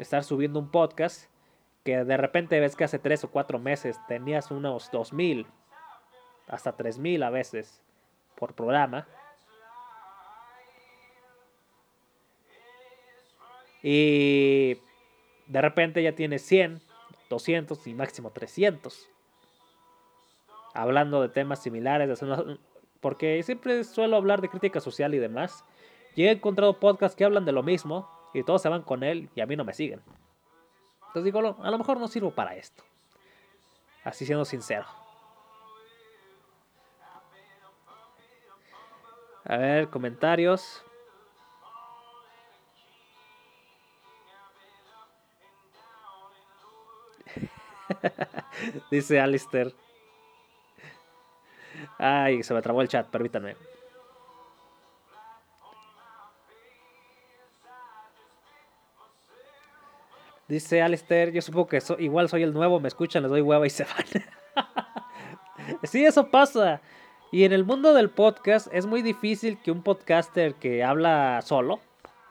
estar 0.00 0.24
subiendo 0.24 0.58
un 0.58 0.70
podcast 0.70 1.28
que 1.84 2.04
de 2.04 2.16
repente 2.16 2.60
ves 2.60 2.76
que 2.76 2.84
hace 2.84 2.98
tres 2.98 3.24
o 3.24 3.30
cuatro 3.30 3.58
meses 3.58 3.98
tenías 4.08 4.50
unos 4.50 4.90
2000, 4.90 5.46
hasta 6.46 6.72
3000 6.76 7.22
a 7.22 7.30
veces 7.30 7.82
por 8.36 8.54
programa. 8.54 9.06
Y 13.82 14.74
de 15.46 15.62
repente 15.62 16.02
ya 16.02 16.14
tienes 16.14 16.42
100, 16.42 16.80
200 17.30 17.86
y 17.86 17.94
máximo 17.94 18.30
300. 18.32 19.08
Hablando 20.74 21.22
de 21.22 21.28
temas 21.28 21.62
similares, 21.62 22.20
porque 23.00 23.42
siempre 23.42 23.82
suelo 23.84 24.16
hablar 24.16 24.40
de 24.40 24.48
crítica 24.48 24.80
social 24.80 25.14
y 25.14 25.18
demás. 25.18 25.64
Y 26.14 26.24
he 26.24 26.30
encontrado 26.32 26.80
podcasts 26.80 27.16
que 27.16 27.24
hablan 27.24 27.44
de 27.44 27.52
lo 27.52 27.62
mismo 27.62 28.17
y 28.34 28.42
todos 28.42 28.62
se 28.62 28.68
van 28.68 28.82
con 28.82 29.02
él 29.02 29.30
y 29.34 29.40
a 29.40 29.46
mí 29.46 29.56
no 29.56 29.64
me 29.64 29.72
siguen. 29.74 30.02
Entonces 31.08 31.24
digo, 31.24 31.56
a 31.62 31.70
lo 31.70 31.78
mejor 31.78 31.98
no 31.98 32.08
sirvo 32.08 32.30
para 32.30 32.54
esto. 32.54 32.84
Así 34.04 34.26
siendo 34.26 34.44
sincero. 34.44 34.86
A 39.44 39.56
ver, 39.56 39.88
comentarios. 39.88 40.84
Dice 48.90 49.20
Alistair. 49.20 49.74
Ay, 51.96 52.42
se 52.42 52.52
me 52.54 52.60
trabó 52.60 52.82
el 52.82 52.88
chat, 52.88 53.08
permítanme. 53.08 53.56
Dice 60.48 60.80
Alistair, 60.80 61.30
yo 61.30 61.42
supongo 61.42 61.68
que 61.68 61.82
igual 61.98 62.28
soy 62.30 62.42
el 62.42 62.54
nuevo, 62.54 62.80
me 62.80 62.88
escuchan, 62.88 63.22
les 63.22 63.30
doy 63.30 63.42
hueva 63.42 63.66
y 63.66 63.70
se 63.70 63.84
van. 63.84 64.66
sí, 65.82 66.04
eso 66.04 66.28
pasa. 66.30 66.80
Y 67.30 67.44
en 67.44 67.52
el 67.52 67.64
mundo 67.64 67.92
del 67.92 68.08
podcast 68.08 68.68
es 68.72 68.86
muy 68.86 69.02
difícil 69.02 69.60
que 69.60 69.70
un 69.70 69.82
podcaster 69.82 70.54
que 70.54 70.82
habla 70.82 71.42
solo 71.42 71.80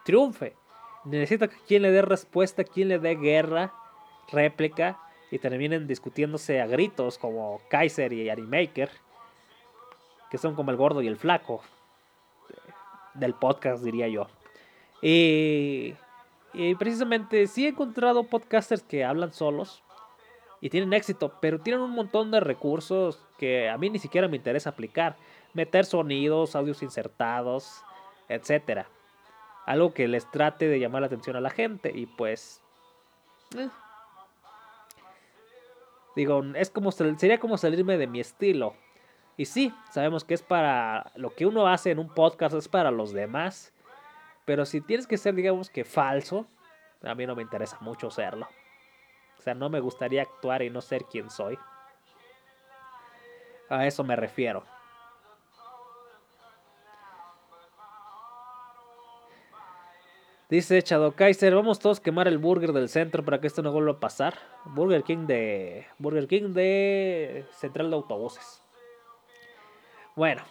triunfe. 0.03 0.55
Necesita 1.05 1.47
que 1.47 1.57
quien 1.68 1.84
le 1.84 1.91
dé 1.91 2.01
respuesta, 2.01 2.63
quien 2.63 2.88
le 2.88 2.97
dé 2.97 3.15
guerra, 3.15 3.74
réplica 4.32 4.97
y 5.30 5.38
terminen 5.38 5.86
discutiéndose 5.86 6.59
a 6.59 6.65
gritos 6.65 7.20
como 7.20 7.61
Kaiser 7.70 8.13
y 8.13 8.30
Animaker, 8.30 8.89
que 10.32 10.38
son 10.39 10.55
como 10.55 10.72
el 10.72 10.78
gordo 10.78 11.03
y 11.03 11.07
el 11.07 11.18
flaco 11.18 11.61
del 13.13 13.36
podcast, 13.36 13.84
diría 13.84 14.07
yo. 14.07 14.28
Y 15.01 15.93
y 16.54 16.76
precisamente 16.76 17.48
sí 17.48 17.66
he 17.66 17.70
encontrado 17.70 18.24
podcasters 18.24 18.84
que 18.84 19.04
hablan 19.04 19.34
solos 19.34 19.84
y 20.62 20.70
tienen 20.70 20.93
éxito, 20.93 21.34
pero 21.39 21.60
tienen 21.60 21.82
un 21.82 21.91
montón 21.91 22.32
de 22.32 22.39
recursos 22.39 23.24
que 23.38 23.70
a 23.70 23.78
mí 23.78 23.89
ni 23.89 24.00
siquiera 24.00 24.28
me 24.28 24.38
interesa 24.38 24.72
aplicar. 24.72 25.18
Meter 25.54 25.86
sonidos, 25.86 26.56
audios 26.56 26.82
insertados, 26.82 27.84
etc. 28.28 28.88
Algo 29.66 29.93
que 29.93 30.08
les 30.08 30.30
trate 30.32 30.68
de 30.68 30.80
llamar 30.80 31.02
la 31.02 31.08
atención 31.08 31.36
a 31.36 31.41
la 31.41 31.50
gente 31.50 31.91
y 31.93 32.06
pues... 32.06 32.62
Eh. 33.56 33.70
Digo, 36.16 36.43
es 36.56 36.72
como, 36.72 36.91
sería 36.91 37.39
como 37.39 37.58
salirme 37.58 37.98
de 37.98 38.08
mi 38.08 38.20
estilo. 38.20 38.74
Y 39.38 39.45
sí, 39.45 39.72
sabemos 39.91 40.24
que 40.24 40.34
es 40.34 40.41
para 40.41 41.12
lo 41.16 41.36
que 41.36 41.45
uno 41.45 41.68
hace 41.68 41.91
en 41.91 42.00
un 42.00 42.10
podcast, 42.10 42.56
es 42.56 42.68
para 42.68 42.89
los 42.89 43.14
demás. 43.14 43.72
Pero 44.48 44.66
si 44.66 44.80
tienes 44.80 45.06
que 45.06 45.18
ser, 45.18 45.36
digamos 45.36 45.70
que 45.70 45.84
falso, 45.84 46.48
a 47.04 47.14
mí 47.14 47.28
no 47.28 47.36
me 47.36 47.41
interesa 47.41 47.78
mucho 47.82 48.10
serlo. 48.10 48.48
O 49.38 49.41
sea, 49.41 49.54
no 49.54 49.70
me 49.70 49.82
gustaría 49.82 50.22
actuar 50.22 50.62
y 50.62 50.70
no 50.70 50.80
ser 50.80 51.04
quien 51.04 51.30
soy. 51.30 51.60
A 53.68 53.86
eso 53.86 54.06
me 54.06 54.16
refiero. 54.16 54.64
Dice 60.50 60.80
Shadow 60.80 61.12
Kaiser, 61.12 61.54
vamos 61.54 61.80
todos 61.80 62.00
a 62.00 62.04
quemar 62.04 62.30
el 62.30 62.38
burger 62.38 62.72
del 62.72 62.88
centro 62.88 63.26
para 63.26 63.41
que 63.41 63.48
esto 63.48 63.62
no 63.62 63.74
vuelva 63.74 63.91
a 63.91 64.00
pasar. 64.00 64.36
Burger 64.64 65.04
King 65.04 65.28
de 65.28 65.86
Burger 66.00 66.26
King 66.26 66.54
de 66.54 67.45
Central 67.52 67.89
de 67.89 67.98
Autobuses. 67.98 68.64
Bueno, 70.16 70.41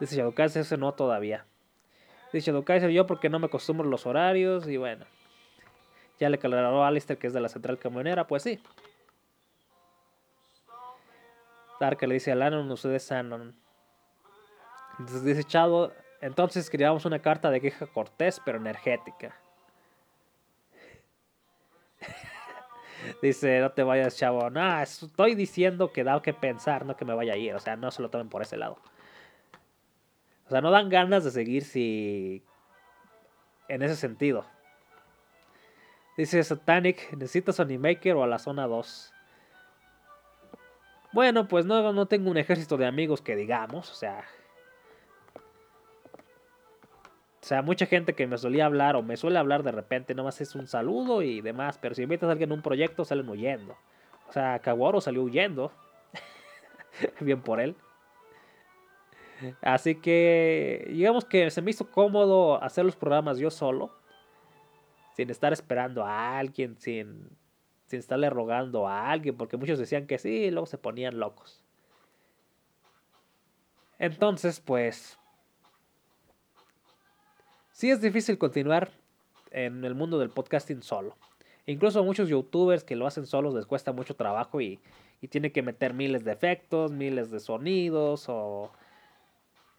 Dice 0.00 0.16
Shadow 0.16 0.34
Kaiser, 0.34 0.62
ese 0.62 0.78
no 0.78 0.92
todavía. 0.94 1.44
Dice 2.32 2.46
Shadow 2.46 2.64
Kaiser, 2.64 2.90
yo 2.90 3.06
porque 3.06 3.28
no 3.28 3.38
me 3.38 3.46
acostumbro 3.46 3.86
a 3.86 3.90
los 3.90 4.06
horarios 4.06 4.66
y 4.66 4.78
bueno. 4.78 5.04
Ya 6.18 6.28
le 6.30 6.36
aclaró 6.36 6.82
a 6.82 6.88
Alistair 6.88 7.18
que 7.18 7.26
es 7.26 7.32
de 7.32 7.40
la 7.40 7.48
central 7.48 7.78
camionera, 7.78 8.26
pues 8.26 8.42
sí. 8.42 8.60
Dark 11.78 11.98
le 12.02 12.14
dice 12.14 12.32
a 12.32 12.34
Lannon, 12.34 12.70
ustedes 12.70 13.12
Anon. 13.12 13.54
Entonces 14.98 15.24
dice 15.24 15.44
Shadow, 15.48 15.92
Entonces 16.20 16.64
escribamos 16.64 17.04
una 17.04 17.20
carta 17.20 17.50
de 17.50 17.60
queja 17.60 17.86
cortés, 17.86 18.40
pero 18.44 18.58
energética. 18.58 19.34
Dice, 23.22 23.60
no 23.60 23.72
te 23.72 23.82
vayas, 23.82 24.16
chavo. 24.16 24.50
No, 24.50 24.80
estoy 24.80 25.34
diciendo 25.34 25.90
que 25.92 26.04
da 26.04 26.20
que 26.20 26.34
pensar, 26.34 26.84
no 26.84 26.96
que 26.96 27.06
me 27.06 27.14
vaya 27.14 27.32
a 27.32 27.36
ir. 27.36 27.54
O 27.54 27.60
sea, 27.60 27.76
no 27.76 27.90
se 27.90 28.02
lo 28.02 28.10
tomen 28.10 28.28
por 28.28 28.42
ese 28.42 28.58
lado. 28.58 28.78
O 30.50 30.52
sea, 30.52 30.60
no 30.60 30.72
dan 30.72 30.88
ganas 30.88 31.22
de 31.22 31.30
seguir 31.30 31.62
si... 31.62 32.42
En 33.68 33.82
ese 33.82 33.94
sentido. 33.94 34.44
Dice 36.16 36.42
Satanic, 36.42 37.12
¿necesitas 37.12 37.60
Animaker 37.60 38.16
o 38.16 38.24
a 38.24 38.26
la 38.26 38.40
zona 38.40 38.66
2? 38.66 39.12
Bueno, 41.12 41.46
pues 41.46 41.66
no, 41.66 41.92
no 41.92 42.06
tengo 42.06 42.32
un 42.32 42.36
ejército 42.36 42.76
de 42.76 42.86
amigos 42.86 43.22
que 43.22 43.36
digamos, 43.36 43.92
o 43.92 43.94
sea... 43.94 44.24
O 47.40 47.46
sea, 47.46 47.62
mucha 47.62 47.86
gente 47.86 48.14
que 48.14 48.26
me 48.26 48.36
solía 48.36 48.66
hablar 48.66 48.96
o 48.96 49.04
me 49.04 49.16
suele 49.16 49.38
hablar 49.38 49.62
de 49.62 49.70
repente, 49.70 50.16
nomás 50.16 50.40
es 50.40 50.56
un 50.56 50.66
saludo 50.66 51.22
y 51.22 51.42
demás, 51.42 51.78
pero 51.78 51.94
si 51.94 52.02
invitas 52.02 52.28
a 52.28 52.32
alguien 52.32 52.50
a 52.50 52.54
un 52.54 52.62
proyecto, 52.62 53.04
salen 53.04 53.28
huyendo. 53.28 53.76
O 54.28 54.32
sea, 54.32 54.58
Kawaro 54.58 55.00
salió 55.00 55.22
huyendo. 55.22 55.70
Bien 57.20 57.40
por 57.40 57.60
él. 57.60 57.76
Así 59.62 59.94
que, 59.96 60.86
digamos 60.88 61.24
que 61.24 61.50
se 61.50 61.62
me 61.62 61.70
hizo 61.70 61.90
cómodo 61.90 62.62
hacer 62.62 62.84
los 62.84 62.96
programas 62.96 63.38
yo 63.38 63.50
solo, 63.50 63.94
sin 65.16 65.30
estar 65.30 65.52
esperando 65.52 66.04
a 66.04 66.38
alguien, 66.38 66.76
sin 66.78 67.30
sin 67.90 67.98
estarle 67.98 68.30
rogando 68.30 68.86
a 68.86 69.10
alguien, 69.10 69.36
porque 69.36 69.56
muchos 69.56 69.76
decían 69.76 70.06
que 70.06 70.16
sí, 70.16 70.44
y 70.44 70.50
luego 70.52 70.66
se 70.66 70.78
ponían 70.78 71.18
locos. 71.18 71.60
Entonces, 73.98 74.60
pues, 74.60 75.18
sí 77.72 77.90
es 77.90 78.00
difícil 78.00 78.38
continuar 78.38 78.92
en 79.50 79.84
el 79.84 79.96
mundo 79.96 80.20
del 80.20 80.30
podcasting 80.30 80.84
solo. 80.84 81.16
Incluso 81.66 81.98
a 81.98 82.04
muchos 82.04 82.28
youtubers 82.28 82.84
que 82.84 82.94
lo 82.94 83.08
hacen 83.08 83.26
solos 83.26 83.54
les 83.54 83.66
cuesta 83.66 83.90
mucho 83.90 84.14
trabajo 84.14 84.60
y, 84.60 84.78
y 85.20 85.26
tienen 85.26 85.52
que 85.52 85.62
meter 85.62 85.92
miles 85.92 86.24
de 86.24 86.30
efectos, 86.30 86.92
miles 86.92 87.32
de 87.32 87.40
sonidos 87.40 88.26
o 88.28 88.70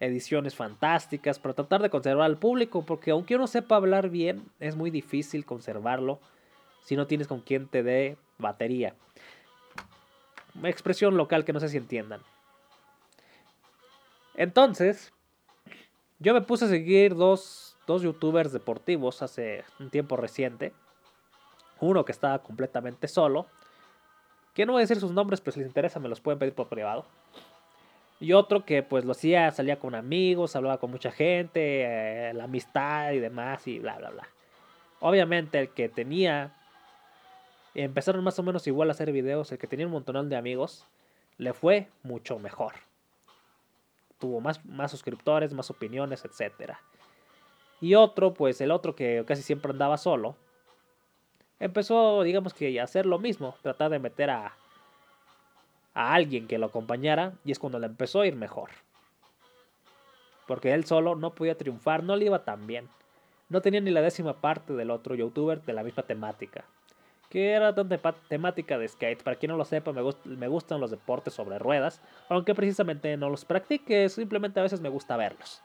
ediciones 0.01 0.55
fantásticas 0.55 1.39
para 1.39 1.53
tratar 1.53 1.81
de 1.81 1.91
conservar 1.91 2.25
al 2.25 2.37
público, 2.37 2.83
porque 2.83 3.11
aunque 3.11 3.35
uno 3.35 3.47
sepa 3.47 3.75
hablar 3.75 4.09
bien, 4.09 4.43
es 4.59 4.75
muy 4.75 4.89
difícil 4.89 5.45
conservarlo 5.45 6.19
si 6.83 6.95
no 6.95 7.05
tienes 7.07 7.27
con 7.27 7.39
quien 7.41 7.67
te 7.67 7.83
dé 7.83 8.17
batería. 8.39 8.95
Expresión 10.63 11.15
local 11.15 11.45
que 11.45 11.53
no 11.53 11.59
sé 11.59 11.69
si 11.69 11.77
entiendan. 11.77 12.21
Entonces, 14.33 15.13
yo 16.19 16.33
me 16.33 16.41
puse 16.41 16.65
a 16.65 16.69
seguir 16.69 17.15
dos, 17.15 17.77
dos 17.85 18.01
youtubers 18.01 18.51
deportivos 18.51 19.21
hace 19.21 19.63
un 19.79 19.91
tiempo 19.91 20.17
reciente. 20.17 20.73
Uno 21.79 22.05
que 22.05 22.11
estaba 22.11 22.39
completamente 22.39 23.07
solo. 23.07 23.45
Que 24.55 24.65
no 24.65 24.73
voy 24.73 24.79
a 24.79 24.83
decir 24.83 24.99
sus 24.99 25.11
nombres, 25.11 25.41
pero 25.41 25.53
si 25.53 25.59
les 25.59 25.67
interesa 25.67 25.99
me 25.99 26.09
los 26.09 26.21
pueden 26.21 26.39
pedir 26.39 26.55
por 26.55 26.67
privado. 26.67 27.05
Y 28.21 28.33
otro 28.33 28.65
que 28.65 28.83
pues 28.83 29.03
lo 29.03 29.13
hacía, 29.13 29.49
salía 29.49 29.79
con 29.79 29.95
amigos, 29.95 30.55
hablaba 30.55 30.79
con 30.79 30.91
mucha 30.91 31.11
gente, 31.11 32.29
eh, 32.29 32.33
la 32.35 32.43
amistad 32.43 33.13
y 33.13 33.19
demás 33.19 33.67
y 33.67 33.79
bla, 33.79 33.97
bla, 33.97 34.11
bla. 34.11 34.27
Obviamente 34.99 35.57
el 35.57 35.69
que 35.69 35.89
tenía 35.89 36.53
empezaron 37.73 38.23
más 38.23 38.37
o 38.37 38.43
menos 38.43 38.67
igual 38.67 38.89
a 38.89 38.91
hacer 38.91 39.11
videos. 39.11 39.51
El 39.51 39.57
que 39.57 39.65
tenía 39.65 39.87
un 39.87 39.91
montón 39.91 40.29
de 40.29 40.35
amigos 40.35 40.85
le 41.39 41.53
fue 41.53 41.89
mucho 42.03 42.37
mejor. 42.37 42.75
Tuvo 44.19 44.39
más, 44.39 44.63
más 44.65 44.91
suscriptores, 44.91 45.55
más 45.55 45.71
opiniones, 45.71 46.23
etc. 46.23 46.73
Y 47.79 47.95
otro, 47.95 48.35
pues 48.35 48.61
el 48.61 48.69
otro 48.69 48.95
que 48.95 49.23
casi 49.25 49.41
siempre 49.41 49.71
andaba 49.71 49.97
solo, 49.97 50.35
empezó, 51.59 52.21
digamos 52.21 52.53
que 52.53 52.79
a 52.79 52.83
hacer 52.83 53.07
lo 53.07 53.17
mismo, 53.17 53.55
tratar 53.63 53.89
de 53.89 53.97
meter 53.97 54.29
a, 54.29 54.55
a 55.93 56.13
alguien 56.13 56.47
que 56.47 56.57
lo 56.57 56.67
acompañara 56.67 57.33
y 57.45 57.51
es 57.51 57.59
cuando 57.59 57.79
le 57.79 57.87
empezó 57.87 58.21
a 58.21 58.27
ir 58.27 58.35
mejor. 58.35 58.69
Porque 60.47 60.73
él 60.73 60.85
solo 60.85 61.15
no 61.15 61.33
podía 61.33 61.57
triunfar, 61.57 62.03
no 62.03 62.15
le 62.15 62.25
iba 62.25 62.43
tan 62.43 62.67
bien. 62.67 62.89
No 63.49 63.61
tenía 63.61 63.81
ni 63.81 63.91
la 63.91 64.01
décima 64.01 64.33
parte 64.33 64.73
del 64.73 64.91
otro 64.91 65.15
youtuber 65.15 65.61
de 65.61 65.73
la 65.73 65.83
misma 65.83 66.03
temática 66.03 66.65
que 67.31 67.51
era 67.51 67.73
tan 67.73 67.89
temática 68.27 68.77
de 68.77 68.87
skate. 68.87 69.23
Para 69.23 69.37
quien 69.37 69.51
no 69.51 69.57
lo 69.57 69.63
sepa, 69.63 69.93
me, 69.93 70.47
gustan 70.47 70.81
los 70.81 70.91
deportes 70.91 71.33
sobre 71.33 71.57
ruedas, 71.57 72.01
aunque 72.27 72.53
precisamente 72.53 73.15
no 73.15 73.29
los 73.29 73.45
practique, 73.45 74.09
simplemente 74.09 74.59
a 74.59 74.63
veces 74.63 74.81
me 74.81 74.89
gusta 74.89 75.15
verlos. 75.15 75.61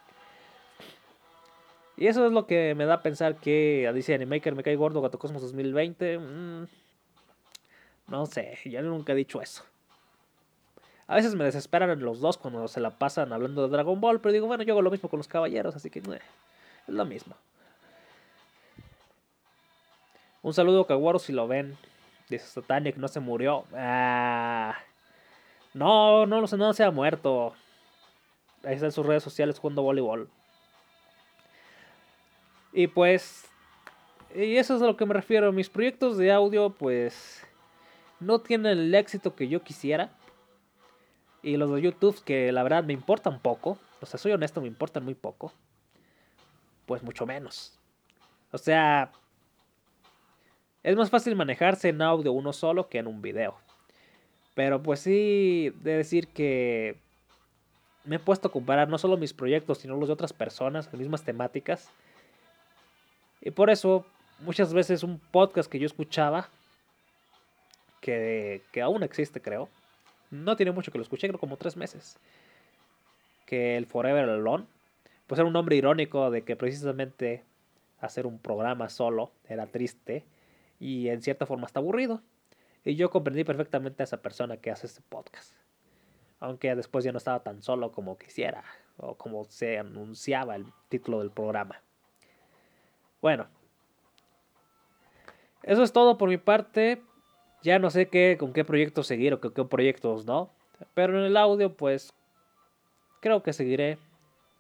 Y 1.97 2.07
eso 2.07 2.25
es 2.25 2.33
lo 2.33 2.47
que 2.47 2.75
me 2.77 2.87
da 2.87 2.95
a 2.95 3.03
pensar 3.03 3.37
que 3.37 3.91
dice 3.93 4.15
Animaker 4.15 4.55
me 4.55 4.63
cae 4.63 4.77
gordo 4.77 5.03
Gato 5.03 5.19
Cosmos 5.19 5.43
2020. 5.43 6.19
Mm, 6.19 6.67
no 8.09 8.27
sé, 8.27 8.59
ya 8.65 8.81
nunca 8.83 9.13
he 9.13 9.17
dicho 9.17 9.43
eso. 9.43 9.65
A 11.09 11.15
veces 11.15 11.35
me 11.35 11.45
desesperan 11.45 12.01
los 12.01 12.21
dos 12.21 12.37
cuando 12.37 12.67
se 12.67 12.81
la 12.81 12.99
pasan 12.99 13.33
hablando 13.33 13.63
de 13.63 13.69
Dragon 13.69 14.01
Ball, 14.01 14.21
pero 14.21 14.33
digo, 14.33 14.47
bueno, 14.47 14.65
yo 14.65 14.75
hago 14.75 14.83
lo 14.83 14.91
mismo 14.91 15.09
con 15.09 15.19
los 15.19 15.29
caballeros, 15.29 15.77
así 15.77 15.89
que 15.89 16.01
es 16.01 16.07
lo 16.89 17.05
mismo. 17.05 17.37
Un 20.43 20.55
saludo 20.55 20.87
Kawaru 20.87 21.19
si 21.19 21.33
lo 21.33 21.49
ven. 21.49 21.77
Dice 22.29 22.47
Satanic, 22.47 22.97
no 22.97 23.09
se 23.09 23.21
murió. 23.21 23.65
Ah, 23.75 24.77
no, 25.75 26.27
no, 26.27 26.41
no, 26.41 26.47
no 26.57 26.73
se 26.73 26.85
ha 26.85 26.91
muerto. 26.91 27.55
Ahí 28.65 28.75
está 28.75 28.87
en 28.87 28.93
sus 28.93 29.07
redes 29.07 29.23
sociales 29.23 29.59
jugando 29.59 29.83
voleibol. 29.83 30.29
Y 32.73 32.89
pues, 32.89 33.49
y 34.35 34.57
eso 34.57 34.77
es 34.77 34.83
a 34.83 34.87
lo 34.87 34.97
que 34.97 35.07
me 35.07 35.15
refiero. 35.15 35.53
Mis 35.53 35.71
proyectos 35.71 36.17
de 36.17 36.33
audio, 36.33 36.71
pues, 36.71 37.45
no 38.19 38.41
tienen 38.41 38.79
el 38.79 38.95
éxito 38.95 39.35
que 39.35 39.49
yo 39.49 39.63
quisiera. 39.63 40.11
Y 41.43 41.57
los 41.57 41.71
de 41.73 41.83
YouTube, 41.83 42.23
que 42.25 42.51
la 42.53 42.63
verdad 42.63 42.85
me 42.85 42.93
importan 42.93 43.41
poco. 43.41 43.79
O 44.01 44.07
sea, 44.07 44.19
soy 44.19 44.33
honesto, 44.33 44.61
me 44.61 44.69
importan 44.69 45.05
muy 45.05 45.15
poco. 45.15 45.53
Pues 46.87 47.03
mucho 47.03 47.27
menos. 47.27 47.79
O 48.53 48.59
sea, 48.59 49.13
es 50.83 50.97
más 50.97 51.11
fácil 51.11 51.35
manejarse 51.37 51.89
en 51.89 52.01
audio 52.01 52.33
uno 52.33 52.53
solo 52.53 52.89
que 52.89 52.99
en 52.99 53.07
un 53.07 53.21
video. 53.21 53.57
Pero 54.55 54.83
pues 54.83 55.01
sí, 55.01 55.73
de 55.83 55.97
decir 55.97 56.29
que 56.29 56.97
me 58.05 58.17
he 58.17 58.19
puesto 58.21 58.49
a 58.49 58.53
comparar 58.53 58.89
no 58.89 58.97
solo 58.97 59.17
mis 59.17 59.35
proyectos, 59.35 59.79
sino 59.79 59.97
los 59.97 60.09
de 60.09 60.15
otras 60.15 60.33
personas, 60.33 60.87
las 60.87 60.95
mismas 60.95 61.25
temáticas. 61.25 61.91
Y 63.41 63.51
por 63.51 63.69
eso, 63.69 64.07
muchas 64.41 64.73
veces 64.73 65.03
un 65.03 65.19
podcast 65.19 65.71
que 65.71 65.79
yo 65.79 65.87
escuchaba, 65.87 66.49
que, 68.01 68.63
que 68.73 68.81
aún 68.81 69.03
existe 69.03 69.43
creo, 69.43 69.69
no 70.31 70.57
tiene 70.57 70.73
mucho 70.73 70.93
que 70.93 70.99
lo 70.99 71.03
escuché, 71.03 71.29
creo 71.29 71.41
como 71.41 71.57
tres 71.57 71.77
meses, 71.77 72.19
que 73.47 73.77
el 73.77 73.87
Forever 73.87 74.29
Alone, 74.29 74.67
pues 75.27 75.39
era 75.39 75.47
un 75.47 75.53
nombre 75.53 75.77
irónico 75.77 76.31
de 76.31 76.43
que 76.43 76.57
precisamente 76.57 77.45
hacer 78.01 78.27
un 78.27 78.39
programa 78.39 78.89
solo 78.89 79.33
era 79.49 79.67
triste 79.67 80.25
y 80.79 81.09
en 81.09 81.23
cierta 81.23 81.47
forma 81.47 81.67
está 81.67 81.81
aburrido. 81.81 82.23
Y 82.85 82.95
yo 82.95 83.11
comprendí 83.11 83.43
perfectamente 83.43 84.03
a 84.03 84.05
esa 84.05 84.23
persona 84.23 84.59
que 84.59 84.71
hace 84.71 84.87
este 84.87 85.01
podcast. 85.09 85.55
Aunque 86.39 86.75
después 86.77 87.05
ya 87.05 87.13
no 87.13 87.19
estaba 87.19 87.41
tan 87.41 87.63
solo 87.63 87.91
como 87.91 88.19
quisiera 88.19 88.63
o 88.99 89.17
como 89.17 89.45
se 89.45 89.79
anunciaba 89.79 90.55
el 90.55 90.67
título 90.89 91.19
del 91.19 91.31
programa. 91.31 91.83
Bueno, 93.21 93.49
eso 95.63 95.83
es 95.83 95.93
todo 95.93 96.17
por 96.17 96.29
mi 96.29 96.37
parte. 96.37 97.03
Ya 97.63 97.79
no 97.79 97.91
sé 97.91 98.09
qué, 98.09 98.37
con 98.39 98.53
qué 98.53 98.65
proyectos 98.65 99.07
seguir 99.07 99.35
o 99.35 99.41
con 99.41 99.53
qué 99.53 99.65
proyectos 99.65 100.27
no. 100.27 100.51
Pero 100.95 101.19
en 101.19 101.25
el 101.25 101.37
audio, 101.37 101.75
pues 101.75 102.13
creo 103.21 103.43
que 103.43 103.53
seguiré 103.53 103.99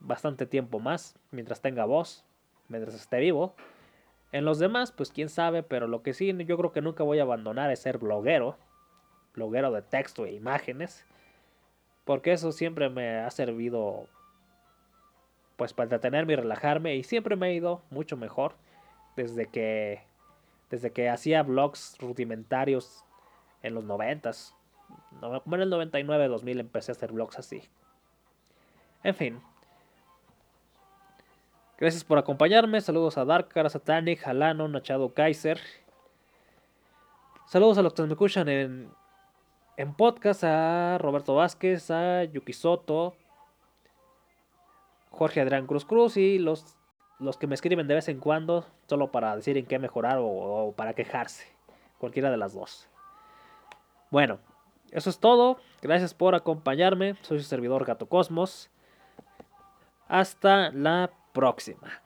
bastante 0.00 0.46
tiempo 0.46 0.78
más 0.78 1.18
mientras 1.30 1.60
tenga 1.60 1.84
voz, 1.84 2.24
mientras 2.68 2.94
esté 2.94 3.18
vivo. 3.18 3.54
En 4.32 4.44
los 4.44 4.58
demás, 4.58 4.92
pues 4.92 5.10
quién 5.10 5.28
sabe, 5.28 5.62
pero 5.62 5.86
lo 5.86 6.02
que 6.02 6.14
sí 6.14 6.34
yo 6.44 6.56
creo 6.56 6.72
que 6.72 6.82
nunca 6.82 7.04
voy 7.04 7.18
a 7.18 7.22
abandonar 7.22 7.70
es 7.70 7.80
ser 7.80 7.98
bloguero, 7.98 8.56
bloguero 9.34 9.70
de 9.70 9.82
texto 9.82 10.26
e 10.26 10.32
imágenes, 10.32 11.06
porque 12.04 12.32
eso 12.32 12.52
siempre 12.52 12.88
me 12.88 13.18
ha 13.18 13.30
servido 13.30 14.08
pues 15.56 15.72
para 15.72 15.84
entretenerme 15.84 16.34
y 16.34 16.36
relajarme 16.36 16.96
y 16.96 17.02
siempre 17.02 17.36
me 17.36 17.46
ha 17.46 17.52
ido 17.52 17.82
mucho 17.90 18.16
mejor 18.16 18.54
desde 19.16 19.46
que 19.46 20.02
desde 20.70 20.92
que 20.92 21.08
hacía 21.08 21.42
vlogs 21.42 21.96
rudimentarios 21.98 23.04
en 23.62 23.74
los 23.74 23.84
noventas. 23.84 24.54
Como 25.20 25.56
en 25.56 25.62
el 25.62 25.70
99, 25.70 26.28
2000 26.28 26.60
empecé 26.60 26.92
a 26.92 26.94
hacer 26.94 27.12
vlogs 27.12 27.38
así. 27.38 27.62
En 29.02 29.14
fin, 29.14 29.40
Gracias 31.78 32.04
por 32.04 32.16
acompañarme. 32.16 32.80
Saludos 32.80 33.18
a 33.18 33.26
Darkar, 33.26 33.66
a 33.66 33.68
Satanic, 33.68 34.26
a 34.26 34.32
Lano, 34.32 34.66
Nachado 34.66 35.12
Kaiser. 35.12 35.60
Saludos 37.44 37.76
a 37.76 37.82
los 37.82 37.92
que 37.92 38.00
me 38.02 38.08
escuchan 38.08 38.48
en, 38.48 38.90
en 39.76 39.94
podcast, 39.94 40.42
a 40.42 40.96
Roberto 40.96 41.34
Vázquez, 41.34 41.90
a 41.90 42.24
Yuki 42.24 42.54
Soto, 42.54 43.14
Jorge 45.10 45.42
Adrián 45.42 45.66
Cruz 45.66 45.84
Cruz 45.84 46.16
y 46.16 46.38
los, 46.38 46.78
los 47.18 47.36
que 47.36 47.46
me 47.46 47.54
escriben 47.54 47.86
de 47.86 47.94
vez 47.94 48.08
en 48.08 48.20
cuando 48.20 48.66
solo 48.86 49.10
para 49.10 49.36
decir 49.36 49.56
en 49.56 49.66
qué 49.66 49.78
mejorar 49.78 50.18
o, 50.20 50.74
para 50.76 50.94
quejarse. 50.94 51.46
Cualquiera 51.98 52.30
de 52.30 52.36
las 52.36 52.52
dos. 52.52 52.88
Bueno, 54.10 54.38
eso 54.90 55.08
es 55.10 55.18
todo. 55.18 55.58
Gracias 55.80 56.14
por 56.14 56.34
acompañarme. 56.34 57.16
Soy 57.22 57.38
su 57.38 57.46
servidor 57.46 57.84
Gato 57.84 58.06
Cosmos. 58.06 58.70
Hasta 60.08 60.70
la 60.72 61.10
próxima. 61.32 62.05